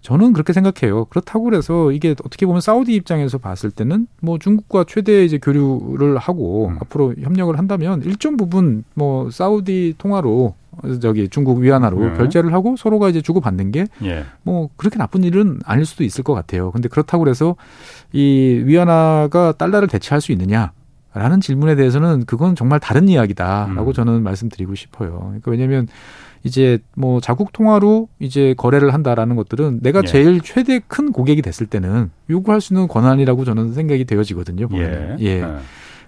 저는 0.01 0.33
그렇게 0.33 0.53
생각해요. 0.53 1.07
그렇다고 1.07 1.43
그래서 1.47 1.91
이게 1.91 2.15
어떻게 2.25 2.47
보면 2.47 2.61
사우디 2.61 2.95
입장에서 2.95 3.39
봤을 3.39 3.73
때는 3.73 4.07
뭐 4.23 4.39
중국과 4.39 4.85
최대 4.87 5.25
이제 5.25 5.39
교류를 5.39 6.19
하고 6.19 6.69
음. 6.69 6.79
앞으로 6.81 7.15
협력을 7.21 7.59
한다면 7.59 8.01
일정 8.05 8.37
부분 8.37 8.85
뭐 8.95 9.29
사우디 9.33 9.97
통화로 9.99 10.55
저기 11.03 11.29
중국 11.29 11.59
위안화로 11.59 11.99
음. 11.99 12.17
결제를 12.17 12.53
하고 12.53 12.77
서로가 12.77 13.09
이제 13.09 13.21
주고 13.21 13.41
받는 13.41 13.73
게뭐 13.73 13.89
예. 14.05 14.25
그렇게 14.77 14.99
나쁜 14.99 15.25
일은 15.25 15.59
아닐 15.65 15.85
수도 15.85 16.05
있을 16.05 16.23
것 16.23 16.33
같아요. 16.33 16.71
근데 16.71 16.89
그렇다고 16.89 17.25
그래서 17.25 17.57
이 18.13 18.63
위안화가 18.65 19.55
달러를 19.59 19.89
대체할 19.89 20.21
수 20.21 20.31
있느냐? 20.31 20.71
라는 21.19 21.41
질문에 21.41 21.75
대해서는 21.77 22.25
그건 22.27 22.55
정말 22.55 22.79
다른 22.79 23.09
이야기다라고 23.09 23.91
음. 23.91 23.93
저는 23.93 24.23
말씀드리고 24.23 24.75
싶어요. 24.75 25.19
그러니까 25.27 25.51
왜냐하면 25.51 25.89
이제 26.45 26.79
뭐 26.95 27.21
자국 27.21 27.53
통화로 27.53 28.09
이제 28.19 28.55
거래를 28.57 28.93
한다라는 28.93 29.35
것들은 29.35 29.81
내가 29.83 30.01
예. 30.01 30.07
제일 30.07 30.41
최대 30.43 30.81
큰 30.87 31.13
고객이 31.13 31.43
됐을 31.43 31.67
때는 31.67 32.11
요구할 32.31 32.61
수 32.61 32.75
있는 32.75 32.87
권한이라고 32.87 33.45
저는 33.45 33.73
생각이 33.73 34.05
되어지거든요. 34.05 34.69
보면. 34.69 35.19
예. 35.21 35.25
예. 35.25 35.43
예. 35.43 35.57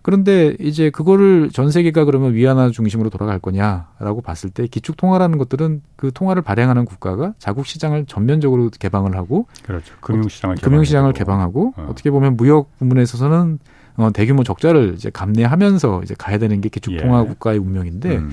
그런데 0.03 0.55
이제 0.61 0.91
그거를 0.91 1.51
전 1.53 1.71
세계가 1.71 2.05
그러면 2.05 2.35
위안화 2.35 2.71
중심으로 2.71 3.11
돌아갈 3.11 3.39
거냐라고 3.39 4.21
봤을 4.23 4.49
때 4.49 4.67
기축 4.67 4.97
통화라는 4.97 5.39
것들은 5.39 5.83
그 5.97 6.13
통화를 6.13 6.43
발행하는 6.43 6.85
국가가 6.85 7.35
자국 7.39 7.67
시장을 7.67 8.07
전면적으로 8.07 8.71
개방을 8.79 9.17
하고 9.17 9.49
그렇죠. 9.65 9.95
금융 10.01 10.29
시장을 10.29 10.57
금융 10.57 10.85
시장을 10.85 11.13
개방하고 11.13 11.75
어. 11.77 11.89
어떻게 11.91 12.11
보면 12.11 12.37
무역 12.37 12.71
부분에 12.79 13.03
있어서는 13.03 13.59
어, 13.99 14.13
대규모 14.13 14.45
적자를 14.45 14.95
이제 14.95 15.11
감내하면서 15.11 16.03
이제 16.05 16.15
가야 16.17 16.39
되는 16.39 16.61
게 16.61 16.69
기축 16.69 16.97
통화 16.99 17.23
예. 17.23 17.27
국가의 17.27 17.59
운명인데 17.59 18.17
음. 18.19 18.31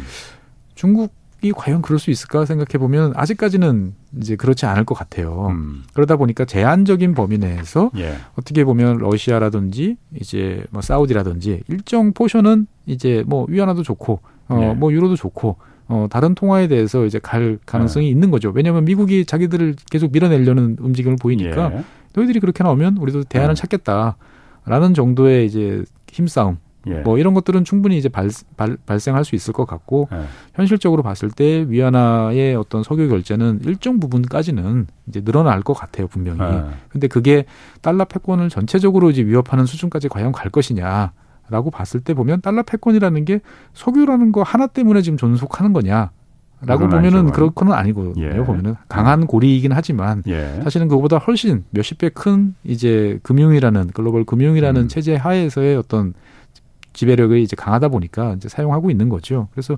중국 0.76 1.12
이 1.42 1.52
과연 1.52 1.82
그럴 1.82 2.00
수 2.00 2.12
있을까 2.12 2.46
생각해 2.46 2.80
보면 2.80 3.14
아직까지는 3.16 3.94
이제 4.20 4.36
그렇지 4.36 4.66
않을 4.66 4.86
것 4.86 4.96
같아요. 4.96 5.48
음. 5.50 5.84
그러다 5.94 6.16
보니까 6.16 6.46
제한적인 6.46 7.14
범위 7.14 7.38
내에서 7.38 7.92
예. 7.98 8.16
어떻게 8.36 8.64
보면 8.64 8.98
러시아라든지 8.98 9.98
이제 10.20 10.64
뭐 10.70 10.82
사우디라든지 10.82 11.64
일정 11.68 12.14
포션은 12.14 12.68
이제 12.86 13.24
뭐 13.28 13.46
위안화도 13.50 13.84
좋고 13.84 14.22
어뭐 14.48 14.92
예. 14.92 14.96
유로도 14.96 15.16
좋고 15.16 15.58
어 15.88 16.08
다른 16.10 16.36
통화에 16.36 16.68
대해서 16.68 17.06
이제 17.06 17.20
갈 17.20 17.60
가능성이 17.66 18.06
예. 18.06 18.10
있는 18.12 18.32
거죠. 18.32 18.52
왜냐하면 18.54 18.86
미국이 18.86 19.26
자기들을 19.26 19.76
계속 19.92 20.12
밀어내려는 20.12 20.78
움직임을 20.80 21.18
보이니까 21.18 21.72
예. 21.74 21.84
너희들이 22.14 22.40
그렇게 22.40 22.64
나오면 22.64 22.98
우리도 22.98 23.24
대안을 23.26 23.52
예. 23.52 23.56
찾겠다 23.56 24.16
라는 24.66 24.94
정도의 24.94 25.46
이제 25.46 25.84
힘싸움 26.12 26.58
예. 26.88 27.00
뭐 27.00 27.18
이런 27.18 27.34
것들은 27.34 27.64
충분히 27.64 27.98
이제 27.98 28.10
발, 28.10 28.30
발, 28.58 28.78
발생할 28.86 29.26
수 29.26 29.36
있을 29.36 29.54
것 29.54 29.66
같고 29.66 30.08
예. 30.12 30.26
현실적으로 30.54 31.04
봤을 31.04 31.30
때 31.32 31.66
위안화의 31.68 32.56
어떤 32.56 32.84
석유 32.84 33.10
결제는 33.10 33.62
일정 33.64 34.00
부분까지는 34.00 34.88
이제 35.08 35.22
늘어날 35.22 35.62
것 35.62 35.74
같아요 35.74 36.08
분명히. 36.08 36.42
예. 36.42 36.64
근데 36.90 37.08
그게 37.08 37.46
달러 37.82 38.06
패권을 38.06 38.50
전체적으로 38.50 39.10
이제 39.10 39.26
위협하는 39.26 39.66
수준까지 39.66 40.10
과연 40.10 40.32
갈 40.32 40.50
것이냐. 40.50 41.12
라고 41.48 41.70
봤을 41.70 42.00
때 42.00 42.16
보면 42.16 42.42
달러 42.42 42.64
패권이라는 42.64 43.24
게 43.24 43.40
석유라는 43.76 44.32
거 44.32 44.42
하나 44.42 44.66
때문에 44.66 45.04
지금 45.04 45.16
존속하는 45.16 45.74
거냐 45.74 46.10
라고 46.66 46.88
보면은 46.88 47.32
그렇거는 47.32 47.74
아니거든요. 47.74 48.24
예. 48.26 48.30
보면은 48.38 48.76
강한 48.88 49.28
고리이긴 49.28 49.72
하지만 49.72 50.24
예. 50.28 50.60
사실은 50.64 50.88
그거보다 50.88 51.18
훨씬 51.18 51.64
몇십 51.72 51.98
배 51.98 52.10
큰 52.10 52.56
이제 52.64 53.20
금융이라는 53.24 53.92
글로벌 53.94 54.24
금융이라는 54.26 54.82
음. 54.82 54.88
체제 54.88 55.16
하에서의 55.16 55.76
어떤 55.78 56.14
지배력이 56.94 57.42
이제 57.44 57.56
강하다 57.56 57.90
보니까 57.90 58.34
이제 58.34 58.48
사용하고 58.48 58.90
있는 58.90 59.10
거죠. 59.10 59.48
그래서 59.52 59.78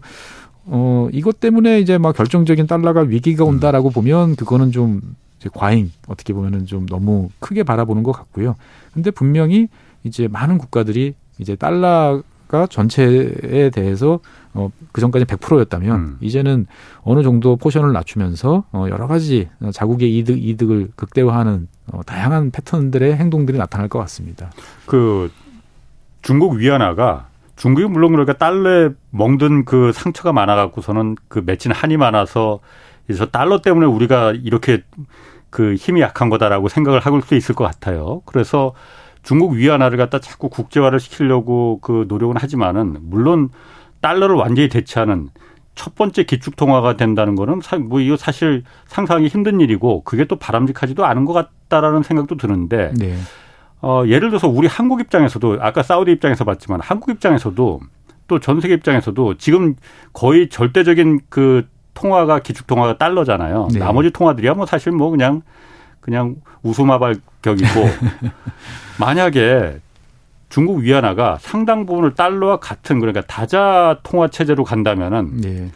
어 0.66 1.08
이것 1.14 1.40
때문에 1.40 1.80
이제 1.80 1.98
막 1.98 2.16
결정적인 2.16 2.68
달러가 2.68 3.02
위기가 3.02 3.44
음. 3.46 3.50
온다라고 3.50 3.90
보면 3.90 4.36
그거는 4.36 4.72
좀 4.72 5.02
이제 5.40 5.50
과잉 5.54 5.92
어떻게 6.08 6.34
보면은 6.34 6.66
좀 6.66 6.86
너무 6.86 7.30
크게 7.40 7.64
바라보는 7.64 8.04
것 8.04 8.12
같고요. 8.12 8.56
근데 8.94 9.10
분명히 9.12 9.68
이제 10.04 10.28
많은 10.28 10.58
국가들이 10.58 11.16
이제 11.40 11.56
달러 11.56 12.22
가 12.48 12.66
전체에 12.66 13.70
대해서 13.72 14.20
어, 14.54 14.72
그 14.94 15.02
전까지 15.02 15.26
100%였다면 15.26 15.96
음. 15.96 16.18
이제는 16.22 16.66
어느 17.04 17.22
정도 17.24 17.58
포션을 17.58 17.92
낮추면서 17.92 18.64
어, 18.72 18.86
여러 18.90 19.08
가지 19.08 19.50
자국의 19.74 20.18
이득 20.18 20.38
이득을 20.42 20.90
극대화하는 20.96 21.68
어, 21.92 22.02
다양한 22.06 22.52
패턴들의 22.52 23.16
행동들이 23.18 23.58
나타날 23.58 23.90
것 23.90 24.00
같습니다. 24.00 24.50
그 24.86 25.30
중국 26.22 26.54
위안화가 26.54 27.28
중국이 27.58 27.88
물론 27.88 28.12
그러니까 28.12 28.34
달러에 28.34 28.90
멍든 29.10 29.66
그 29.66 29.92
상처가 29.92 30.32
많아 30.32 30.56
갖고서는 30.56 31.16
그 31.28 31.44
맺힌 31.46 31.72
한이 31.72 31.98
많아서 31.98 32.60
그래서 33.06 33.26
달러 33.26 33.62
때문에 33.62 33.88
우리가 33.88 34.34
이렇게 34.34 34.84
그 35.50 35.76
힘이 35.76 36.02
약한 36.02 36.30
거다라고 36.30 36.70
생각을 36.70 37.00
하고 37.00 37.22
수 37.22 37.36
있을 37.36 37.56
것 37.56 37.64
같아요. 37.64 38.22
그래서 38.26 38.74
중국 39.24 39.54
위안화를 39.54 39.98
갖다 39.98 40.20
자꾸 40.20 40.50
국제화를 40.50 41.00
시키려고 41.00 41.80
그 41.82 42.06
노력은 42.08 42.38
하지만은 42.38 42.98
물론 43.02 43.50
달러를 44.02 44.36
완전히 44.36 44.70
대체하는 44.70 45.30
첫 45.76 45.96
번째 45.96 46.24
기축 46.24 46.56
통화가 46.56 46.98
된다는 46.98 47.36
거는 47.36 47.62
뭐 47.82 48.00
이거 48.00 48.18
사실 48.18 48.64
상상하기 48.86 49.28
힘든 49.28 49.60
일이고 49.62 50.04
그게 50.04 50.26
또 50.26 50.38
바람직하지도 50.38 51.06
않은 51.06 51.26
것 51.26 51.34
같다라는 51.34 52.04
생각도 52.04 52.38
드는데 52.38 52.94
네. 52.96 53.16
어, 53.82 54.04
예를 54.08 54.30
들어서 54.30 54.48
우리 54.48 54.68
한국 54.68 55.02
입장에서도 55.02 55.60
아까 55.62 55.84
사우디 55.84 56.12
입장에서 56.12 56.46
봤지만 56.46 56.80
한국 56.82 57.12
입장에서도 57.12 57.80
또 58.28 58.40
전 58.40 58.60
세계 58.60 58.74
입장에서도 58.74 59.36
지금 59.38 59.76
거의 60.14 60.50
절대적인 60.50 61.22
그 61.30 61.68
통화가 61.94 62.40
기축 62.40 62.68
통화가 62.68 62.98
달러잖아요. 62.98 63.70
네. 63.74 63.80
나머지 63.80 64.12
통화들이야 64.12 64.54
뭐 64.54 64.66
사실 64.66 64.92
뭐 64.92 65.10
그냥 65.10 65.42
그냥 66.08 66.38
웃음마발 66.64 67.18
격이고 67.42 67.68
만약에 68.98 69.80
중국 70.48 70.78
위안화가 70.80 71.38
상당 71.42 71.86
부분을 71.86 72.16
달러와 72.16 72.62
같은 72.62 73.02
그러니까 73.02 73.20
다자 73.28 74.00
통화 74.04 74.30
체제로 74.30 74.64
간다면은 74.64 75.42
네. 75.42 75.70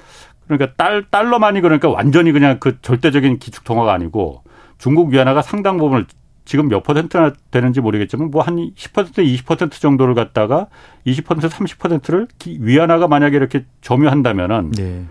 그러니까 0.47 0.73
달 0.77 1.03
달러만이 1.11 1.59
그러니까 1.59 1.89
완전히 1.89 2.31
그냥 2.31 2.59
그 2.61 2.79
절대적인 2.81 3.39
기축 3.39 3.65
통화가 3.65 3.91
아니고 3.91 4.43
중국 4.77 5.09
위안화가 5.09 5.41
상당 5.41 5.77
부분을 5.77 6.05
지금 6.45 6.69
몇 6.69 6.81
퍼센트나 6.81 7.33
되는지 7.51 7.81
모르겠지만 7.81 8.31
뭐 8.31 8.41
한 8.41 8.55
10% 8.55 8.73
20% 8.73 9.71
정도를 9.81 10.15
갖다가 10.15 10.67
20% 11.05 11.49
30%를 11.49 12.27
위안화가 12.45 13.09
만약에 13.09 13.35
이렇게 13.35 13.65
점유한다면은 13.81 14.71
네. 14.71 15.03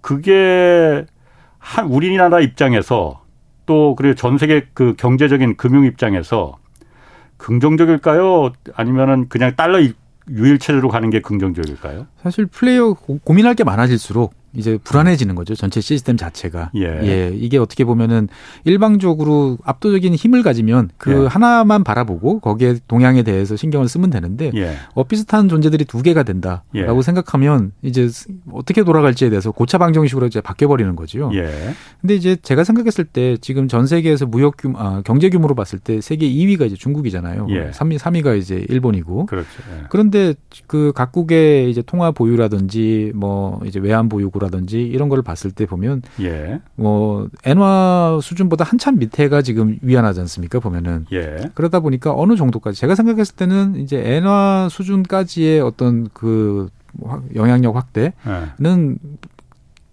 그게 0.00 1.04
한 1.58 1.86
우리나라 1.86 2.38
입장에서 2.38 3.19
또 3.70 3.94
그리고 3.94 4.16
전 4.16 4.36
세계 4.36 4.66
그 4.74 4.94
경제적인 4.98 5.56
금융 5.56 5.84
입장에서 5.84 6.58
긍정적일까요? 7.36 8.50
아니면은 8.74 9.28
그냥 9.28 9.54
달러 9.54 9.80
유일 10.28 10.58
체제로 10.58 10.88
가는 10.88 11.08
게 11.08 11.20
긍정적일까요? 11.20 12.08
사실 12.20 12.46
플레이어 12.46 12.94
고민할 13.22 13.54
게 13.54 13.62
많아질수록 13.62 14.34
이제 14.54 14.78
불안해지는 14.82 15.34
거죠. 15.34 15.54
전체 15.54 15.80
시스템 15.80 16.16
자체가. 16.16 16.70
예. 16.76 16.82
예. 17.02 17.32
이게 17.34 17.58
어떻게 17.58 17.84
보면은 17.84 18.28
일방적으로 18.64 19.58
압도적인 19.64 20.14
힘을 20.14 20.42
가지면 20.42 20.90
그 20.96 21.24
예. 21.24 21.26
하나만 21.26 21.84
바라보고 21.84 22.40
거기에 22.40 22.76
동향에 22.88 23.22
대해서 23.22 23.56
신경을 23.56 23.88
쓰면 23.88 24.10
되는데 24.10 24.50
예. 24.54 24.74
어 24.94 25.04
비슷한 25.04 25.48
존재들이 25.48 25.84
두 25.84 26.02
개가 26.02 26.24
된다라고 26.24 26.62
예. 26.74 27.02
생각하면 27.02 27.72
이제 27.82 28.08
어떻게 28.52 28.82
돌아갈지에 28.82 29.30
대해서 29.30 29.52
고차 29.52 29.78
방정식으로 29.78 30.26
이제 30.26 30.40
바뀌어 30.40 30.68
버리는 30.68 30.94
거죠. 30.96 31.30
예. 31.34 31.74
근데 32.00 32.14
이제 32.14 32.36
제가 32.36 32.64
생각했을 32.64 33.04
때 33.04 33.36
지금 33.40 33.68
전 33.68 33.86
세계에서 33.86 34.26
무역 34.26 34.56
규모 34.58 34.78
아, 34.78 35.02
경제 35.04 35.30
규모로 35.30 35.54
봤을 35.54 35.78
때 35.78 36.00
세계 36.00 36.28
2위가 36.28 36.66
이제 36.66 36.76
중국이잖아요. 36.76 37.46
예. 37.50 37.70
3위 37.70 37.98
3위가 37.98 38.38
이제 38.38 38.64
일본이고. 38.68 39.26
그렇죠. 39.26 39.48
예. 39.72 39.84
그런데 39.90 40.34
그 40.66 40.92
각국의 40.94 41.70
이제 41.70 41.82
통화 41.82 42.10
보유라든지 42.10 43.12
뭐 43.14 43.60
이제 43.64 43.78
외환 43.78 44.08
보유 44.08 44.30
라든지 44.40 44.82
이런 44.82 45.08
걸 45.08 45.22
봤을 45.22 45.50
때 45.50 45.66
보면 45.66 46.02
예. 46.20 46.60
뭐 46.74 47.28
엔화 47.44 48.18
수준보다 48.22 48.64
한참 48.64 48.98
밑에가 48.98 49.42
지금 49.42 49.78
위안하지 49.82 50.20
않습니까 50.20 50.58
보면은 50.60 51.06
예. 51.12 51.50
그러다 51.54 51.80
보니까 51.80 52.12
어느 52.14 52.36
정도까지 52.36 52.80
제가 52.80 52.94
생각했을 52.94 53.36
때는 53.36 53.76
이제 53.76 54.00
엔화 54.02 54.68
수준까지의 54.70 55.60
어떤 55.60 56.08
그 56.12 56.68
영향력 57.34 57.76
확대는 57.76 58.12
예. 58.26 59.18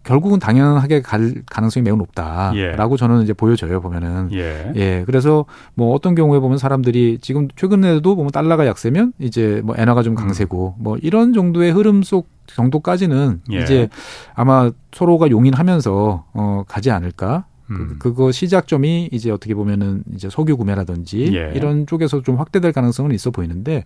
결국은 0.07 0.39
당연하게 0.39 1.01
갈 1.01 1.35
가능성이 1.49 1.83
매우 1.83 1.97
높다라고 1.97 2.93
예. 2.93 2.97
저는 2.97 3.23
이제 3.23 3.33
보여져요 3.33 3.81
보면은 3.81 4.29
예. 4.31 4.71
예. 4.75 5.03
그래서 5.05 5.45
뭐 5.75 5.93
어떤 5.93 6.15
경우에 6.15 6.39
보면 6.39 6.57
사람들이 6.57 7.19
지금 7.21 7.49
최근에도 7.57 8.15
보면 8.15 8.31
달러가 8.31 8.65
약세면 8.65 9.11
이제 9.19 9.61
뭐 9.65 9.75
엔화가 9.77 10.03
좀 10.03 10.15
강세고 10.15 10.75
음. 10.77 10.83
뭐 10.83 10.97
이런 11.01 11.33
정도의 11.33 11.71
흐름 11.71 12.03
속 12.03 12.29
정도까지는 12.47 13.41
예. 13.51 13.61
이제 13.61 13.89
아마 14.33 14.71
서로가 14.93 15.29
용인하면서 15.29 16.25
어 16.33 16.63
가지 16.69 16.89
않을까 16.89 17.45
음. 17.69 17.95
그, 17.99 18.13
거 18.13 18.31
시작점이 18.31 19.09
이제 19.11 19.29
어떻게 19.29 19.53
보면은 19.53 20.03
이제 20.13 20.29
석유 20.29 20.57
구매라든지 20.57 21.35
예. 21.35 21.51
이런 21.53 21.85
쪽에서 21.85 22.21
좀 22.21 22.37
확대될 22.37 22.71
가능성은 22.71 23.11
있어 23.13 23.31
보이는데 23.31 23.83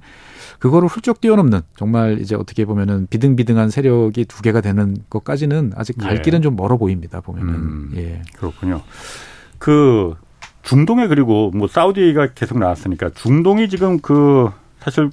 그거를 0.59 0.87
훌쩍 0.87 1.19
뛰어넘는 1.19 1.61
정말 1.77 2.19
이제 2.21 2.35
어떻게 2.35 2.65
보면은 2.65 3.07
비등비등한 3.09 3.69
세력이 3.69 4.25
두 4.25 4.41
개가 4.41 4.61
되는 4.61 4.95
것까지는 5.09 5.73
아직 5.75 5.97
갈 5.97 6.17
예. 6.17 6.21
길은 6.21 6.41
좀 6.41 6.55
멀어 6.55 6.77
보입니다 6.77 7.21
보면은 7.21 7.53
음. 7.53 7.91
예 7.95 8.21
그렇군요. 8.37 8.81
그 9.57 10.15
중동에 10.63 11.07
그리고 11.07 11.51
뭐 11.53 11.67
사우디가 11.67 12.33
계속 12.33 12.59
나왔으니까 12.59 13.09
중동이 13.11 13.67
지금 13.67 13.99
그 13.99 14.49
사실 14.79 15.09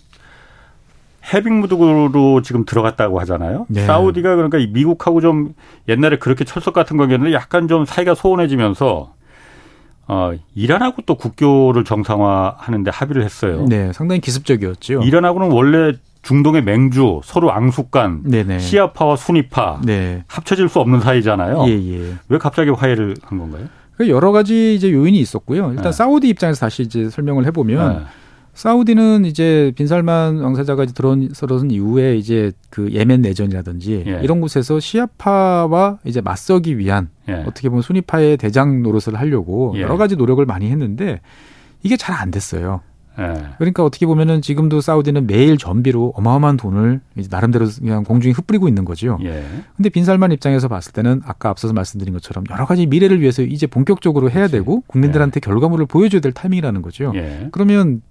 해빙무드로 1.32 2.42
지금 2.42 2.64
들어갔다고 2.64 3.20
하잖아요. 3.20 3.66
네. 3.68 3.84
사우디가 3.84 4.36
그러니까 4.36 4.58
미국하고 4.72 5.20
좀 5.20 5.54
옛날에 5.88 6.18
그렇게 6.18 6.44
철석 6.44 6.74
같은 6.74 6.96
거였는데 6.96 7.32
약간 7.32 7.68
좀 7.68 7.84
사이가 7.84 8.14
소원해지면서 8.14 9.12
어, 10.10 10.32
이란하고 10.54 11.02
또 11.04 11.16
국교를 11.16 11.84
정상화하는데 11.84 12.90
합의를 12.90 13.22
했어요. 13.22 13.66
네, 13.68 13.92
상당히 13.92 14.20
기습적이었죠. 14.22 15.02
이란하고는 15.02 15.50
원래 15.52 15.92
중동의 16.22 16.64
맹주, 16.64 17.20
서로 17.24 17.52
앙숙간, 17.52 18.22
네네. 18.24 18.58
시아파와 18.58 19.16
순위파 19.16 19.80
네. 19.84 20.24
합쳐질 20.26 20.68
수 20.68 20.80
없는 20.80 21.00
사이잖아요. 21.00 21.64
예, 21.68 21.72
예. 21.72 22.14
왜 22.28 22.38
갑자기 22.38 22.70
화해를 22.70 23.16
한 23.22 23.38
건가요? 23.38 23.66
그 23.96 24.08
여러 24.08 24.32
가지 24.32 24.74
이제 24.74 24.92
요인이 24.92 25.18
있었고요. 25.18 25.70
일단 25.70 25.84
네. 25.84 25.92
사우디 25.92 26.28
입장에서 26.28 26.60
다시 26.60 26.82
이제 26.82 27.10
설명을 27.10 27.44
해보면 27.46 27.98
네. 27.98 28.04
사우디는 28.58 29.24
이제 29.24 29.70
빈살만 29.76 30.38
왕세자가 30.38 30.86
들어선 30.86 31.70
이후에 31.70 32.16
이제 32.16 32.50
그 32.70 32.90
예멘 32.92 33.22
내전이라든지 33.22 34.02
예. 34.04 34.20
이런 34.24 34.40
곳에서 34.40 34.80
시아파와 34.80 36.00
이제 36.04 36.20
맞서기 36.20 36.76
위한 36.76 37.08
예. 37.28 37.44
어떻게 37.46 37.68
보면 37.68 37.82
순위파의 37.82 38.36
대장 38.36 38.82
노릇을 38.82 39.14
하려고 39.14 39.74
예. 39.76 39.82
여러 39.82 39.96
가지 39.96 40.16
노력을 40.16 40.44
많이 40.44 40.68
했는데 40.70 41.20
이게 41.84 41.96
잘 41.96 42.16
안 42.16 42.32
됐어요. 42.32 42.80
예. 43.20 43.32
그러니까 43.58 43.84
어떻게 43.84 44.06
보면은 44.06 44.42
지금도 44.42 44.80
사우디는 44.80 45.28
매일 45.28 45.56
전비로 45.56 46.14
어마어마한 46.16 46.56
돈을 46.56 47.00
이제 47.16 47.28
나름대로 47.30 47.68
그냥 47.78 48.02
공중에 48.02 48.32
흩뿌리고 48.32 48.66
있는 48.66 48.84
거죠. 48.84 49.20
예. 49.22 49.44
근데 49.76 49.88
빈살만 49.88 50.32
입장에서 50.32 50.66
봤을 50.66 50.92
때는 50.92 51.22
아까 51.24 51.48
앞서서 51.48 51.74
말씀드린 51.74 52.12
것처럼 52.12 52.42
여러 52.50 52.66
가지 52.66 52.86
미래를 52.86 53.20
위해서 53.20 53.42
이제 53.42 53.68
본격적으로 53.68 54.30
해야 54.30 54.48
그렇지. 54.48 54.52
되고 54.52 54.80
국민들한테 54.88 55.36
예. 55.36 55.46
결과물을 55.46 55.86
보여줘야 55.86 56.20
될 56.20 56.32
타이밍이라는 56.32 56.82
거죠. 56.82 57.12
예. 57.14 57.50
그러면 57.52 58.02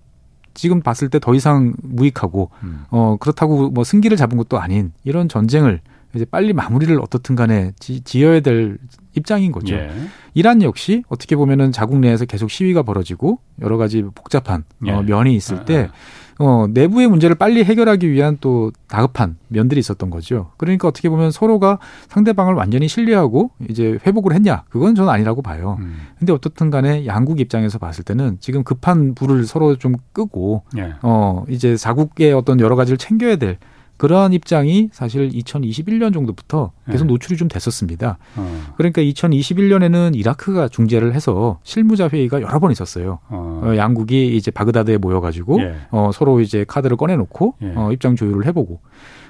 지금 0.57 0.81
봤을 0.81 1.09
때 1.09 1.19
더 1.19 1.33
이상 1.35 1.73
무익하고 1.83 2.49
음. 2.63 2.83
어 2.89 3.17
그렇다고 3.19 3.69
뭐 3.69 3.83
승기를 3.83 4.17
잡은 4.17 4.37
것도 4.37 4.59
아닌 4.59 4.91
이런 5.03 5.29
전쟁을 5.29 5.81
이제 6.15 6.25
빨리 6.25 6.53
마무리를 6.53 6.97
어떻든 7.01 7.35
간에 7.35 7.73
지, 7.79 8.01
지어야 8.01 8.39
될 8.39 8.77
입장인 9.15 9.51
거죠. 9.51 9.75
예. 9.75 9.91
이란 10.33 10.61
역시 10.61 11.03
어떻게 11.09 11.35
보면은 11.35 11.71
자국 11.71 11.99
내에서 11.99 12.25
계속 12.25 12.49
시위가 12.49 12.83
벌어지고 12.83 13.39
여러 13.61 13.77
가지 13.77 14.03
복잡한 14.15 14.63
예. 14.85 14.91
어, 14.91 15.01
면이 15.01 15.35
있을 15.35 15.57
아, 15.57 15.65
때 15.65 15.89
아. 15.91 15.93
어, 16.39 16.67
내부의 16.69 17.07
문제를 17.07 17.35
빨리 17.35 17.63
해결하기 17.63 18.11
위한 18.11 18.37
또 18.39 18.71
다급한 18.87 19.37
면들이 19.47 19.79
있었던 19.79 20.09
거죠. 20.09 20.51
그러니까 20.57 20.87
어떻게 20.87 21.09
보면 21.09 21.31
서로가 21.31 21.79
상대방을 22.09 22.53
완전히 22.53 22.87
신뢰하고 22.87 23.51
이제 23.69 23.97
회복을 24.05 24.33
했냐? 24.33 24.63
그건 24.69 24.95
저는 24.95 25.09
아니라고 25.09 25.41
봐요. 25.41 25.77
음. 25.79 25.97
근데 26.19 26.33
어떻든 26.33 26.69
간에 26.69 27.05
양국 27.05 27.39
입장에서 27.39 27.79
봤을 27.79 28.03
때는 28.03 28.37
지금 28.39 28.63
급한 28.63 29.15
불을 29.15 29.45
서로 29.45 29.75
좀 29.77 29.95
끄고 30.13 30.63
예. 30.77 30.93
어, 31.01 31.43
이제 31.49 31.75
자국의 31.75 32.33
어떤 32.33 32.59
여러 32.59 32.75
가지를 32.75 32.97
챙겨야 32.97 33.37
될 33.37 33.57
그러한 33.97 34.31
입장이 34.31 34.89
사실 34.91 35.29
2021년 35.29 36.13
정도부터 36.13 36.71
계속 36.89 37.05
네. 37.05 37.13
노출이 37.13 37.35
좀 37.35 37.47
됐었습니다. 37.47 38.17
어. 38.35 38.73
그러니까 38.77 39.01
2021년에는 39.01 40.15
이라크가 40.15 40.67
중재를 40.67 41.13
해서 41.13 41.59
실무자 41.63 42.07
회의가 42.07 42.41
여러 42.41 42.59
번 42.59 42.71
있었어요. 42.71 43.19
어. 43.29 43.61
어, 43.63 43.75
양국이 43.75 44.37
이제 44.37 44.51
바그다드에 44.51 44.97
모여가지고 44.97 45.59
예. 45.61 45.75
어, 45.91 46.11
서로 46.13 46.39
이제 46.39 46.63
카드를 46.67 46.95
꺼내놓고 46.95 47.55
예. 47.63 47.73
어, 47.75 47.91
입장 47.91 48.15
조율을 48.15 48.45
해보고 48.45 48.79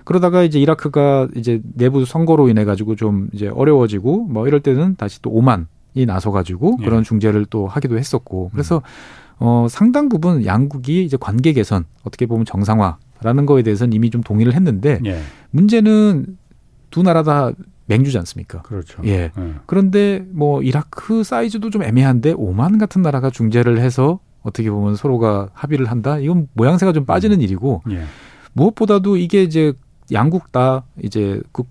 그러다가 0.03 0.43
이제 0.43 0.59
이라크가 0.59 1.27
이제 1.35 1.61
내부 1.73 2.05
선거로 2.05 2.49
인해 2.49 2.65
가지고 2.65 2.95
좀 2.95 3.29
이제 3.33 3.47
어려워지고 3.47 4.25
뭐 4.25 4.47
이럴 4.47 4.59
때는 4.59 4.95
다시 4.97 5.21
또 5.21 5.29
오만이 5.31 6.05
나서 6.05 6.31
가지고 6.31 6.77
예. 6.81 6.85
그런 6.85 7.03
중재를 7.03 7.45
또 7.45 7.67
하기도 7.67 7.97
했었고 7.97 8.49
그래서 8.51 8.77
음. 8.77 8.81
어, 9.39 9.67
상당 9.69 10.09
부분 10.09 10.45
양국이 10.45 11.03
이제 11.03 11.17
관계 11.19 11.53
개선 11.53 11.85
어떻게 12.03 12.25
보면 12.25 12.45
정상화 12.45 12.97
라는 13.21 13.45
거에 13.45 13.63
대해서는 13.63 13.93
이미 13.93 14.09
좀 14.09 14.21
동의를 14.21 14.53
했는데 14.53 14.99
예. 15.05 15.19
문제는 15.51 16.37
두 16.89 17.03
나라 17.03 17.23
다 17.23 17.51
맹주지 17.87 18.17
않습니까? 18.19 18.61
그렇죠. 18.61 19.01
예. 19.05 19.31
예. 19.37 19.53
그런데 19.65 20.25
뭐 20.31 20.61
이라크 20.61 21.23
사이즈도 21.23 21.69
좀 21.69 21.83
애매한데 21.83 22.33
오만 22.33 22.77
같은 22.77 23.01
나라가 23.01 23.29
중재를 23.29 23.79
해서 23.79 24.19
어떻게 24.41 24.69
보면 24.69 24.95
서로가 24.95 25.49
합의를 25.53 25.85
한다. 25.87 26.19
이건 26.19 26.47
모양새가 26.53 26.93
좀 26.93 27.05
빠지는 27.05 27.37
음. 27.37 27.41
일이고 27.41 27.81
예. 27.91 28.03
무엇보다도 28.53 29.17
이게 29.17 29.43
이제 29.43 29.73
양국 30.11 30.51
다 30.51 30.83
이제 31.01 31.41
그 31.51 31.63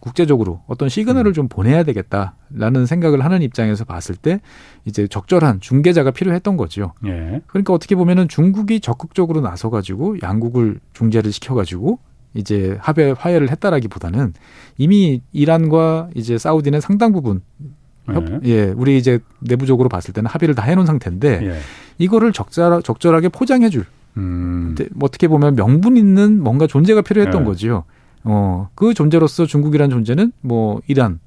국제적으로 0.00 0.60
어떤 0.66 0.88
시그널을 0.88 1.32
음. 1.32 1.34
좀 1.34 1.48
보내야 1.48 1.82
되겠다라는 1.82 2.86
생각을 2.86 3.24
하는 3.24 3.42
입장에서 3.42 3.84
봤을 3.84 4.14
때 4.14 4.40
이제 4.84 5.06
적절한 5.06 5.60
중개자가 5.60 6.10
필요했던 6.10 6.56
거죠. 6.56 6.92
예. 7.06 7.40
그러니까 7.46 7.72
어떻게 7.72 7.94
보면은 7.94 8.28
중국이 8.28 8.80
적극적으로 8.80 9.40
나서 9.40 9.70
가지고 9.70 10.16
양국을 10.22 10.80
중재를 10.92 11.32
시켜 11.32 11.54
가지고 11.54 11.98
이제 12.34 12.76
합의 12.80 13.14
화해를 13.14 13.50
했다라기보다는 13.50 14.34
이미 14.76 15.22
이란과 15.32 16.10
이제 16.14 16.38
사우디는 16.38 16.80
상당 16.80 17.12
부분 17.12 17.40
협, 18.06 18.24
예. 18.44 18.48
예, 18.48 18.74
우리 18.76 18.96
이제 18.96 19.18
내부적으로 19.40 19.88
봤을 19.88 20.14
때는 20.14 20.30
합의를 20.30 20.54
다 20.54 20.62
해놓은 20.62 20.86
상태인데 20.86 21.40
예. 21.42 21.58
이거를 21.98 22.32
적절, 22.32 22.82
적절하게 22.82 23.28
포장해줄 23.28 23.84
음. 24.16 24.74
어떻게 25.00 25.28
보면 25.28 25.56
명분 25.56 25.96
있는 25.96 26.42
뭔가 26.42 26.66
존재가 26.66 27.02
필요했던 27.02 27.42
예. 27.42 27.44
거지요. 27.44 27.84
어, 28.30 28.68
그 28.74 28.94
존재로서 28.94 29.46
중국이라는 29.46 29.90
존재는 29.90 30.32
뭐 30.42 30.80
이란 30.86 31.18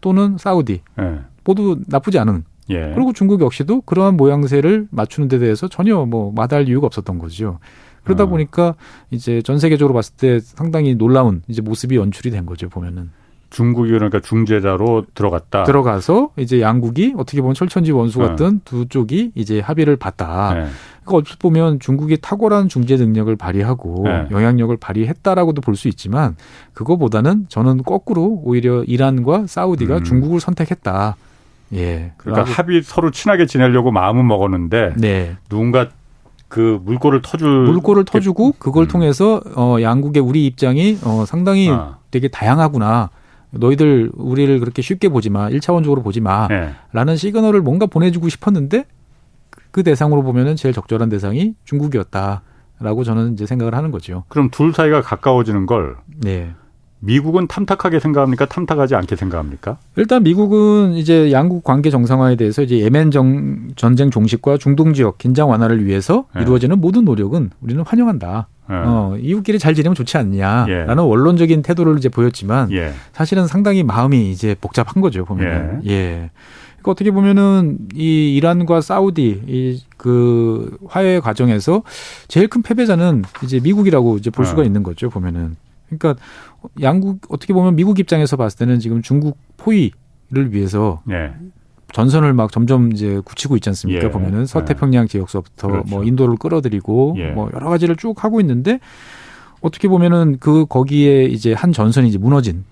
또는 0.00 0.36
사우디 0.38 0.82
예. 1.00 1.20
모두 1.44 1.80
나쁘지 1.86 2.18
않은 2.18 2.44
예. 2.68 2.92
그리고 2.94 3.12
중국 3.12 3.40
역시도 3.40 3.80
그러한 3.82 4.16
모양새를 4.16 4.88
맞추는 4.90 5.28
데 5.28 5.38
대해서 5.38 5.68
전혀 5.68 6.04
뭐 6.04 6.32
마다할 6.32 6.68
이유가 6.68 6.86
없었던 6.86 7.18
거죠. 7.18 7.58
그러다 8.04 8.24
어. 8.24 8.26
보니까 8.26 8.74
이제 9.10 9.42
전 9.42 9.58
세계적으로 9.58 9.94
봤을 9.94 10.14
때 10.16 10.40
상당히 10.40 10.94
놀라운 10.94 11.42
이제 11.48 11.62
모습이 11.62 11.96
연출이 11.96 12.30
된 12.30 12.46
거죠 12.46 12.68
보면은. 12.68 13.10
중국이 13.50 13.90
그러니까 13.90 14.20
중재자로 14.20 15.06
들어갔다. 15.12 15.64
들어가서 15.64 16.30
이제 16.36 16.60
양국이 16.60 17.14
어떻게 17.16 17.40
보면 17.40 17.54
철천지 17.54 17.90
원수 17.90 18.20
같은 18.20 18.58
네. 18.58 18.60
두 18.64 18.86
쪽이 18.86 19.32
이제 19.34 19.58
합의를 19.58 19.96
봤다. 19.96 20.54
네. 20.54 20.66
그러니까 21.10 21.16
어찌 21.16 21.36
보면 21.38 21.80
중국이 21.80 22.16
탁월한 22.20 22.68
중재 22.68 22.96
능력을 22.96 23.34
발휘하고 23.36 24.02
네. 24.04 24.26
영향력을 24.30 24.76
발휘했다라고도 24.76 25.60
볼 25.60 25.74
수 25.80 25.88
있지만 25.88 26.36
그거보다는 26.74 27.46
저는 27.48 27.82
거꾸로 27.84 28.40
오히려 28.44 28.82
이란과 28.84 29.46
사우디가 29.46 29.98
음. 29.98 30.04
중국을 30.04 30.38
선택했다. 30.40 31.16
예. 31.74 32.12
그러니까 32.18 32.50
합의 32.52 32.82
서로 32.82 33.10
친하게 33.10 33.46
지내려고 33.46 33.90
마음은 33.92 34.26
먹었는데 34.26 34.94
네. 34.96 35.36
누군가 35.48 35.88
그 36.48 36.80
물꼬를 36.84 37.22
터줄 37.22 37.64
물꼬를 37.66 38.04
터주고 38.04 38.54
그걸 38.58 38.84
음. 38.84 38.88
통해서 38.88 39.40
어 39.56 39.76
양국의 39.80 40.20
우리 40.22 40.44
입장이 40.46 40.98
어 41.04 41.24
상당히 41.26 41.70
아. 41.70 41.96
되게 42.10 42.28
다양하구나. 42.28 43.08
너희들 43.52 44.10
우리를 44.14 44.60
그렇게 44.60 44.82
쉽게 44.82 45.08
보지 45.08 45.30
마. 45.30 45.48
1차원적으로 45.48 46.02
보지 46.02 46.20
마. 46.20 46.46
네. 46.48 46.70
라는 46.92 47.16
시그널을 47.16 47.62
뭔가 47.62 47.86
보내 47.86 48.10
주고 48.10 48.28
싶었는데 48.28 48.84
그 49.70 49.82
대상으로 49.82 50.22
보면은 50.22 50.56
제일 50.56 50.74
적절한 50.74 51.08
대상이 51.08 51.54
중국이었다. 51.64 52.42
라고 52.80 53.04
저는 53.04 53.34
이제 53.34 53.44
생각을 53.44 53.74
하는 53.74 53.90
거죠. 53.90 54.24
그럼 54.28 54.48
둘 54.50 54.72
사이가 54.72 55.02
가까워지는 55.02 55.66
걸 55.66 55.96
네. 56.16 56.54
미국은 57.00 57.46
탐탁하게 57.46 57.98
생각합니까? 57.98 58.46
탐탁하지 58.46 58.94
않게 58.94 59.16
생각합니까? 59.16 59.78
일단 59.96 60.22
미국은 60.22 60.92
이제 60.92 61.32
양국 61.32 61.64
관계 61.64 61.90
정상화에 61.90 62.36
대해서 62.36 62.62
이제 62.62 62.78
예멘 62.78 63.10
정, 63.10 63.68
전쟁 63.76 64.10
종식과 64.10 64.58
중동 64.58 64.92
지역 64.92 65.18
긴장 65.18 65.48
완화를 65.48 65.84
위해서 65.84 66.26
네. 66.34 66.42
이루어지는 66.42 66.80
모든 66.80 67.04
노력은 67.04 67.50
우리는 67.60 67.82
환영한다. 67.86 68.48
네. 68.68 68.76
어, 68.76 69.16
이웃끼리 69.18 69.58
잘 69.58 69.74
지내면 69.74 69.94
좋지 69.96 70.16
않냐라는 70.16 70.70
예. 70.70 71.06
원론적인 71.06 71.62
태도를 71.62 71.98
이제 71.98 72.08
보였지만 72.08 72.70
예. 72.72 72.92
사실은 73.12 73.46
상당히 73.48 73.82
마음이 73.82 74.30
이제 74.30 74.54
복잡한 74.60 75.02
거죠 75.02 75.24
보면은 75.24 75.80
예. 75.86 75.90
예. 75.90 76.30
그러니까 76.82 76.90
어떻게 76.90 77.10
보면은 77.10 77.78
이 77.94 78.34
이란과 78.36 78.80
사우디 78.80 79.42
이 79.46 79.80
그 80.00 80.78
화해 80.88 81.20
과정에서 81.20 81.82
제일 82.26 82.48
큰 82.48 82.62
패배자는 82.62 83.22
이제 83.44 83.60
미국이라고 83.60 84.16
이제 84.16 84.30
볼 84.30 84.46
수가 84.46 84.62
어. 84.62 84.64
있는 84.64 84.82
거죠 84.82 85.10
보면은 85.10 85.56
그러니까 85.90 86.14
양국 86.80 87.20
어떻게 87.28 87.52
보면 87.52 87.76
미국 87.76 87.98
입장에서 87.98 88.38
봤을 88.38 88.58
때는 88.60 88.78
지금 88.78 89.02
중국 89.02 89.36
포위를 89.58 90.54
위해서 90.54 91.02
네. 91.04 91.34
전선을 91.92 92.32
막 92.32 92.50
점점 92.50 92.92
이제 92.92 93.20
굳히고 93.22 93.56
있지 93.56 93.68
않습니까? 93.68 94.06
예. 94.06 94.10
보면은 94.10 94.46
서태평양 94.46 95.06
지역서부터 95.08 95.68
그렇죠. 95.68 95.90
뭐 95.90 96.02
인도를 96.02 96.36
끌어들이고 96.36 97.16
예. 97.18 97.32
뭐 97.32 97.50
여러 97.52 97.68
가지를 97.68 97.96
쭉 97.96 98.24
하고 98.24 98.40
있는데 98.40 98.80
어떻게 99.60 99.86
보면은 99.86 100.38
그 100.40 100.64
거기에 100.64 101.24
이제 101.24 101.52
한 101.52 101.72
전선이 101.72 102.08
이제 102.08 102.16
무너진 102.16 102.64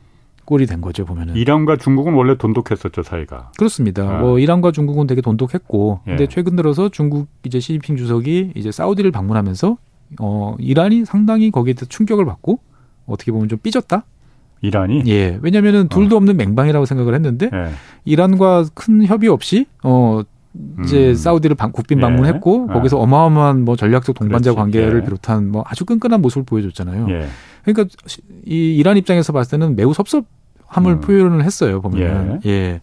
꼴이 0.49 0.65
된 0.65 0.81
거죠 0.81 1.05
보면은 1.05 1.37
이란과 1.37 1.77
중국은 1.77 2.15
원래 2.15 2.39
돈독했었죠 2.39 3.03
사이가 3.03 3.53
그렇습니다. 3.59 4.03
아. 4.03 4.19
뭐 4.21 4.39
이란과 4.39 4.73
중국은 4.73 5.07
되게 5.07 5.21
돈독했고 5.21 6.01
예. 6.07 6.11
근데 6.13 6.27
최근 6.27 6.57
들어서 6.57 6.89
중국 6.89 7.29
이제 7.45 7.61
시진핑 7.61 7.99
주석이 7.99 8.53
이제 8.55 8.73
사우디를 8.73 9.11
방문하면서 9.11 9.77
어 10.21 10.57
이란이 10.59 11.05
상당히 11.05 11.51
거기에 11.51 11.75
대해서 11.75 11.85
충격을 11.85 12.25
받고 12.25 12.61
어떻게 13.05 13.31
보면 13.31 13.51
좀 13.51 13.59
삐졌다. 13.59 14.05
이란이? 14.63 15.03
예. 15.07 15.39
왜냐면은 15.43 15.89
둘도 15.89 16.17
어. 16.17 16.19
없는 16.19 16.39
맹방이라고 16.39 16.87
생각을 16.87 17.15
했는데 17.15 17.51
예. 17.53 17.69
이란과 18.07 18.69
큰 18.73 19.05
협의 19.05 19.29
없이 19.29 19.67
어 19.83 20.23
이제 20.83 21.11
음. 21.11 21.15
사우디를 21.15 21.57
방, 21.57 21.73
국빈 21.73 22.01
방문했고 22.01 22.69
예. 22.71 22.73
거기서 22.73 22.99
어마어마한 22.99 23.67
뭐 23.67 23.77
전략적 23.77 24.15
동반자 24.17 24.53
그렇지. 24.53 24.57
관계를 24.57 25.01
예. 25.01 25.05
비롯한 25.05 25.51
뭐 25.53 25.63
아주 25.67 25.85
끈끈한 25.85 26.23
모습을 26.23 26.45
보여줬잖아요. 26.45 27.07
예. 27.11 27.27
그러니까 27.65 27.95
이 28.47 28.77
이란 28.77 28.97
입장에서 28.97 29.35
봤을 29.35 29.59
때는 29.59 29.77
매우 29.77 29.93
섭섭 29.93 30.25
함을 30.69 30.93
음. 30.93 31.01
표현을 31.01 31.45
했어요 31.45 31.81
보면. 31.81 32.41
예. 32.45 32.51
예. 32.51 32.81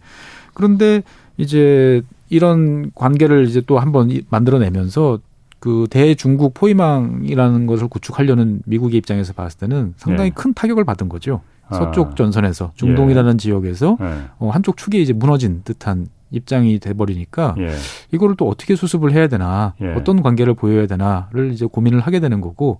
그런데 0.54 1.04
이제 1.38 2.02
이런 2.30 2.92
관계를 2.94 3.46
이제 3.46 3.62
또 3.66 3.80
한번 3.80 4.12
만들어내면서 4.30 5.20
그 5.60 5.88
대중국 5.90 6.54
포위망이라는 6.54 7.66
것을 7.66 7.88
구축하려는 7.88 8.62
미국의 8.66 8.98
입장에서 8.98 9.34
봤을 9.34 9.60
때는 9.60 9.94
상당히 9.98 10.30
네. 10.30 10.34
큰 10.36 10.54
타격을 10.54 10.84
받은 10.84 11.10
거죠. 11.10 11.42
아. 11.68 11.76
서쪽 11.76 12.16
전선에서 12.16 12.74
중동이라는 12.76 13.34
예. 13.34 13.38
지역에서 13.38 13.98
네. 14.00 14.14
어, 14.38 14.50
한쪽 14.50 14.78
축이 14.78 15.02
이제 15.02 15.14
무너진 15.14 15.62
듯한 15.64 16.08
입장이 16.32 16.80
돼버리니까 16.80 17.56
예. 17.60 17.74
이거를 18.12 18.36
또 18.36 18.48
어떻게 18.48 18.76
수습을 18.76 19.12
해야 19.14 19.28
되나 19.28 19.74
예. 19.82 19.94
어떤 19.94 20.22
관계를 20.22 20.54
보여야 20.54 20.86
되나를 20.88 21.52
이제 21.52 21.66
고민을 21.66 22.00
하게 22.00 22.20
되는 22.20 22.42
거고 22.42 22.80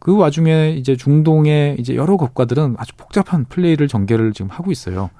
그 0.00 0.16
와중에 0.16 0.70
이제 0.70 0.96
중동의 0.96 1.76
이제 1.78 1.94
여러 1.94 2.16
국가들은 2.16 2.74
아주 2.78 2.94
복잡한 2.96 3.44
플레이를 3.44 3.86
전개를 3.86 4.32
지금 4.32 4.50
하고 4.50 4.72
있어요. 4.72 5.10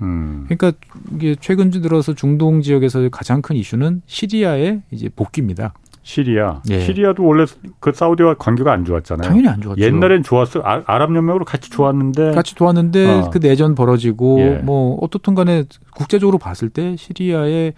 음. 0.00 0.46
그러니까 0.48 0.72
이게 1.14 1.34
최근 1.38 1.70
들어서 1.70 2.14
중동 2.14 2.62
지역에서 2.62 3.08
가장 3.10 3.42
큰 3.42 3.56
이슈는 3.56 4.02
시리아의 4.06 4.82
이제 4.92 5.10
복귀입니다. 5.14 5.74
시리아. 6.02 6.62
예. 6.70 6.80
시리아도 6.80 7.22
원래 7.26 7.44
그 7.80 7.92
사우디와 7.92 8.34
관계가 8.34 8.72
안 8.72 8.84
좋았잖아요. 8.86 9.28
당연히 9.28 9.48
안 9.48 9.60
좋았죠. 9.60 9.82
옛날엔 9.82 10.22
좋았어. 10.22 10.60
아, 10.60 10.80
랍연맹으로 10.86 11.44
같이 11.44 11.68
좋았는데. 11.68 12.32
같이 12.32 12.54
좋았는데 12.54 13.06
어. 13.06 13.30
그 13.30 13.38
내전 13.40 13.74
벌어지고 13.74 14.40
예. 14.40 14.50
뭐 14.64 14.96
어떻든 15.02 15.34
간에 15.34 15.64
국제적으로 15.94 16.38
봤을 16.38 16.70
때 16.70 16.96
시리아의 16.96 17.74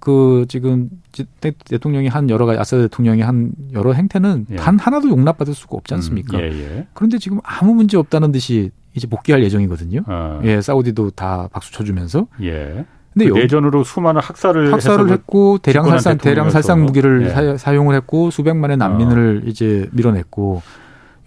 그 0.00 0.46
지금 0.48 0.88
대통령이 1.40 2.08
한 2.08 2.30
여러 2.30 2.46
가지 2.46 2.58
아사드 2.58 2.82
대통령이 2.88 3.22
한 3.22 3.52
여러 3.72 3.92
행태는 3.92 4.46
예. 4.50 4.56
단 4.56 4.78
하나도 4.78 5.08
용납받을 5.10 5.54
수가 5.54 5.76
없지 5.76 5.94
않습니까? 5.94 6.38
음. 6.38 6.42
예, 6.42 6.46
예. 6.46 6.86
그런데 6.94 7.18
지금 7.18 7.40
아무 7.44 7.74
문제 7.74 7.96
없다는 7.96 8.32
듯이 8.32 8.70
이제 8.94 9.06
복귀할 9.06 9.42
예정이거든요. 9.44 10.02
어. 10.06 10.40
예, 10.44 10.60
사우디도 10.60 11.10
다 11.10 11.48
박수 11.52 11.72
쳐주면서. 11.72 12.26
예. 12.42 12.84
근데 13.12 13.28
그 13.28 13.38
내전으로 13.38 13.84
수많은 13.84 14.22
학살을 14.22 14.72
학살을 14.72 15.10
했고 15.10 15.58
대량 15.58 15.86
살상 15.86 16.16
대량 16.16 16.48
살상 16.48 16.84
무기를 16.84 17.24
네. 17.24 17.58
사, 17.58 17.74
용을 17.74 17.94
했고 17.94 18.30
수백만의 18.30 18.78
난민을 18.78 19.42
어. 19.44 19.48
이제 19.48 19.86
밀어냈고 19.92 20.62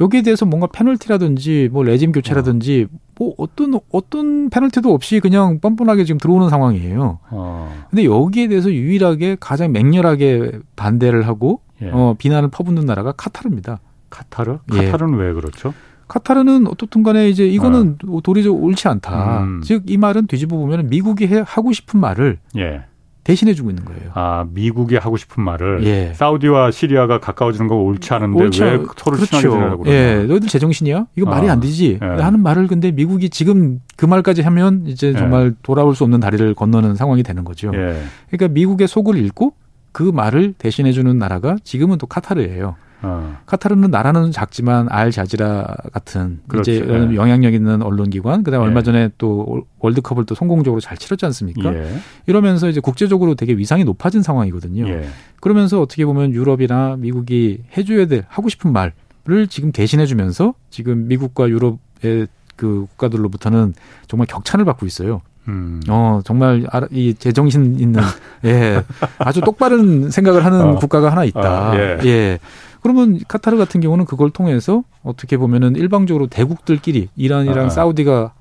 여기에 0.02 0.24
대해서 0.24 0.46
뭔가 0.46 0.68
페널티라든지 0.68 1.70
뭐 1.72 1.84
regime 1.84 2.12
교체라든지 2.12 2.88
어. 2.92 2.98
뭐 3.18 3.34
어떤 3.38 3.80
어떤 3.92 4.50
페널티도 4.50 4.94
없이 4.94 5.20
그냥 5.20 5.60
뻔뻔하게 5.60 6.04
지금 6.04 6.20
들어오는 6.20 6.50
상황이에요. 6.50 7.20
어. 7.30 7.86
근데 7.90 8.06
여기에 8.06 8.48
대해서 8.48 8.72
유일하게 8.72 9.38
가장 9.40 9.72
맹렬하게 9.72 10.60
반대를 10.76 11.28
하고 11.28 11.62
예. 11.82 11.90
어, 11.92 12.16
비난을 12.18 12.50
퍼붓는 12.50 12.86
나라가 12.86 13.12
카타르입니다. 13.12 13.80
카타르? 14.10 14.60
예. 14.74 14.86
카타르는 14.86 15.20
예. 15.20 15.24
왜 15.24 15.34
그렇죠? 15.34 15.74
카타르는 16.08 16.68
어떻든 16.68 17.04
간에 17.04 17.30
이제 17.30 17.48
이거는 17.48 17.98
어. 18.08 18.20
도리적 18.22 18.56
옳지 18.56 18.88
않다. 18.88 19.44
음. 19.44 19.62
즉이 19.62 19.98
말은 19.98 20.28
뒤집어 20.28 20.58
보면 20.58 20.88
미국이 20.90 21.28
해, 21.28 21.44
하고 21.46 21.72
싶은 21.72 22.00
말을 22.00 22.38
예. 22.58 22.84
대신해 23.26 23.56
주고 23.56 23.72
있는 23.72 23.84
거예요. 23.86 24.12
아, 24.14 24.46
미국이 24.52 24.98
하고 24.98 25.18
싶은 25.18 25.44
말을 25.44 25.84
예. 25.84 26.14
사우디와 26.14 26.70
시리아가 26.70 27.20
가까워지는 27.20 27.68
거 27.68 27.76
옳지 27.76 28.14
않은데 28.14 28.44
옳지, 28.44 28.64
왜 28.64 28.70
서로 28.96 29.18
그렇죠. 29.18 29.26
친하게 29.26 29.50
지내라고. 29.50 29.88
예. 29.88 30.26
너희들 30.28 30.48
제정신이야? 30.48 31.08
이거 31.16 31.26
말이 31.26 31.50
아. 31.50 31.54
안 31.54 31.60
되지. 31.60 31.98
예. 32.00 32.06
하는 32.06 32.42
말을 32.42 32.68
근데 32.68 32.92
미국이 32.92 33.32
지금 33.32 33.82
그 33.98 34.06
말까지 34.06 34.44
하면 34.44 34.84
이제 34.86 35.08
예. 35.08 35.14
정말 35.14 35.56
돌아올 35.64 35.96
수 35.96 36.04
없는 36.04 36.20
다리를 36.20 36.54
건너는 36.54 36.96
상황이 36.96 37.24
되는 37.24 37.44
거죠. 37.44 37.72
예. 37.74 38.00
그러니까 38.30 38.54
미국의 38.54 38.88
속을 38.88 39.18
읽고 39.18 39.54
그 39.92 40.04
말을 40.04 40.54
대신해 40.60 40.92
주는 40.92 41.18
나라가 41.18 41.56
지금은 41.64 41.98
또 41.98 42.06
카타르예요. 42.06 42.76
어. 43.06 43.38
카타르는 43.46 43.92
나라는 43.92 44.32
작지만 44.32 44.88
알 44.90 45.12
자지라 45.12 45.76
같은 45.94 46.40
그렇죠. 46.48 46.72
이제 46.72 46.86
네. 46.86 47.16
영향력 47.16 47.54
있는 47.54 47.82
언론기관 47.82 48.44
그다음에 48.44 48.64
네. 48.64 48.68
얼마 48.68 48.82
전에 48.82 49.10
또 49.18 49.66
월드컵을 49.80 50.26
또 50.26 50.34
성공적으로 50.34 50.82
잘 50.82 50.98
치렀지 50.98 51.26
않습니까? 51.26 51.74
예. 51.74 51.88
이러면서 52.26 52.68
이제 52.68 52.80
국제적으로 52.80 53.36
되게 53.36 53.54
위상이 53.54 53.84
높아진 53.84 54.24
상황이거든요. 54.24 54.88
예. 54.90 55.08
그러면서 55.40 55.80
어떻게 55.82 56.06
보면 56.06 56.34
유럽이나 56.34 56.96
미국이 56.98 57.64
해줘야 57.78 58.08
될 58.08 58.26
하고 58.28 58.50
싶은 58.50 58.74
말을 58.74 59.48
지금 59.48 59.72
대신해주면서 59.72 60.56
지금 60.72 61.08
미국과 61.08 61.50
유럽의 61.50 62.28
그 62.56 62.88
국가들로부터는 62.90 63.74
정말 64.08 64.28
격찬을 64.28 64.66
받고 64.66 64.86
있어요. 64.86 65.22
음. 65.48 65.80
어, 65.90 66.22
정말, 66.26 66.66
이 66.92 67.14
제정신 67.14 67.80
있는, 67.80 68.02
예, 68.46 68.84
아주 69.20 69.42
똑바른 69.42 70.10
생각을 70.10 70.44
하는 70.44 70.62
어. 70.62 70.76
국가가 70.76 71.12
하나 71.12 71.24
있다. 71.24 71.72
어, 71.72 71.76
예. 71.76 72.00
예. 72.06 72.40
그러면 72.86 73.18
카타르 73.28 73.58
같은 73.58 73.82
경우는 73.82 74.06
그걸 74.06 74.30
통해서 74.30 74.84
어떻게 75.02 75.38
보면은 75.38 75.76
일방적으로 75.76 76.28
대국들끼리 76.28 77.10
이란이랑 77.16 77.66
아. 77.66 77.70
사우디가 77.70 78.34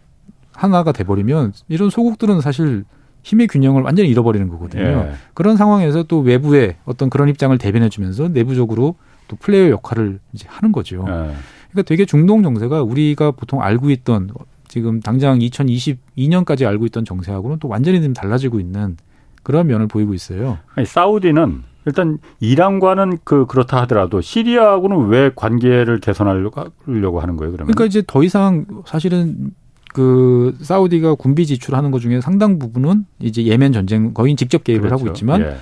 하나가 0.53 0.93
돼버리면 0.93 1.55
이런 1.71 1.89
소국들은 1.89 2.43
사실 2.43 2.85
힘의 3.23 3.47
균형을 3.47 3.81
완전히 3.81 4.11
잃어버리는 4.11 4.47
거거든요. 4.51 4.85
예. 4.85 5.13
그런 5.33 5.57
상황에서 5.57 6.03
또 6.03 6.19
외부의 6.19 6.77
어떤 6.85 7.09
그런 7.09 7.31
입장을 7.31 7.57
대변해주면서 7.57 8.29
내부적으로 8.29 8.97
또 9.29 9.37
플레이어 9.37 9.71
역할을 9.71 10.21
이제 10.35 10.47
하는 10.47 10.73
거죠. 10.73 10.99
예. 11.09 11.33
그러니까 11.71 11.83
되게 11.87 12.05
중동 12.05 12.43
정세가 12.43 12.83
우리가 12.83 13.31
보통 13.31 13.63
알고 13.63 13.89
있던 13.93 14.29
지금 14.69 15.01
당장 15.01 15.39
2022년까지 15.39 16.67
알고 16.67 16.85
있던 16.85 17.07
정세하고는 17.07 17.61
또 17.61 17.69
완전히 17.69 18.03
좀 18.03 18.13
달라지고 18.13 18.61
있는 18.61 18.99
그런 19.43 19.69
면을 19.69 19.87
보이고 19.87 20.13
있어요. 20.13 20.59
아니, 20.75 20.85
사우디는 20.85 21.63
일단 21.87 22.19
이란과는 22.41 23.19
그 23.25 23.47
그렇다 23.47 23.81
하더라도 23.83 24.21
시리아하고는 24.21 25.09
왜 25.09 25.31
관계를 25.35 26.01
개선하려고 26.01 27.21
하는 27.21 27.37
거예요? 27.37 27.53
그러면 27.53 27.75
그러니까 27.75 27.85
이제 27.85 28.03
더 28.07 28.23
이상 28.23 28.67
사실은 28.87 29.53
그 29.93 30.57
사우디가 30.61 31.15
군비 31.15 31.47
지출하는 31.47 31.91
것 31.91 32.01
중에 32.01 32.21
상당 32.21 32.59
부분은 32.59 33.05
이제 33.21 33.45
예멘 33.45 33.73
전쟁 33.73 34.13
거의 34.13 34.35
직접 34.35 34.65
개입을 34.65 34.89
그렇죠. 34.89 35.05
하고 35.05 35.13
있지만 35.13 35.41
예. 35.43 35.57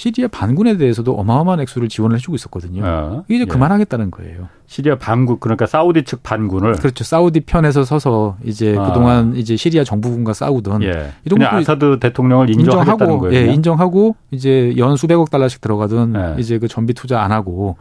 시리아 0.00 0.28
반군에 0.28 0.78
대해서도 0.78 1.12
어마어마한 1.12 1.60
액수를 1.60 1.90
지원을 1.90 2.16
해주고 2.16 2.34
있었거든요. 2.34 2.82
어, 2.82 3.24
이제 3.28 3.42
예. 3.42 3.44
그만하겠다는 3.44 4.10
거예요. 4.10 4.48
시리아 4.66 4.96
반군 4.96 5.38
그러니까 5.40 5.66
사우디 5.66 6.04
측 6.04 6.22
반군을 6.22 6.76
그렇죠. 6.76 7.04
사우디 7.04 7.40
편에서 7.40 7.84
서서 7.84 8.38
이제 8.42 8.74
아. 8.78 8.86
그동안 8.86 9.36
이제 9.36 9.56
시리아 9.56 9.84
정부군과 9.84 10.32
싸우던 10.32 10.84
예. 10.84 11.12
이런 11.26 11.40
것도 11.40 11.54
아사드 11.54 11.98
대통령을 12.00 12.48
인정하겠다는 12.48 13.18
거예요. 13.18 13.34
예, 13.34 13.52
인정하고 13.52 14.16
이제 14.30 14.72
연 14.78 14.96
수백억 14.96 15.30
달러씩 15.30 15.60
들어가던 15.60 16.14
예. 16.16 16.40
이제 16.40 16.58
그 16.58 16.66
전비 16.66 16.94
투자 16.94 17.20
안 17.20 17.30
하고 17.30 17.76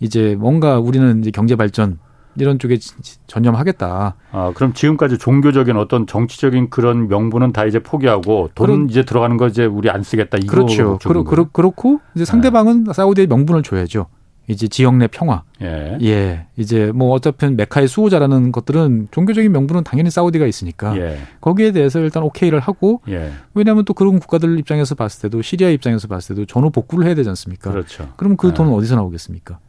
이제 0.00 0.34
뭔가 0.40 0.80
우리는 0.80 1.20
이제 1.20 1.30
경제 1.30 1.54
발전 1.54 2.00
이런 2.36 2.58
쪽에 2.58 2.78
전념하겠다. 3.26 4.14
아, 4.32 4.52
그럼 4.54 4.72
지금까지 4.72 5.18
종교적인 5.18 5.76
어떤 5.76 6.06
정치적인 6.06 6.70
그런 6.70 7.08
명분은 7.08 7.52
다 7.52 7.64
이제 7.64 7.78
포기하고 7.80 8.50
돈 8.54 8.66
그런, 8.66 8.90
이제 8.90 9.04
들어가는 9.04 9.36
거 9.36 9.48
이제 9.48 9.64
우리 9.64 9.90
안 9.90 10.02
쓰겠다. 10.02 10.38
이거 10.38 10.52
그렇죠. 10.52 10.98
그러, 11.02 11.24
그러, 11.24 11.48
그렇고 11.50 12.00
이제 12.14 12.24
상대방은 12.24 12.84
네. 12.84 12.92
사우디의 12.92 13.26
명분을 13.26 13.62
줘야죠. 13.62 14.06
이제 14.50 14.66
지역 14.66 14.96
내 14.96 15.06
평화. 15.06 15.44
예. 15.62 15.96
예. 16.02 16.46
이제 16.56 16.90
뭐 16.92 17.12
어차피 17.12 17.46
메카의 17.46 17.86
수호자라는 17.86 18.50
것들은 18.50 19.08
종교적인 19.12 19.52
명분은 19.52 19.84
당연히 19.84 20.10
사우디가 20.10 20.46
있으니까 20.46 20.96
예. 20.96 21.18
거기에 21.40 21.70
대해서 21.70 22.00
일단 22.00 22.24
오케이를 22.24 22.58
하고 22.58 23.00
예. 23.08 23.30
왜냐하면 23.54 23.84
또 23.84 23.94
그런 23.94 24.18
국가들 24.18 24.58
입장에서 24.58 24.96
봤을 24.96 25.22
때도 25.22 25.42
시리아 25.42 25.68
입장에서 25.70 26.08
봤을 26.08 26.34
때도 26.34 26.46
전후 26.46 26.70
복구를 26.70 27.06
해야 27.06 27.14
되지 27.14 27.28
않습니까? 27.28 27.70
그렇죠. 27.70 28.08
그럼 28.16 28.36
그 28.36 28.48
예. 28.48 28.54
돈은 28.54 28.72
어디서 28.72 28.96
나오겠습니까? 28.96 29.60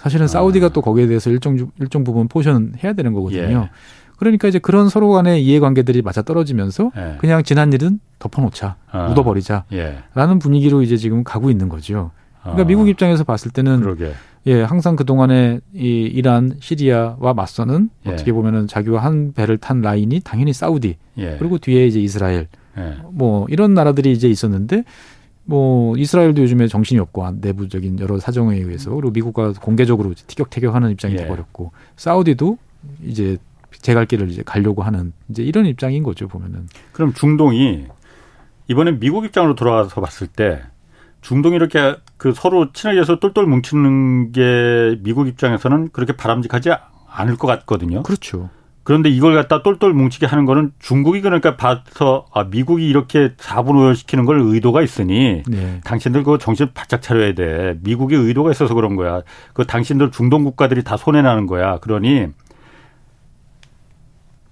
사실은 0.00 0.24
아. 0.24 0.28
사우디가 0.28 0.70
또 0.70 0.80
거기에 0.80 1.06
대해서 1.06 1.30
일정 1.30 1.70
일정 1.78 2.04
부분 2.04 2.26
포섭 2.26 2.72
해야 2.82 2.92
되는 2.94 3.12
거거든요. 3.12 3.62
예. 3.64 3.70
그러니까 4.16 4.48
이제 4.48 4.58
그런 4.58 4.88
서로 4.88 5.10
간의 5.10 5.44
이해관계들이 5.44 6.02
맞아 6.02 6.22
떨어지면서 6.22 6.90
예. 6.96 7.16
그냥 7.18 7.42
지난 7.42 7.72
일은 7.72 8.00
덮어놓자, 8.18 8.76
아. 8.90 9.08
묻어버리자라는 9.08 10.38
분위기로 10.40 10.82
이제 10.82 10.96
지금 10.96 11.24
가고 11.24 11.50
있는 11.50 11.68
거죠. 11.68 12.10
그러니까 12.42 12.62
아. 12.62 12.66
미국 12.66 12.88
입장에서 12.88 13.24
봤을 13.24 13.50
때는 13.50 13.80
그러게. 13.80 14.12
예, 14.46 14.62
항상 14.62 14.96
그동안에 14.96 15.60
이 15.74 16.10
이란, 16.12 16.54
시리아와 16.60 17.34
맞서는 17.34 17.90
예. 18.06 18.10
어떻게 18.10 18.32
보면은 18.32 18.66
자기와 18.66 19.04
한 19.04 19.32
배를 19.34 19.58
탄 19.58 19.82
라인이 19.82 20.20
당연히 20.20 20.54
사우디. 20.54 20.96
예. 21.18 21.36
그리고 21.38 21.58
뒤에 21.58 21.86
이제 21.86 22.00
이스라엘. 22.00 22.48
예. 22.78 22.96
뭐 23.10 23.46
이런 23.50 23.74
나라들이 23.74 24.12
이제 24.12 24.28
있었는데 24.28 24.84
뭐 25.50 25.96
이스라엘도 25.96 26.42
요즘에 26.42 26.68
정신이 26.68 27.00
없고 27.00 27.28
내부적인 27.40 27.98
여러 27.98 28.20
사정에 28.20 28.56
의해서 28.56 28.92
그리고 28.92 29.10
미국과 29.10 29.54
공개적으로 29.60 30.14
티격태격하는 30.14 30.92
입장이 30.92 31.14
예. 31.14 31.18
돼버렸고 31.18 31.72
사우디도 31.96 32.56
이제 33.04 33.36
제 33.82 33.94
갈 33.94 34.06
길을 34.06 34.30
이제 34.30 34.44
가려고 34.44 34.82
하는 34.82 35.12
이제 35.28 35.42
이런 35.42 35.66
입장인 35.66 36.04
거죠 36.04 36.28
보면은. 36.28 36.68
그럼 36.92 37.12
중동이 37.14 37.86
이번에 38.68 38.92
미국 39.00 39.24
입장으로 39.24 39.56
돌아가서 39.56 40.00
봤을 40.00 40.28
때 40.28 40.62
중동이 41.20 41.56
이렇게 41.56 41.96
그 42.16 42.32
서로 42.32 42.72
친하게해서 42.72 43.18
똘똘 43.18 43.46
뭉치는 43.46 44.30
게 44.30 45.00
미국 45.02 45.26
입장에서는 45.26 45.90
그렇게 45.92 46.14
바람직하지 46.14 46.70
않을 47.08 47.36
것 47.36 47.48
같거든요. 47.48 48.04
그렇죠. 48.04 48.50
그런데 48.90 49.08
이걸 49.08 49.36
갖다 49.36 49.62
똘똘 49.62 49.92
뭉치게 49.92 50.26
하는 50.26 50.46
거는 50.46 50.72
중국이 50.80 51.20
그러니까 51.20 51.56
봐서 51.56 52.26
아 52.34 52.42
미국이 52.42 52.88
이렇게 52.88 53.34
사분오열 53.38 53.94
시키는 53.94 54.24
걸 54.24 54.40
의도가 54.40 54.82
있으니 54.82 55.44
네. 55.46 55.80
당신들 55.84 56.24
그거 56.24 56.38
정신 56.38 56.66
바짝 56.74 57.00
차려야 57.00 57.34
돼. 57.34 57.76
미국의 57.84 58.18
의도가 58.18 58.50
있어서 58.50 58.74
그런 58.74 58.96
거야. 58.96 59.22
그 59.52 59.64
당신들 59.64 60.10
중동 60.10 60.42
국가들이 60.42 60.82
다 60.82 60.96
손해 60.96 61.22
나는 61.22 61.46
거야. 61.46 61.78
그러니 61.78 62.30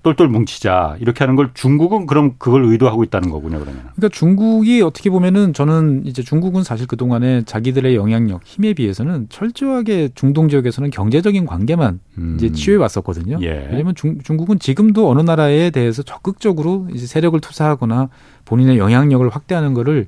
똘똘 0.03 0.28
뭉치자 0.28 0.96
이렇게 1.01 1.24
하는 1.24 1.34
걸 1.34 1.51
중국은 1.55 2.07
그럼 2.07 2.34
그걸 2.38 2.64
의도하고 2.64 3.03
있다는 3.05 3.30
거군요 3.30 3.59
그러면. 3.59 3.82
그러니까 3.96 4.09
중국이 4.09 4.80
어떻게 4.80 5.11
보면은 5.11 5.53
저는 5.53 6.07
이제 6.07 6.22
중국은 6.22 6.62
사실 6.62 6.86
그 6.86 6.96
동안에 6.96 7.42
자기들의 7.42 7.96
영향력 7.96 8.42
힘에 8.44 8.74
비해서는 8.74 9.26
철저하게 9.28 10.11
중동 10.14 10.49
지역에서는 10.49 10.90
경제적인 10.90 11.46
관계만 11.46 12.01
음. 12.18 12.36
이제 12.36 12.53
취해 12.53 12.76
왔었거든요. 12.76 13.38
예. 13.42 13.66
왜냐하면 13.70 13.94
중, 13.94 14.18
중국은 14.22 14.59
지금도 14.59 15.11
어느 15.11 15.20
나라에 15.20 15.70
대해서 15.70 16.03
적극적으로 16.03 16.86
이제 16.92 17.07
세력을 17.07 17.38
투사하거나 17.40 18.09
본인의 18.44 18.78
영향력을 18.78 19.28
확대하는 19.28 19.74
거를 19.74 20.07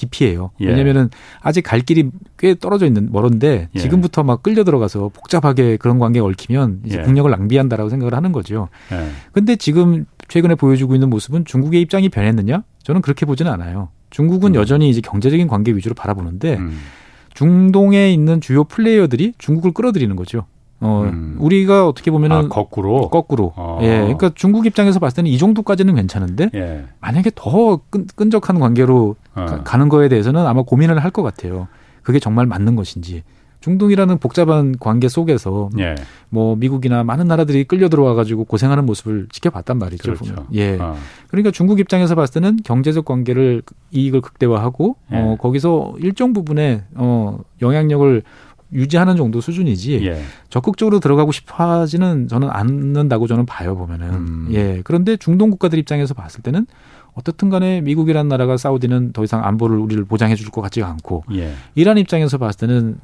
기피해요. 0.00 0.50
예. 0.60 0.66
왜냐면은 0.66 1.10
아직 1.40 1.62
갈 1.62 1.80
길이 1.80 2.10
꽤 2.38 2.54
떨어져 2.54 2.86
있는 2.86 3.08
멀은데 3.10 3.68
예. 3.74 3.78
지금부터 3.78 4.22
막 4.22 4.42
끌려 4.42 4.64
들어가서 4.64 5.10
복잡하게 5.12 5.76
그런 5.76 5.98
관계가 5.98 6.26
얽히면 6.26 6.82
이제 6.86 6.98
예. 6.98 7.02
국력을 7.02 7.30
낭비한다라고 7.30 7.90
생각을 7.90 8.14
하는 8.14 8.32
거죠. 8.32 8.68
예. 8.92 9.08
근데 9.32 9.56
지금 9.56 10.06
최근에 10.28 10.54
보여주고 10.54 10.94
있는 10.94 11.10
모습은 11.10 11.44
중국의 11.44 11.80
입장이 11.82 12.08
변했느냐? 12.08 12.62
저는 12.82 13.02
그렇게 13.02 13.26
보지는 13.26 13.52
않아요. 13.52 13.88
중국은 14.10 14.52
음. 14.52 14.54
여전히 14.54 14.88
이제 14.88 15.00
경제적인 15.00 15.46
관계 15.48 15.72
위주로 15.72 15.94
바라보는데 15.94 16.56
음. 16.56 16.78
중동에 17.34 18.12
있는 18.12 18.40
주요 18.40 18.64
플레이어들이 18.64 19.34
중국을 19.38 19.72
끌어들이는 19.72 20.16
거죠. 20.16 20.46
어, 20.80 21.02
음. 21.12 21.36
우리가 21.38 21.86
어떻게 21.86 22.10
보면은 22.10 22.36
아, 22.36 22.48
거꾸로 22.48 23.08
거꾸로. 23.10 23.52
어. 23.56 23.78
예. 23.82 23.98
그러니까 24.00 24.30
중국 24.34 24.66
입장에서 24.66 24.98
봤을 24.98 25.16
때는 25.16 25.30
이 25.30 25.36
정도까지는 25.38 25.94
괜찮은데 25.94 26.50
예. 26.54 26.84
만약에 27.00 27.30
더 27.34 27.80
끈, 27.90 28.06
끈적한 28.16 28.58
관계로 28.58 29.16
어. 29.34 29.46
가, 29.64 29.76
는 29.76 29.88
거에 29.88 30.08
대해서는 30.08 30.46
아마 30.46 30.62
고민을 30.62 30.98
할 30.98 31.10
것 31.10 31.22
같아요. 31.22 31.68
그게 32.02 32.18
정말 32.18 32.46
맞는 32.46 32.76
것인지. 32.76 33.22
중동이라는 33.60 34.16
복잡한 34.18 34.74
관계 34.80 35.06
속에서 35.08 35.68
예. 35.80 35.94
뭐 36.30 36.56
미국이나 36.56 37.04
많은 37.04 37.28
나라들이 37.28 37.64
끌려 37.64 37.90
들어와 37.90 38.14
가지고 38.14 38.44
고생하는 38.44 38.86
모습을 38.86 39.26
지켜봤단 39.30 39.76
말이죠. 39.78 40.14
그렇죠. 40.14 40.46
예. 40.54 40.78
어. 40.78 40.96
그러니까 41.28 41.50
중국 41.50 41.78
입장에서 41.78 42.14
봤을 42.14 42.40
때는 42.40 42.58
경제적 42.64 43.04
관계를 43.04 43.62
이익을 43.90 44.22
극대화하고 44.22 44.96
예. 45.12 45.16
어 45.18 45.36
거기서 45.38 45.94
일정 45.98 46.32
부분의 46.32 46.84
어 46.94 47.38
영향력을 47.60 48.22
유지하는 48.72 49.16
정도 49.16 49.40
수준이지 49.40 50.06
예. 50.06 50.22
적극적으로 50.48 51.00
들어가고 51.00 51.32
싶어 51.32 51.80
하지는 51.80 52.28
저는 52.28 52.48
않는다고 52.50 53.26
저는 53.26 53.46
봐요 53.46 53.76
보면은 53.76 54.08
음. 54.10 54.48
예 54.52 54.80
그런데 54.84 55.16
중동 55.16 55.50
국가들 55.50 55.78
입장에서 55.78 56.14
봤을 56.14 56.42
때는 56.42 56.66
어떻든 57.14 57.50
간에 57.50 57.80
미국이란 57.80 58.28
나라가 58.28 58.56
사우디는 58.56 59.12
더 59.12 59.24
이상 59.24 59.44
안보를 59.44 59.76
우리를 59.78 60.04
보장해 60.04 60.34
줄 60.36 60.50
것 60.50 60.60
같지가 60.62 60.88
않고 60.88 61.24
예. 61.34 61.52
이란 61.74 61.98
입장에서 61.98 62.38
봤을 62.38 62.60
때는 62.66 62.98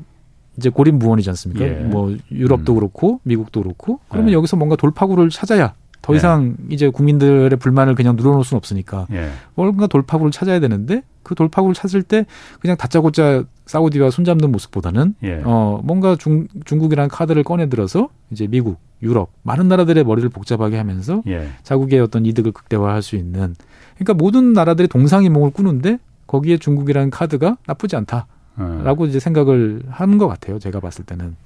이제 0.57 0.71
고립무원이지 0.71 1.29
않습니까? 1.31 1.65
예. 1.67 1.71
뭐 1.71 2.17
유럽도 2.31 2.73
음. 2.73 2.79
그렇고 2.79 3.21
미국도 3.25 3.63
그렇고 3.63 4.01
그러면 4.09 4.31
예. 4.31 4.35
여기서 4.35 4.57
뭔가 4.57 4.77
돌파구를 4.77 5.31
찾아야 5.31 5.75
더 6.03 6.13
예. 6.15 6.17
이상 6.19 6.57
이제 6.71 6.89
국민들의 6.89 7.51
불만을 7.59 7.95
그냥 7.97 8.15
눌러놓을 8.17 8.45
수는 8.45 8.59
없으니까 8.59 9.07
예. 9.13 9.31
뭔가 9.55 9.87
돌파구를 9.89 10.31
찾아야 10.31 10.61
되는데 10.61 11.03
그 11.25 11.35
돌파구를 11.35 11.75
찾을 11.75 12.03
때 12.05 12.25
그냥 12.61 12.77
다짜고짜 12.77 13.45
사우디와 13.67 14.11
손잡는 14.11 14.51
모습보다는 14.53 15.15
예. 15.25 15.43
어 15.45 15.81
뭔가 15.83 16.17
중, 16.17 16.47
중국이라는 16.65 17.09
카드를 17.09 17.43
꺼내 17.43 17.69
들어서 17.69 18.09
이제 18.31 18.47
미국, 18.47 18.79
유럽 19.03 19.31
많은 19.43 19.69
나라들의 19.69 20.03
머리를 20.05 20.29
복잡하게 20.31 20.77
하면서 20.77 21.23
예. 21.27 21.49
자국의 21.63 22.01
어떤 22.01 22.25
이득을 22.25 22.53
극대화할 22.53 23.03
수 23.03 23.17
있는 23.17 23.55
그러니까 23.97 24.15
모든 24.15 24.53
나라들이 24.53 24.89
동상이몽을 24.89 25.51
꾸는데 25.51 25.99
거기에 26.27 26.59
중국이라는 26.59 27.11
카드가 27.11 27.57
나쁘지 27.67 27.97
않다라고 27.97 29.05
음. 29.05 29.09
이제 29.09 29.21
생각을 29.21 29.83
하는 29.91 30.19
것 30.19 30.29
같아요. 30.29 30.59
제가 30.59 30.81
봤을 30.81 31.05
때는 31.05 31.37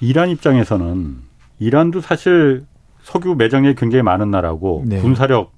이란 0.00 0.30
입장에서는 0.30 1.16
이란도 1.58 2.00
사실 2.00 2.64
석유 3.02 3.34
매장량이 3.34 3.74
굉장히 3.74 4.02
많은 4.02 4.30
나라고 4.30 4.84
네. 4.86 5.00
군사력 5.00 5.52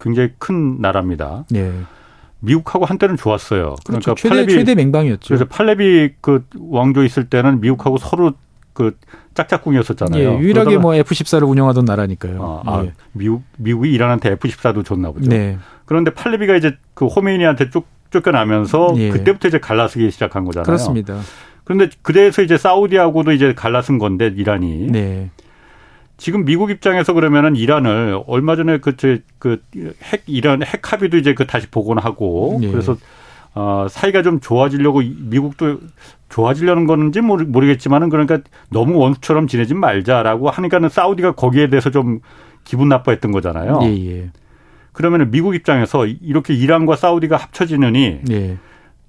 굉장히 0.00 0.30
큰 0.38 0.80
나라입니다. 0.80 1.44
네. 1.50 1.72
미국하고 2.40 2.84
한때는 2.84 3.16
좋았어요. 3.16 3.76
그러니까 3.84 4.04
그렇죠. 4.04 4.14
최대, 4.14 4.28
팔레비 4.28 4.52
최대 4.52 4.74
맹방이었죠. 4.74 5.28
그래서 5.28 5.44
팔레비 5.46 6.14
그 6.20 6.44
왕조 6.58 7.04
있을 7.04 7.24
때는 7.24 7.60
미국하고 7.60 7.98
서로 7.98 8.32
그 8.72 8.96
짝짝꿍이었었잖아요. 9.34 10.34
예, 10.34 10.38
유일하게 10.38 10.78
뭐 10.78 10.92
F14를 10.92 11.48
운영하던 11.48 11.86
나라니까요. 11.86 12.62
아, 12.66 12.82
예. 12.84 12.88
아, 12.88 12.92
미국 13.12 13.42
미국이 13.56 13.90
이란한테 13.92 14.36
F14도 14.36 14.84
줬나 14.84 15.10
보죠. 15.12 15.30
네. 15.30 15.58
그런데 15.86 16.12
팔레비가 16.12 16.56
이제 16.56 16.76
그 16.94 17.06
호메이니한테 17.06 17.70
쭉 17.70 17.86
쫓겨나면서 18.10 18.94
예. 18.96 19.10
그때부터 19.10 19.48
이제 19.48 19.58
갈라서기 19.58 20.10
시작한 20.10 20.44
거잖아요. 20.44 20.66
그렇습니다. 20.66 21.18
그런데 21.64 21.88
그래서 22.02 22.42
이제 22.42 22.56
사우디하고도 22.56 23.32
이제 23.32 23.54
갈라선 23.54 23.98
건데 23.98 24.32
이란이. 24.36 24.88
네. 24.90 25.30
지금 26.16 26.44
미국 26.44 26.70
입장에서 26.70 27.12
그러면은 27.12 27.56
이란을 27.56 28.22
얼마 28.26 28.56
전에 28.56 28.78
그저그핵 28.78 29.22
그 29.38 29.62
이란 30.26 30.62
핵 30.62 30.92
합의도 30.92 31.18
이제 31.18 31.34
그 31.34 31.46
다시 31.46 31.68
복원하고 31.68 32.58
네. 32.60 32.70
그래서 32.70 32.96
어 33.54 33.86
사이가 33.88 34.22
좀 34.22 34.40
좋아지려고 34.40 35.00
미국도 35.00 35.78
좋아지려는 36.28 36.86
건지 36.86 37.20
모르겠지만은 37.20 38.08
그러니까 38.08 38.38
너무 38.70 38.98
원수처럼 38.98 39.46
지내지 39.46 39.74
말자라고 39.74 40.50
하니까는 40.50 40.88
사우디가 40.88 41.32
거기에 41.32 41.68
대해서 41.68 41.90
좀 41.90 42.20
기분 42.64 42.88
나빠했던 42.88 43.32
거잖아요. 43.32 43.80
예, 43.82 44.06
예. 44.06 44.30
그러면은 44.92 45.30
미국 45.30 45.54
입장에서 45.54 46.06
이렇게 46.06 46.54
이란과 46.54 46.96
사우디가 46.96 47.36
합쳐지느니 47.36 48.20
예. 48.30 48.56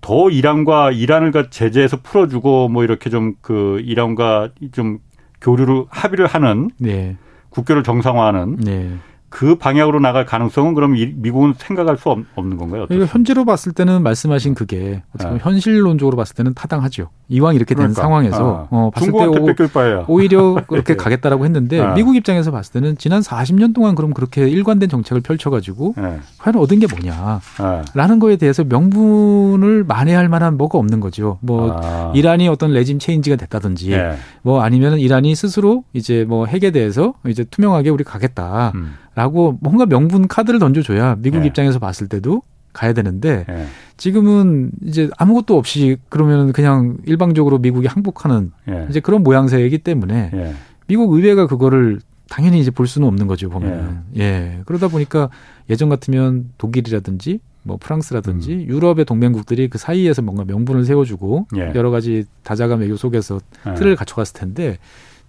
더 0.01 0.29
이란과 0.29 0.91
이란을 0.91 1.31
제재해서 1.49 1.97
풀어주고 2.01 2.69
뭐 2.69 2.83
이렇게 2.83 3.09
좀 3.09 3.35
그 3.41 3.81
이란과 3.83 4.49
좀 4.71 4.99
교류를 5.47 5.85
합의를 5.89 6.27
하는 6.27 6.69
네. 6.77 7.15
국교를 7.49 7.83
정상화하는 7.83 8.57
네. 8.57 8.97
그 9.29 9.55
방향으로 9.55 9.99
나갈 9.99 10.25
가능성은 10.25 10.73
그럼 10.73 10.93
미국은 10.93 11.53
생각할 11.57 11.97
수 11.97 12.09
없는 12.09 12.57
건가요? 12.57 12.87
이거 12.89 13.03
현재로 13.05 13.43
봤을 13.43 13.73
때는 13.73 14.01
말씀하신 14.01 14.55
그게 14.55 15.03
어떻게 15.09 15.25
보면 15.25 15.37
네. 15.37 15.43
현실론적으로 15.43 16.15
봤을 16.15 16.33
때는 16.35 16.53
타당하죠. 16.53 17.09
이왕 17.27 17.55
이렇게 17.55 17.75
된 17.75 17.93
그러니까. 17.93 18.01
상황에서 18.01 18.67
아. 18.71 18.75
어, 18.75 18.89
봤을 18.93 19.11
때 19.11 20.05
오, 20.07 20.21
히려 20.21 20.63
그렇게 20.67 20.93
네. 20.93 20.97
가겠다라고 20.97 21.43
했는데 21.43 21.81
아. 21.81 21.93
미국 21.93 22.15
입장에서 22.15 22.51
봤을 22.51 22.71
때는 22.71 22.97
지난 22.97 23.21
40년 23.21 23.75
동안 23.75 23.95
그럼 23.95 24.13
그렇게 24.13 24.47
일관된 24.47 24.87
정책을 24.87 25.21
펼쳐가지고 25.21 25.95
네. 25.97 26.19
과연 26.37 26.55
얻은 26.55 26.79
게 26.79 26.87
뭐냐라는 26.87 27.41
아. 27.59 28.19
거에 28.19 28.37
대해서 28.37 28.63
명분을 28.63 29.83
만회할 29.83 30.29
만한 30.29 30.57
뭐가 30.57 30.77
없는 30.77 31.01
거죠. 31.01 31.37
뭐 31.41 31.77
아. 31.83 32.13
이란이 32.15 32.47
어떤 32.47 32.71
레짐 32.71 32.99
체인지가 32.99 33.35
됐다든지 33.35 33.89
네. 33.89 34.15
뭐 34.41 34.61
아니면 34.61 34.99
이란이 34.99 35.35
스스로 35.35 35.83
이제 35.91 36.25
뭐 36.25 36.45
핵에 36.45 36.71
대해서 36.71 37.13
이제 37.27 37.43
투명하게 37.43 37.89
우리 37.89 38.05
가겠다. 38.05 38.71
음. 38.75 38.93
라고 39.17 39.57
뭔가 39.61 39.87
명분 39.87 40.27
카드를 40.27 40.59
던져줘야 40.59 41.15
미국 41.17 41.39
네. 41.39 41.47
입장에서 41.47 41.79
봤을 41.79 42.07
때도 42.07 42.43
가야 42.71 42.93
되는데 42.93 43.45
네. 43.47 43.65
지금은 43.97 44.69
이제 44.83 45.09
아무것도 45.17 45.57
없이 45.57 45.97
그러면 46.07 46.53
그냥 46.53 46.97
일방적으로 47.03 47.57
미국이 47.57 47.87
항복하는 47.87 48.51
네. 48.65 48.85
이제 48.91 48.99
그런 48.99 49.23
모양새이기 49.23 49.79
때문에 49.79 50.29
예. 50.35 50.53
미국 50.85 51.13
의회가 51.13 51.47
그거를 51.47 51.99
당연히 52.29 52.59
이제 52.59 52.69
볼 52.69 52.85
수는 52.85 53.07
없는 53.07 53.25
거죠 53.25 53.49
보면 53.49 54.03
예. 54.17 54.21
예. 54.21 54.59
그러다 54.67 54.87
보니까 54.87 55.31
예전 55.67 55.89
같으면 55.89 56.51
독일이라든지 56.59 57.39
뭐 57.63 57.77
프랑스라든지 57.81 58.53
음. 58.53 58.65
유럽의 58.67 59.05
동맹국들이 59.05 59.67
그 59.67 59.79
사이에서 59.79 60.21
뭔가 60.21 60.45
명분을 60.45 60.85
세워주고 60.85 61.47
예. 61.57 61.71
여러 61.73 61.89
가지 61.89 62.25
다자간 62.43 62.81
외교 62.81 62.95
속에서 62.95 63.39
예. 63.67 63.73
틀을 63.73 63.95
갖춰갔을 63.95 64.39
텐데 64.39 64.77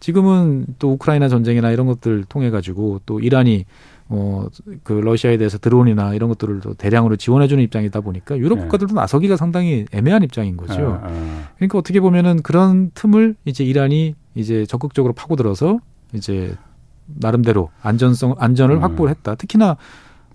지금은 0.00 0.66
또 0.78 0.92
우크라이나 0.92 1.28
전쟁이나 1.28 1.70
이런 1.70 1.86
것들 1.86 2.24
통해 2.24 2.50
가지고 2.50 3.00
또 3.06 3.20
이란이 3.20 3.66
어 4.08 4.46
그 4.82 4.92
러시아에 4.92 5.36
대해서 5.36 5.58
드론이나 5.58 6.14
이런 6.14 6.28
것들을 6.30 6.60
또 6.60 6.74
대량으로 6.74 7.16
지원해주는 7.16 7.62
입장이다 7.64 8.00
보니까 8.00 8.38
유럽 8.38 8.56
네. 8.56 8.62
국가들도 8.62 8.94
네. 8.94 9.00
나서기가 9.00 9.36
상당히 9.36 9.84
애매한 9.92 10.22
입장인 10.22 10.56
거죠. 10.56 11.00
아, 11.02 11.08
아. 11.08 11.48
그러니까 11.56 11.78
어떻게 11.78 12.00
보면은 12.00 12.42
그런 12.42 12.90
틈을 12.94 13.36
이제 13.44 13.64
이란이 13.64 14.14
이제 14.34 14.64
적극적으로 14.66 15.12
파고들어서 15.12 15.80
이제 16.14 16.54
나름대로 17.06 17.70
안전성 17.82 18.34
안전을 18.38 18.76
음. 18.76 18.82
확보를 18.82 19.10
했다. 19.10 19.34
특히나 19.34 19.76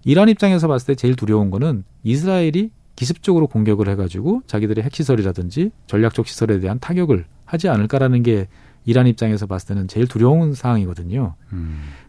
이란 0.05 0.30
입장에서 0.30 0.68
봤을 0.68 0.88
때 0.88 0.95
제일 0.95 1.16
두려운 1.16 1.49
거는 1.49 1.84
이스라엘이 2.03 2.72
기습적으로 2.95 3.47
공격을 3.47 3.88
해가지고 3.89 4.43
자기들의 4.45 4.84
핵시설이라든지 4.84 5.72
전략적 5.88 6.28
시설에 6.28 6.59
대한 6.59 6.80
타격을 6.80 7.26
하지 7.45 7.70
않을까라는 7.70 8.22
게 8.24 8.47
이란 8.86 9.07
입장에서 9.07 9.45
봤을 9.45 9.69
때는 9.69 9.88
제일 9.88 10.07
두려운 10.07 10.53
상황이거든요. 10.53 11.36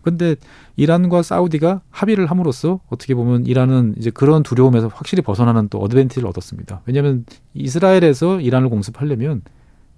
그런데 0.02 0.30
음. 0.30 0.36
이란과 0.76 1.22
사우디가 1.22 1.82
합의를 1.90 2.26
함으로써 2.26 2.80
어떻게 2.88 3.14
보면 3.14 3.46
이란은 3.46 3.94
이제 3.98 4.10
그런 4.10 4.42
두려움에서 4.42 4.88
확실히 4.88 5.22
벗어나는 5.22 5.68
또 5.68 5.78
어드밴티지를 5.78 6.28
얻었습니다. 6.28 6.82
왜냐하면 6.86 7.24
이스라엘에서 7.54 8.40
이란을 8.40 8.68
공습하려면 8.68 9.42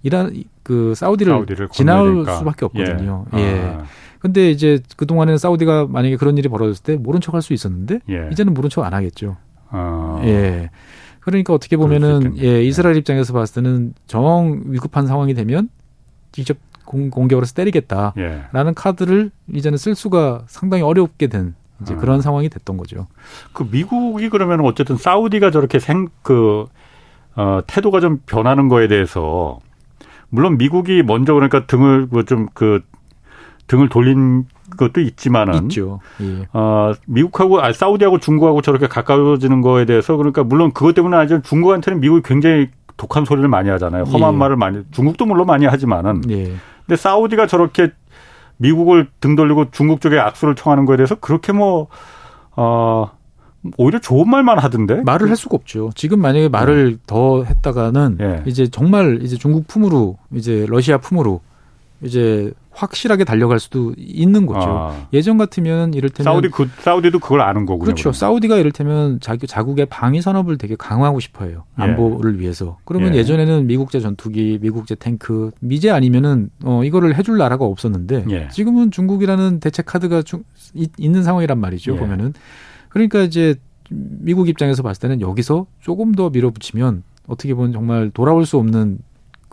이란 0.02 0.44
그 0.62 0.94
사우디를, 0.94 1.32
사우디를 1.32 1.68
지나올 1.70 2.26
수밖에 2.26 2.64
없거든요. 2.66 3.26
예. 3.34 3.38
예. 3.38 3.60
아. 3.64 3.84
근데 4.18 4.50
이제 4.50 4.80
그 4.96 5.06
동안에는 5.06 5.38
사우디가 5.38 5.86
만약에 5.86 6.16
그런 6.16 6.36
일이 6.38 6.48
벌어졌을 6.48 6.82
때 6.82 6.96
모른 6.96 7.20
척할 7.20 7.42
수 7.42 7.52
있었는데 7.52 8.00
예. 8.10 8.28
이제는 8.32 8.54
모른 8.54 8.70
척 8.70 8.84
안 8.84 8.94
하겠죠. 8.94 9.36
아. 9.70 10.20
예. 10.24 10.70
그러니까 11.20 11.54
어떻게 11.54 11.76
보면은 11.76 12.38
예, 12.38 12.62
이스라엘 12.62 12.96
입장에서 12.96 13.32
봤을 13.32 13.56
때는 13.56 13.94
정 14.06 14.62
위급한 14.66 15.08
상황이 15.08 15.34
되면 15.34 15.68
직접 16.32 16.56
공, 16.84 17.10
공격으로 17.10 17.46
때리겠다라는 17.46 18.14
예. 18.18 18.72
카드를 18.74 19.30
이제는 19.52 19.78
쓸 19.78 19.94
수가 19.94 20.44
상당히 20.46 20.82
어렵게 20.82 21.26
된 21.26 21.54
이제 21.82 21.94
아. 21.94 21.96
그런 21.96 22.20
상황이 22.20 22.48
됐던 22.48 22.76
거죠. 22.76 23.06
그 23.52 23.66
미국이 23.70 24.28
그러면 24.28 24.60
어쨌든 24.60 24.96
사우디가 24.96 25.50
저렇게 25.50 25.78
생 25.78 26.08
그 26.22 26.66
어, 27.36 27.60
태도가 27.66 28.00
좀 28.00 28.20
변하는 28.26 28.68
거에 28.68 28.88
대해서 28.88 29.60
물론 30.30 30.58
미국이 30.58 31.02
먼저 31.02 31.34
그러니까 31.34 31.66
등을 31.66 32.08
좀그 32.26 32.50
그 32.54 32.80
등을 33.68 33.88
돌린 33.88 34.46
것도 34.76 35.00
있지만은 35.00 35.64
있죠. 35.64 36.00
예. 36.20 36.48
어, 36.52 36.92
미국하고 37.06 37.60
아 37.60 37.72
사우디하고 37.72 38.18
중국하고 38.18 38.62
저렇게 38.62 38.88
가까워지는 38.88 39.60
거에 39.60 39.84
대해서 39.84 40.16
그러니까 40.16 40.42
물론 40.44 40.72
그것 40.72 40.94
때문에 40.94 41.16
아니지만 41.16 41.42
중국한테는 41.42 42.00
미국이 42.00 42.22
굉장히 42.24 42.68
독한 42.97 43.24
소리를 43.24 43.49
많이 43.49 43.68
하잖아요. 43.70 44.05
험한 44.05 44.34
예. 44.34 44.38
말을 44.38 44.57
많이 44.57 44.82
중국도 44.90 45.26
물론 45.26 45.47
많이 45.47 45.66
하지만은 45.66 46.22
예. 46.30 46.55
근데 46.86 46.97
사우디가 46.97 47.47
저렇게 47.47 47.90
미국을 48.59 49.09
등 49.20 49.36
돌리고 49.36 49.70
중국 49.70 50.01
쪽에 50.01 50.18
악수를 50.18 50.55
청하는 50.55 50.86
거에 50.86 50.97
대해서 50.97 51.14
그렇게 51.16 51.53
뭐 51.53 51.88
어. 52.53 53.11
오히려 53.78 53.99
좋은 53.99 54.30
말만 54.30 54.61
하던데 54.61 55.03
말을 55.03 55.28
할 55.28 55.34
수가 55.34 55.57
없죠. 55.57 55.90
지금 55.97 56.20
만약에 56.20 56.49
말을 56.49 56.92
네. 56.92 56.99
더 57.05 57.42
했다가는 57.42 58.16
네. 58.16 58.42
이제 58.47 58.68
정말 58.68 59.18
이제 59.22 59.36
중국 59.36 59.66
품으로 59.66 60.18
이제 60.32 60.66
러시아 60.68 60.99
품으로 60.99 61.40
이제 62.01 62.53
확실하게 62.76 63.24
달려갈 63.24 63.58
수도 63.58 63.94
있는 63.96 64.44
거죠. 64.44 64.60
아. 64.68 65.08
예전 65.14 65.38
같으면 65.38 65.94
이를테면 65.94 66.32
사우디 66.32 66.48
그 66.50 66.68
사우디도 66.78 67.20
그걸 67.20 67.40
아는 67.40 67.64
거군요. 67.64 67.86
그렇죠. 67.86 68.02
그러면. 68.04 68.14
사우디가 68.14 68.56
이를테면 68.58 69.18
자기 69.20 69.46
자국의 69.46 69.86
방위 69.86 70.20
산업을 70.20 70.58
되게 70.58 70.76
강화하고 70.76 71.18
싶어요. 71.18 71.64
예. 71.78 71.82
안보를 71.82 72.38
위해서. 72.38 72.78
그러면 72.84 73.14
예. 73.14 73.24
전에는 73.24 73.66
미국제 73.66 74.00
전투기, 74.00 74.58
미국제 74.60 74.94
탱크, 74.96 75.50
미제 75.60 75.90
아니면은 75.90 76.50
어 76.64 76.84
이거를 76.84 77.16
해줄 77.16 77.38
나라가 77.38 77.64
없었는데 77.64 78.26
예. 78.30 78.48
지금은 78.48 78.90
중국이라는 78.90 79.60
대체 79.60 79.82
카드가 79.82 80.20
주, 80.22 80.42
있는 80.98 81.22
상황이란 81.22 81.58
말이죠. 81.58 81.94
예. 81.94 81.96
보면은 81.98 82.34
그러니까 82.90 83.20
이제 83.20 83.54
미국 83.88 84.48
입장에서 84.48 84.82
봤을 84.82 85.00
때는 85.00 85.22
여기서 85.22 85.66
조금 85.80 86.12
더 86.12 86.28
밀어붙이면 86.28 87.04
어떻게 87.26 87.54
보면 87.54 87.72
정말 87.72 88.10
돌아올 88.10 88.44
수 88.44 88.58
없는 88.58 88.98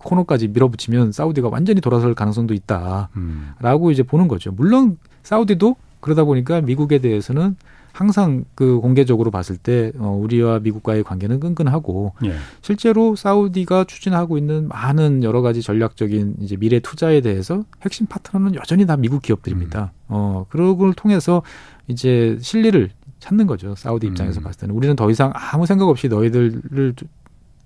코너까지 0.03 0.49
밀어붙이면 0.49 1.11
사우디가 1.11 1.49
완전히 1.49 1.81
돌아설 1.81 2.13
가능성도 2.13 2.53
있다라고 2.53 3.07
음. 3.15 3.91
이제 3.91 4.03
보는 4.03 4.27
거죠. 4.27 4.51
물론 4.51 4.97
사우디도 5.23 5.75
그러다 5.99 6.25
보니까 6.25 6.61
미국에 6.61 6.99
대해서는 6.99 7.55
항상 7.93 8.43
그 8.55 8.79
공개적으로 8.79 9.29
봤을 9.29 9.55
때 9.55 9.91
어, 9.99 10.09
우리와 10.19 10.59
미국과의 10.59 11.03
관계는 11.03 11.39
끈끈하고 11.39 12.13
예. 12.25 12.33
실제로 12.61 13.15
사우디가 13.15 13.83
추진하고 13.83 14.37
있는 14.39 14.67
많은 14.67 15.23
여러 15.23 15.41
가지 15.41 15.61
전략적인 15.61 16.37
이제 16.39 16.57
미래 16.57 16.79
투자에 16.79 17.21
대해서 17.21 17.63
핵심 17.83 18.07
파트너는 18.07 18.55
여전히 18.55 18.87
다 18.87 18.97
미국 18.97 19.21
기업들입니다. 19.21 19.91
음. 19.93 20.05
어 20.07 20.45
그런 20.49 20.75
걸 20.77 20.93
통해서 20.93 21.43
이제 21.87 22.37
실리를 22.41 22.89
찾는 23.19 23.45
거죠. 23.45 23.75
사우디 23.75 24.07
입장에서 24.07 24.41
음. 24.41 24.43
봤을 24.43 24.61
때는 24.61 24.75
우리는 24.75 24.95
더 24.95 25.09
이상 25.11 25.31
아무 25.35 25.67
생각 25.67 25.87
없이 25.87 26.07
너희들을 26.07 26.95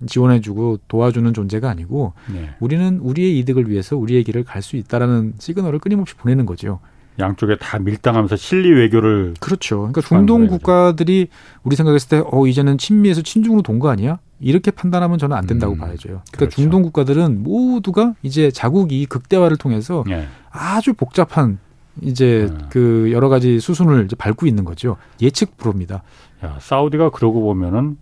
지원해주고 0.06 0.78
도와주는 0.88 1.32
존재가 1.34 1.68
아니고 1.68 2.12
네. 2.32 2.50
우리는 2.60 2.98
우리의 3.00 3.38
이득을 3.38 3.68
위해서 3.70 3.96
우리의 3.96 4.24
길을 4.24 4.44
갈 4.44 4.62
수 4.62 4.76
있다라는 4.76 5.34
시그널을 5.38 5.78
끊임없이 5.78 6.14
보내는 6.16 6.44
거죠. 6.46 6.80
양쪽에 7.20 7.56
다 7.56 7.78
밀당하면서 7.80 8.36
실리 8.36 8.70
외교를 8.72 9.34
그렇죠. 9.40 9.78
그러니까 9.78 10.00
중동 10.02 10.46
국가들이 10.46 11.28
우리 11.64 11.74
생각했을 11.74 12.08
때 12.08 12.22
어 12.30 12.46
이제는 12.46 12.78
친미에서 12.78 13.22
친중으로 13.22 13.62
돈 13.62 13.78
거 13.80 13.88
아니야? 13.88 14.18
이렇게 14.40 14.70
판단하면 14.70 15.18
저는 15.18 15.36
안 15.36 15.46
된다고 15.46 15.72
음, 15.72 15.78
봐야죠. 15.78 16.08
그러니까 16.08 16.30
그렇죠. 16.36 16.54
중동 16.60 16.82
국가들은 16.82 17.42
모두가 17.42 18.14
이제 18.22 18.50
자국이 18.52 19.06
극대화를 19.06 19.56
통해서 19.56 20.04
네. 20.06 20.28
아주 20.50 20.92
복잡한 20.94 21.58
이제 22.02 22.48
네. 22.56 22.64
그 22.70 23.10
여러 23.10 23.28
가지 23.28 23.58
수순을 23.58 24.04
이제 24.04 24.14
밟고 24.14 24.46
있는 24.46 24.64
거죠. 24.64 24.96
예측 25.20 25.56
불허입니다. 25.56 26.02
야, 26.44 26.56
사우디가 26.60 27.10
그러고 27.10 27.40
보면은 27.42 27.96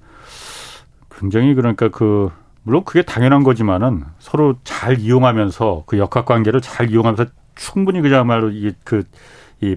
굉장히 1.18 1.54
그러니까 1.54 1.88
그 1.88 2.30
물론 2.62 2.84
그게 2.84 3.02
당연한 3.02 3.42
거지만은 3.44 4.04
서로 4.18 4.56
잘 4.64 4.98
이용하면서 4.98 5.84
그 5.86 5.98
역학 5.98 6.26
관계를 6.26 6.60
잘 6.60 6.90
이용하면서 6.90 7.26
충분히 7.54 8.00
그야말로 8.00 8.50
이게 8.50 8.72
그이 8.84 9.76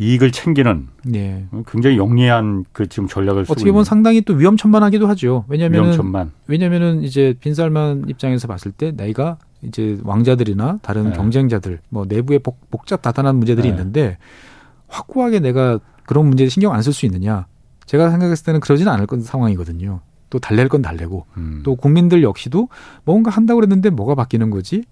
이익을 0.00 0.30
챙기는 0.30 0.86
네. 1.04 1.46
굉장히 1.66 1.96
영리한 1.98 2.64
그 2.72 2.88
지금 2.88 3.08
전략을 3.08 3.44
쓰고 3.44 3.52
어떻게 3.52 3.72
보면 3.72 3.84
상당히 3.84 4.20
또 4.20 4.34
위험천만하기도 4.34 5.08
하죠. 5.08 5.44
왜냐면은 5.48 5.86
위험천만. 5.86 6.30
왜냐면은 6.46 7.02
이제 7.02 7.34
빈살만 7.40 8.04
입장에서 8.08 8.46
봤을 8.46 8.70
때 8.70 8.92
내가 8.92 9.38
이제 9.62 9.98
왕자들이나 10.04 10.78
다른 10.82 11.10
네. 11.10 11.16
경쟁자들 11.16 11.80
뭐 11.88 12.04
내부에 12.08 12.38
복, 12.38 12.86
잡 12.86 13.02
다단한 13.02 13.36
문제들이 13.36 13.66
네. 13.68 13.74
있는데 13.76 14.18
확고하게 14.86 15.40
내가 15.40 15.80
그런 16.06 16.26
문제에 16.26 16.48
신경 16.48 16.72
안 16.72 16.80
쓸 16.80 16.92
수 16.92 17.04
있느냐? 17.06 17.46
제가 17.86 18.10
생각했을 18.10 18.44
때는 18.44 18.60
그러지는 18.60 18.92
않을 18.92 19.06
건 19.06 19.20
상황이거든요. 19.20 20.00
또 20.30 20.38
달랠 20.38 20.68
건 20.68 20.82
달래고 20.82 21.26
음. 21.36 21.60
또 21.64 21.76
국민들 21.76 22.22
역시도 22.22 22.68
뭔가 23.04 23.30
한다고 23.30 23.60
그랬는데 23.60 23.90
뭐가 23.90 24.14
바뀌는 24.14 24.50
거지? 24.50 24.84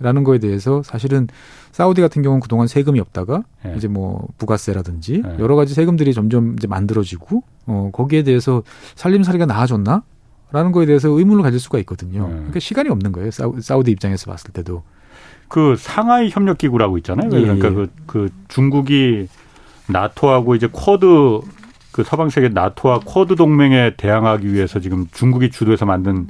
라는 0.00 0.24
거에 0.24 0.38
대해서 0.38 0.82
사실은 0.82 1.28
사우디 1.70 2.00
같은 2.00 2.22
경우는 2.22 2.40
그동안 2.40 2.66
세금이 2.66 2.98
없다가 2.98 3.44
네. 3.64 3.74
이제 3.76 3.86
뭐 3.86 4.26
부가세라든지 4.38 5.22
네. 5.22 5.36
여러 5.38 5.54
가지 5.54 5.72
세금들이 5.72 6.12
점점 6.12 6.54
이제 6.54 6.66
만들어지고 6.66 7.44
어 7.66 7.90
거기에 7.92 8.24
대해서 8.24 8.62
살림살이가 8.96 9.46
나아졌나? 9.46 10.02
라는 10.50 10.70
거에 10.70 10.86
대해서 10.86 11.08
의문을 11.08 11.42
가질 11.42 11.58
수가 11.58 11.78
있거든요. 11.80 12.28
네. 12.28 12.34
그러니까 12.34 12.60
시간이 12.60 12.88
없는 12.88 13.10
거예요. 13.12 13.30
사우, 13.32 13.60
사우디 13.60 13.90
입장에서 13.90 14.30
봤을 14.30 14.52
때도. 14.52 14.82
그 15.48 15.74
상하이 15.76 16.30
협력 16.30 16.58
기구라고 16.58 16.96
있잖아요. 16.98 17.28
예, 17.32 17.40
그러니까 17.40 17.68
예. 17.68 17.72
그, 17.72 17.90
그 18.06 18.28
중국이 18.48 19.28
나토하고 19.88 20.54
이제 20.54 20.68
쿼드 20.70 21.40
그 21.94 22.02
서방 22.02 22.28
세계 22.28 22.48
나토와 22.48 23.02
쿼드 23.04 23.36
동맹에 23.36 23.92
대항하기 23.96 24.52
위해서 24.52 24.80
지금 24.80 25.06
중국이 25.12 25.50
주도해서 25.50 25.86
만든 25.86 26.26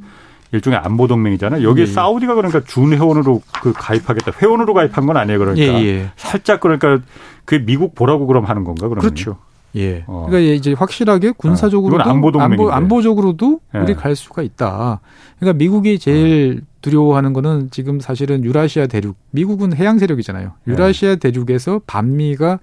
일종의 0.53 0.79
안보 0.79 1.07
동맹이잖아요. 1.07 1.67
여기 1.67 1.81
예. 1.81 1.87
사우디가 1.87 2.35
그러니까 2.35 2.61
준 2.65 2.93
회원으로 2.93 3.41
그 3.63 3.73
가입하겠다. 3.75 4.33
회원으로 4.43 4.75
가입한 4.75 5.07
건 5.07 5.17
아니에요. 5.17 5.39
그러니까 5.39 5.81
예, 5.81 5.87
예. 5.87 6.11
살짝 6.17 6.61
그러니까 6.61 6.99
그 7.47 7.65
미국 7.65 7.95
보라고 7.95 8.27
그럼 8.27 8.45
하는 8.45 8.63
건가 8.63 8.89
그러면? 8.89 9.01
그렇죠. 9.01 9.39
예. 9.75 10.05
어. 10.07 10.27
그러니까 10.29 10.53
이제 10.53 10.75
확실하게 10.75 11.33
군사적으로도 11.33 12.05
어. 12.05 12.13
안보 12.13 12.31
안보, 12.39 12.71
안보적으로도 12.71 13.61
예. 13.75 13.79
우리 13.79 13.95
갈 13.95 14.15
수가 14.15 14.43
있다. 14.43 15.01
그러니까 15.41 15.57
미국이 15.57 15.99
제일 15.99 16.61
어. 16.61 16.67
두려워하는 16.83 17.33
거는 17.33 17.71
지금 17.71 18.01
사실은 18.01 18.45
유라시아 18.45 18.87
대륙. 18.87 19.17
미국은 19.31 19.75
해양 19.75 19.99
세력이잖아요. 19.99 20.53
예. 20.69 20.71
유라시아 20.71 21.17
대륙에서 21.17 21.81
반미가 21.87 22.59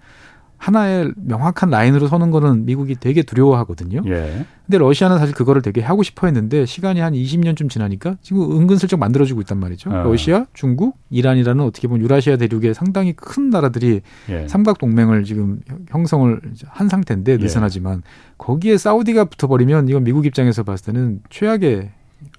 하나의 0.62 1.12
명확한 1.16 1.72
라인으로 1.72 2.08
서는 2.08 2.30
거는 2.30 2.66
미국이 2.66 2.94
되게 2.94 3.24
두려워하거든요. 3.24 4.04
예. 4.06 4.46
근데 4.68 4.78
러시아는 4.78 5.18
사실 5.18 5.34
그거를 5.34 5.64
되게 5.64 5.82
하고 5.82 6.04
싶어 6.04 6.28
했는데 6.28 6.68
시간이 6.68 7.00
한 7.00 7.14
20년쯤 7.14 7.68
지나니까 7.68 8.18
지금 8.22 8.44
은근슬쩍 8.44 9.00
만들어지고 9.00 9.42
있단 9.42 9.58
말이죠. 9.58 9.90
어. 9.90 10.04
러시아, 10.04 10.46
중국, 10.54 11.00
이란이라는 11.10 11.66
어떻게 11.66 11.88
보면 11.88 12.04
유라시아 12.04 12.38
대륙의 12.38 12.76
상당히 12.76 13.14
큰 13.14 13.50
나라들이 13.50 14.02
예. 14.30 14.48
삼각 14.48 14.78
동맹을 14.78 15.24
지금 15.24 15.62
형성을 15.90 16.40
한 16.68 16.90
상태인데 16.90 17.32
예. 17.34 17.38
느슨하지만 17.38 17.98
예. 17.98 18.02
거기에 18.38 18.78
사우디가 18.78 19.26
붙어버리면 19.26 19.90
이건 19.90 20.04
미국 20.04 20.28
입장에서 20.28 20.62
봤을 20.62 20.94
때는 20.94 21.22
최악의 21.32 21.90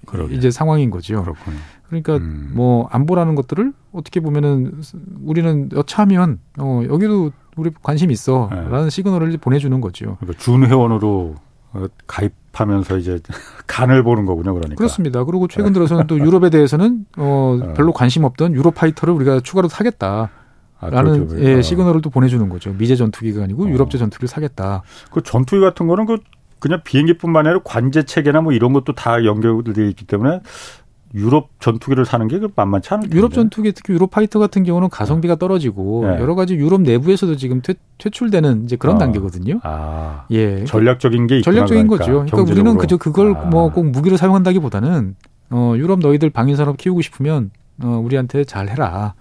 그러게. 0.05 0.35
이제 0.35 0.49
상황인 0.49 0.89
거죠. 0.91 1.21
그렇군요. 1.23 1.57
그러니까 2.01 2.25
음. 2.25 2.51
뭐 2.53 2.87
안보라는 2.91 3.35
것들을 3.35 3.73
어떻게 3.91 4.19
보면은 4.19 4.81
우리는 5.23 5.69
여차하면 5.73 6.39
어 6.59 6.83
여기도 6.89 7.31
우리 7.55 7.71
관심 7.81 8.11
있어라는 8.11 8.83
네. 8.83 8.89
시그널을 8.89 9.37
보내주는 9.37 9.79
거죠. 9.81 10.17
그러니까 10.19 10.41
준 10.41 10.65
회원으로 10.65 11.35
어, 11.73 11.85
가입하면서 12.07 12.97
이제 12.97 13.19
간을 13.67 14.03
보는 14.03 14.25
거군요, 14.25 14.53
그러니까. 14.53 14.75
그렇습니다. 14.75 15.23
그리고 15.23 15.47
최근 15.47 15.67
네. 15.67 15.73
들어서는 15.73 16.07
또 16.07 16.19
유럽에 16.19 16.49
대해서는 16.49 17.05
어 17.17 17.57
네. 17.59 17.73
별로 17.73 17.93
관심 17.93 18.23
없던 18.23 18.53
유로 18.53 18.71
파이터를 18.71 19.13
우리가 19.13 19.39
추가로 19.41 19.67
사겠다. 19.67 20.29
아, 20.79 20.89
라는 20.89 21.27
그렇죠. 21.27 21.45
예, 21.45 21.61
시그널을 21.61 22.01
또 22.01 22.09
보내주는 22.09 22.47
거죠. 22.49 22.73
미제 22.73 22.95
전투기가 22.95 23.43
아니고 23.43 23.65
어. 23.65 23.69
유럽제 23.69 23.97
전투기를 23.97 24.27
사겠다. 24.27 24.83
그 25.11 25.21
전투기 25.21 25.61
같은 25.61 25.87
거는 25.87 26.05
그 26.05 26.17
그냥 26.59 26.81
비행기뿐만 26.83 27.45
아니라 27.45 27.61
관제 27.63 28.03
체계나 28.03 28.39
뭐 28.39 28.53
이런 28.53 28.71
것도 28.71 28.93
다 28.93 29.25
연결되어 29.25 29.85
있기 29.85 30.05
때문에 30.05 30.39
유럽 31.15 31.49
전투기를 31.59 32.05
사는 32.05 32.27
게 32.27 32.39
만만치 32.55 32.93
않을 32.93 33.01
텐데. 33.03 33.17
유럽 33.17 33.33
전투기 33.33 33.71
특히 33.71 33.93
유로파이터 33.93 34.39
같은 34.39 34.63
경우는 34.63 34.89
가성비가 34.89 35.35
떨어지고 35.35 36.05
네. 36.07 36.19
여러 36.19 36.33
가지 36.35 36.55
유럽 36.55 36.81
내부에서도 36.81 37.35
지금 37.35 37.61
퇴, 37.61 37.75
퇴출되는 37.99 38.63
이제 38.63 38.75
그런 38.75 38.95
어. 38.95 38.99
단계거든요. 38.99 39.59
아. 39.63 40.25
예. 40.31 40.63
전략적인 40.65 41.27
게 41.27 41.41
전략적인 41.41 41.87
거죠. 41.87 42.25
그러니까 42.25 42.41
우리는 42.41 42.77
그저 42.77 42.97
그걸 42.97 43.35
아. 43.37 43.45
뭐꼭 43.45 43.91
무기로 43.91 44.17
사용한다기보다는 44.17 45.15
어 45.51 45.73
유럽 45.77 45.99
너희들 45.99 46.31
방위 46.31 46.55
산업 46.55 46.77
키우고 46.77 47.01
싶으면 47.01 47.51
어 47.83 48.01
우리한테 48.03 48.43
잘 48.43 48.69
해라. 48.69 49.13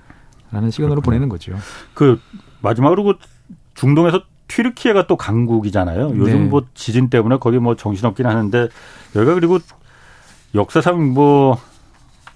라는 0.50 0.70
시그널을 0.70 0.96
그렇구나. 0.96 1.16
보내는 1.16 1.28
거죠. 1.28 1.54
그 1.94 2.18
마지막으로 2.62 3.04
그 3.04 3.14
중동에서 3.74 4.22
튀르키예가 4.48 5.06
또 5.06 5.16
강국이잖아요. 5.16 6.12
요즘 6.16 6.44
네. 6.44 6.48
뭐 6.48 6.62
지진 6.74 7.08
때문에 7.08 7.38
거기 7.38 7.58
뭐 7.58 7.74
정신없긴 7.74 8.26
하는데 8.26 8.68
여기가 9.16 9.34
그리고 9.34 9.58
역사상 10.54 11.14
뭐 11.14 11.58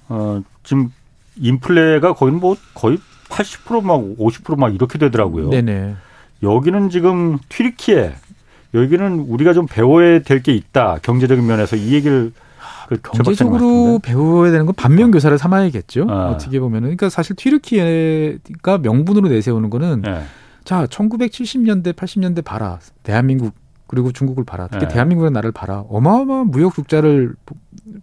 어, 0.08 0.40
지금 0.62 0.92
인플레가 1.40 2.14
거의 2.14 2.32
뭐 2.32 2.56
거의 2.74 2.98
80%막 3.28 4.00
50%막 4.18 4.74
이렇게 4.74 4.98
되더라고요. 4.98 5.50
네네. 5.50 5.96
여기는 6.42 6.90
지금 6.90 7.38
튀르키예 7.48 8.14
여기는 8.74 9.20
우리가 9.28 9.52
좀 9.52 9.66
배워야 9.66 10.20
될 10.20 10.42
게 10.42 10.52
있다 10.52 10.98
경제적인 11.02 11.46
면에서 11.46 11.76
이 11.76 11.92
얘기를 11.94 12.32
그 12.88 12.98
경제적으로 13.02 13.98
배워야 14.00 14.50
되는 14.52 14.64
건 14.66 14.74
반면 14.76 15.10
교사를 15.10 15.36
삼아야겠죠. 15.38 16.06
아. 16.08 16.28
어떻게 16.28 16.60
보면은 16.60 16.82
그러니까 16.88 17.08
사실 17.08 17.34
튀르키예가 17.36 18.78
명분으로 18.78 19.28
내세우는 19.28 19.70
거는 19.70 20.02
네. 20.02 20.22
자 20.64 20.86
1970년대 20.86 21.94
80년대 21.94 22.44
봐라 22.44 22.78
대한민국 23.02 23.54
그리고 23.88 24.12
중국을 24.12 24.44
봐라 24.44 24.68
특히 24.70 24.86
네. 24.86 24.92
대한민국의 24.94 25.30
나라를 25.32 25.52
봐라 25.52 25.84
어마어마한 25.88 26.50
무역 26.50 26.74
적자를 26.74 27.34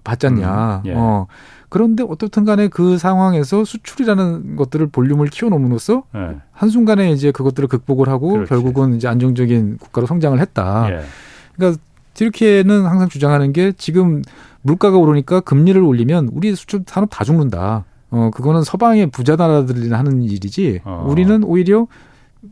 받잖냐. 0.03 0.81
음. 0.85 0.89
예. 0.89 0.93
어. 0.95 1.27
그런데 1.73 2.03
어떻든 2.07 2.45
간에 2.45 2.67
그 2.67 2.99
상황에서 2.99 3.65
수출이라는 3.65 4.57
것들을 4.57 4.85
볼륨을 4.91 5.25
키워놓음으로써 5.29 6.03
네. 6.13 6.37
한순간에 6.51 7.11
이제 7.11 7.31
그것들을 7.31 7.67
극복을 7.67 8.09
하고 8.09 8.33
그렇지. 8.33 8.49
결국은 8.49 8.95
이제 8.95 9.07
안정적인 9.07 9.79
국가로 9.79 10.05
성장을 10.05 10.39
했다. 10.39 10.85
예. 10.91 11.01
그러니까 11.55 11.81
튀르키예는 12.13 12.85
항상 12.85 13.09
주장하는 13.09 13.53
게 13.53 13.71
지금 13.75 14.21
물가가 14.61 14.97
오르니까 14.97 15.39
금리를 15.39 15.81
올리면 15.81 16.29
우리 16.33 16.55
수출 16.55 16.83
산업 16.85 17.09
다 17.09 17.23
죽는다. 17.23 17.85
어, 18.11 18.29
그거는 18.31 18.61
서방의 18.61 19.07
부자 19.07 19.35
나라들이 19.35 19.89
하는 19.89 20.21
일이지 20.21 20.81
어. 20.83 21.07
우리는 21.09 21.43
오히려 21.43 21.87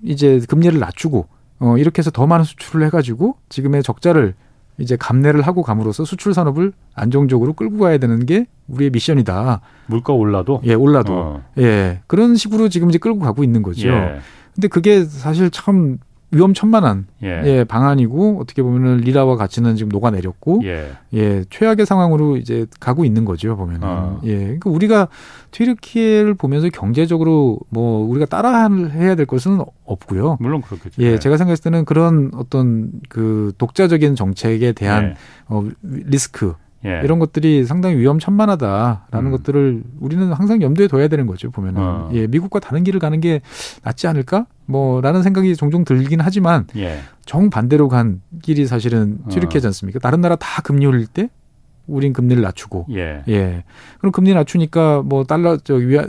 이제 0.02 0.42
금리를 0.50 0.80
낮추고 0.80 1.28
어, 1.60 1.78
이렇게 1.78 2.00
해서 2.00 2.10
더 2.10 2.26
많은 2.26 2.44
수출을 2.44 2.84
해가지고 2.88 3.36
지금의 3.50 3.84
적자를 3.84 4.34
이제 4.82 4.96
감내를 4.98 5.42
하고 5.42 5.64
감으로써 5.64 6.04
수출 6.04 6.34
산업을 6.34 6.74
안정적으로 6.94 7.54
끌고 7.54 7.78
가야 7.78 7.98
되는 7.98 8.26
게 8.26 8.48
우리의 8.68 8.90
미션이다. 8.92 9.62
물가 9.88 10.14
올라도? 10.14 10.62
예, 10.66 10.74
올라도. 10.74 11.14
어. 11.14 11.44
예. 11.58 12.02
그런 12.08 12.36
식으로 12.36 12.70
지금 12.70 12.90
이제 12.90 12.98
끌고 12.98 13.20
가고 13.20 13.44
있는 13.44 13.62
거죠. 13.62 13.88
예. 13.90 14.20
근데 14.54 14.68
그게 14.68 15.06
사실 15.06 15.50
참 15.50 15.98
위험천만한 16.32 17.08
예. 17.24 17.42
예. 17.46 17.64
방안이고 17.66 18.40
어떻게 18.40 18.64
보면은 18.64 18.98
리라와 18.98 19.36
가치는 19.36 19.76
지금 19.76 19.90
녹아내렸고 19.90 20.62
예. 20.64 20.92
예 21.14 21.44
최악의 21.50 21.86
상황으로 21.86 22.38
이제 22.38 22.66
가고 22.80 23.04
있는 23.04 23.26
거죠 23.26 23.58
보면은 23.58 23.82
어. 23.84 24.22
예 24.24 24.38
그러니까 24.38 24.70
우리가 24.70 25.08
튀르키예를 25.52 26.34
보면서 26.36 26.70
경제적으로 26.70 27.60
뭐 27.70 28.06
우리가 28.08 28.26
따라 28.26 28.70
해야 28.70 29.16
될 29.16 29.26
것은 29.26 29.60
없고요 29.86 30.38
물론 30.40 30.62
그렇겠죠 30.62 31.02
예, 31.02 31.14
예 31.14 31.20
제가 31.20 31.38
생각했을 31.38 31.64
때는 31.64 31.86
그런 31.86 32.32
어떤 32.36 32.92
그 33.10 33.52
독자적인 33.58 34.16
정책에 34.16 34.72
대한 34.72 35.04
예. 35.04 35.14
어 35.48 35.68
리스크 35.84 36.56
예. 36.86 37.02
이런 37.04 37.20
것들이 37.20 37.66
상당히 37.66 37.96
위험천만하다라는 37.98 39.28
음. 39.28 39.32
것들을 39.32 39.84
우리는 40.00 40.32
항상 40.34 40.62
염두에 40.62 40.88
둬야 40.88 41.08
되는 41.08 41.28
거죠 41.28 41.52
보면은 41.52 41.82
어. 41.82 42.10
예 42.14 42.28
미국과 42.28 42.60
다른 42.60 42.84
길을 42.84 43.00
가는 43.00 43.20
게 43.20 43.42
낫지 43.84 44.08
않을까 44.08 44.46
뭐라는 44.66 45.22
생각이 45.24 45.56
종종 45.56 45.84
들긴 45.86 46.22
하지만 46.22 46.66
예. 46.76 47.00
정 47.26 47.50
반대로 47.50 47.88
간 47.88 48.22
길이 48.42 48.66
사실은 48.66 49.20
튀르키지 49.30 49.66
어. 49.66 49.70
않습니까 49.70 50.00
다른 50.00 50.22
나라 50.22 50.36
다 50.36 50.62
금리 50.62 50.86
올릴 50.86 51.08
때 51.08 51.30
우린 51.88 52.14
금리를 52.14 52.42
낮추고 52.42 52.88
예. 52.92 53.24
예 53.28 53.64
그럼 54.00 54.12
금리 54.12 54.34
낮추니까 54.34 55.04
뭐 55.04 55.24
달러 55.24 55.58
저 55.58 55.76
위아 55.76 56.06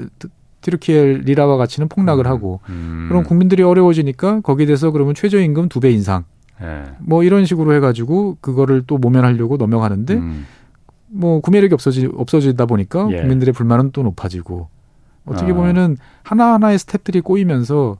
튀르키예 0.62 1.22
리라와 1.24 1.56
가치는 1.56 1.88
폭락을 1.88 2.26
음. 2.26 2.30
하고 2.30 2.60
음. 2.68 3.06
그럼 3.08 3.24
국민들이 3.24 3.62
어려워지니까 3.62 4.40
거기에 4.40 4.66
대해서 4.66 4.90
그러면 4.90 5.14
최저임금 5.14 5.68
두 5.68 5.80
배 5.80 5.90
인상 5.90 6.24
예. 6.62 6.84
뭐 7.00 7.24
이런 7.24 7.44
식으로 7.44 7.74
해가지고 7.74 8.38
그거를 8.40 8.84
또 8.86 8.96
모면하려고 8.98 9.56
넘어가는데 9.56 10.14
음. 10.14 10.46
뭐 11.12 11.40
구매력이 11.40 11.74
없어지 11.74 12.08
없어지다 12.14 12.66
보니까 12.66 13.08
예. 13.10 13.20
국민들의 13.20 13.52
불만은 13.52 13.92
또 13.92 14.02
높아지고 14.02 14.68
어떻게 15.24 15.52
아. 15.52 15.54
보면은 15.54 15.96
하나하나의 16.22 16.78
스텝들이 16.78 17.20
꼬이면서 17.20 17.98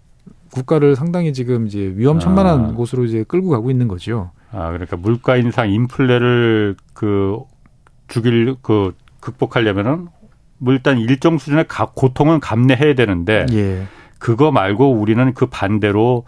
국가를 0.51 0.97
상당히 0.97 1.33
지금 1.33 1.67
이제 1.67 1.93
위험천만한 1.97 2.65
아. 2.65 2.73
곳으로 2.73 3.05
이제 3.05 3.25
끌고 3.27 3.51
가고 3.51 3.71
있는 3.71 3.89
거죠. 3.89 4.31
아 4.51 4.69
그러니까 4.69 4.97
물가 4.97 5.37
인상 5.37 5.71
인플레를 5.71 6.77
그 6.95 7.39
죽일 8.09 8.57
그 8.61 8.95
극복하려면은 9.21 10.09
뭐 10.59 10.73
일단 10.73 10.99
일정 10.99 11.39
수준의 11.39 11.67
고통은 11.95 12.41
감내해야 12.41 12.95
되는데 12.95 13.47
예. 13.53 13.87
그거 14.19 14.53
말고 14.53 14.93
우리는 14.93 15.33
그 15.35 15.47
반대로 15.47 16.25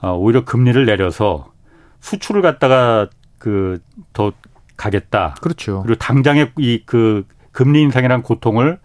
어, 0.00 0.12
오히려 0.16 0.44
금리를 0.44 0.84
내려서 0.86 1.52
수출을 2.00 2.42
갖다가 2.42 3.08
그 3.38 3.80
더 4.12 4.32
가겠다. 4.76 5.34
그렇죠. 5.40 5.82
그리고 5.84 5.98
당장의 5.98 6.52
이 6.58 6.82
그 6.86 7.24
금리 7.52 7.80
인상이란 7.82 8.22
고통을 8.22 8.78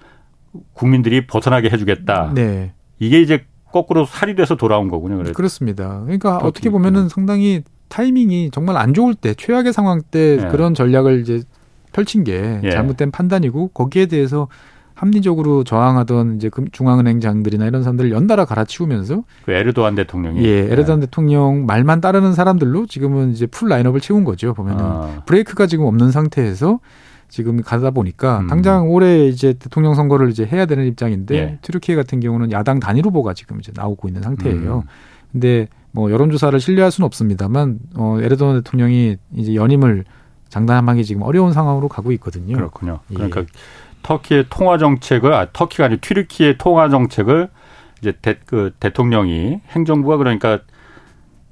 국민들이 0.74 1.28
벗어나게 1.28 1.70
해주겠다. 1.70 2.32
네. 2.34 2.74
이게 3.00 3.20
이제 3.22 3.46
거꾸로 3.72 4.06
살이 4.06 4.36
돼서 4.36 4.56
돌아온 4.56 4.88
거군요. 4.88 5.18
그래서. 5.18 5.34
그렇습니다. 5.34 6.02
그러니까 6.04 6.38
어떻게 6.38 6.70
보면은 6.70 7.10
상당히 7.10 7.64
타이밍이 7.90 8.52
정말 8.52 8.78
안 8.78 8.94
좋을 8.94 9.14
때 9.16 9.34
최악의 9.34 9.74
상황 9.74 10.02
때 10.02 10.38
네. 10.38 10.48
그런 10.48 10.74
전략을 10.74 11.20
이제 11.20 11.42
펼친 11.92 12.24
게 12.24 12.62
예. 12.64 12.70
잘못된 12.70 13.12
판단이고 13.12 13.70
거기에 13.70 14.06
대해서 14.06 14.48
합리적으로 15.02 15.64
저항하던 15.64 16.36
이제 16.36 16.52
중앙은행장들이나 16.72 17.66
이런 17.66 17.82
사람들을 17.82 18.12
연달아 18.12 18.46
갈아치우면서 18.46 19.24
그 19.46 19.52
에르도안 19.52 19.96
대통령이 19.96 20.44
예, 20.44 20.72
에르도안 20.72 21.00
네. 21.00 21.08
대통령 21.08 21.66
말만 21.66 22.02
따르는 22.02 22.34
사람들로 22.34 22.86
지금은 22.86 23.32
이제 23.32 23.48
풀 23.48 23.70
라인업을 23.70 24.00
채운 24.00 24.24
거죠. 24.24 24.54
보면은 24.54 24.84
아. 24.84 25.24
브레이크가 25.26 25.66
지금 25.66 25.86
없는 25.86 26.12
상태에서 26.12 26.80
지금 27.30 27.64
가다 27.64 27.90
보니까 27.90 28.42
음. 28.42 28.48
당장 28.48 28.92
올해 28.92 29.26
이제 29.26 29.54
대통령 29.54 29.96
선거를 29.96 30.30
이제 30.30 30.46
해야 30.46 30.68
되는 30.68 30.86
입장인데 30.86 31.36
예. 31.36 31.58
튀르키예 31.64 31.96
같은 31.96 32.20
경우는 32.20 32.52
야당 32.52 32.80
단일 32.80 33.08
후보가 33.08 33.34
지금 33.34 33.60
이제 33.60 33.72
나오고 33.76 34.08
있는 34.08 34.22
상태예요. 34.22 34.84
음. 34.86 34.90
근데 35.32 35.68
뭐 35.92 36.12
여론조사를 36.12 36.60
신뢰할 36.60 36.92
수는 36.92 37.08
없습니다만 37.08 37.80
어, 37.96 38.18
에르도안 38.22 38.58
대통령이 38.58 39.18
이제 39.36 39.56
연임을 39.56 40.06
장담하기 40.50 41.06
지금 41.06 41.24
어려운 41.24 41.54
상황으로 41.54 41.88
가고 41.88 42.12
있거든요. 42.12 42.56
그렇군요. 42.56 43.00
예. 43.10 43.16
그러니까 43.16 43.42
예. 43.42 43.46
터키의 44.04 44.46
통화 44.50 44.78
정책을 44.78 45.34
아 45.34 45.48
터키가 45.52 45.86
아니고 45.86 46.02
튀르키의 46.02 46.58
통화 46.58 46.90
정책을 46.90 47.50
이제 48.02 48.14
대, 48.22 48.36
그 48.46 48.72
대통령이 48.80 49.60
행정부가 49.70 50.18
그러니까 50.18 50.60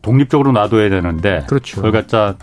독립적으로 0.02 0.52
놔둬야 0.52 0.90
되는데 0.90 1.44
그렇죠. 1.48 1.78
그걸 1.78 1.92
갖다 1.92 2.36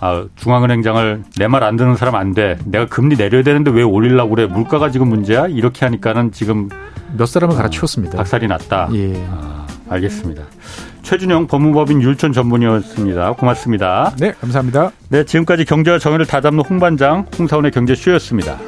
아, 0.00 0.26
중앙은행장을 0.36 1.22
내 1.38 1.46
말 1.48 1.62
안 1.62 1.76
듣는 1.76 1.96
사람 1.96 2.14
안 2.16 2.34
돼. 2.34 2.58
내가 2.64 2.86
금리 2.86 3.16
내려야 3.16 3.42
되는데 3.42 3.70
왜 3.70 3.82
올리려고 3.82 4.34
그래? 4.34 4.46
물가가 4.46 4.90
지금 4.90 5.08
문제야? 5.08 5.46
이렇게 5.46 5.84
하니까는 5.86 6.32
지금 6.32 6.68
몇 7.16 7.26
사람을 7.26 7.54
갈아치웠습니다. 7.56 8.16
박살이 8.18 8.46
났다. 8.48 8.88
예. 8.94 9.14
아, 9.30 9.66
알겠습니다. 9.88 10.42
최준영 11.02 11.46
법무법인 11.46 12.02
율촌 12.02 12.32
전문의였습니다. 12.32 13.32
고맙습니다. 13.34 14.12
네, 14.18 14.32
감사합니다. 14.40 14.90
네, 15.10 15.24
지금까지 15.24 15.64
경제와 15.64 15.98
정의를 15.98 16.26
다잡는 16.26 16.64
홍반장 16.64 17.26
홍사원의 17.38 17.70
경제쇼였습니다. 17.70 18.58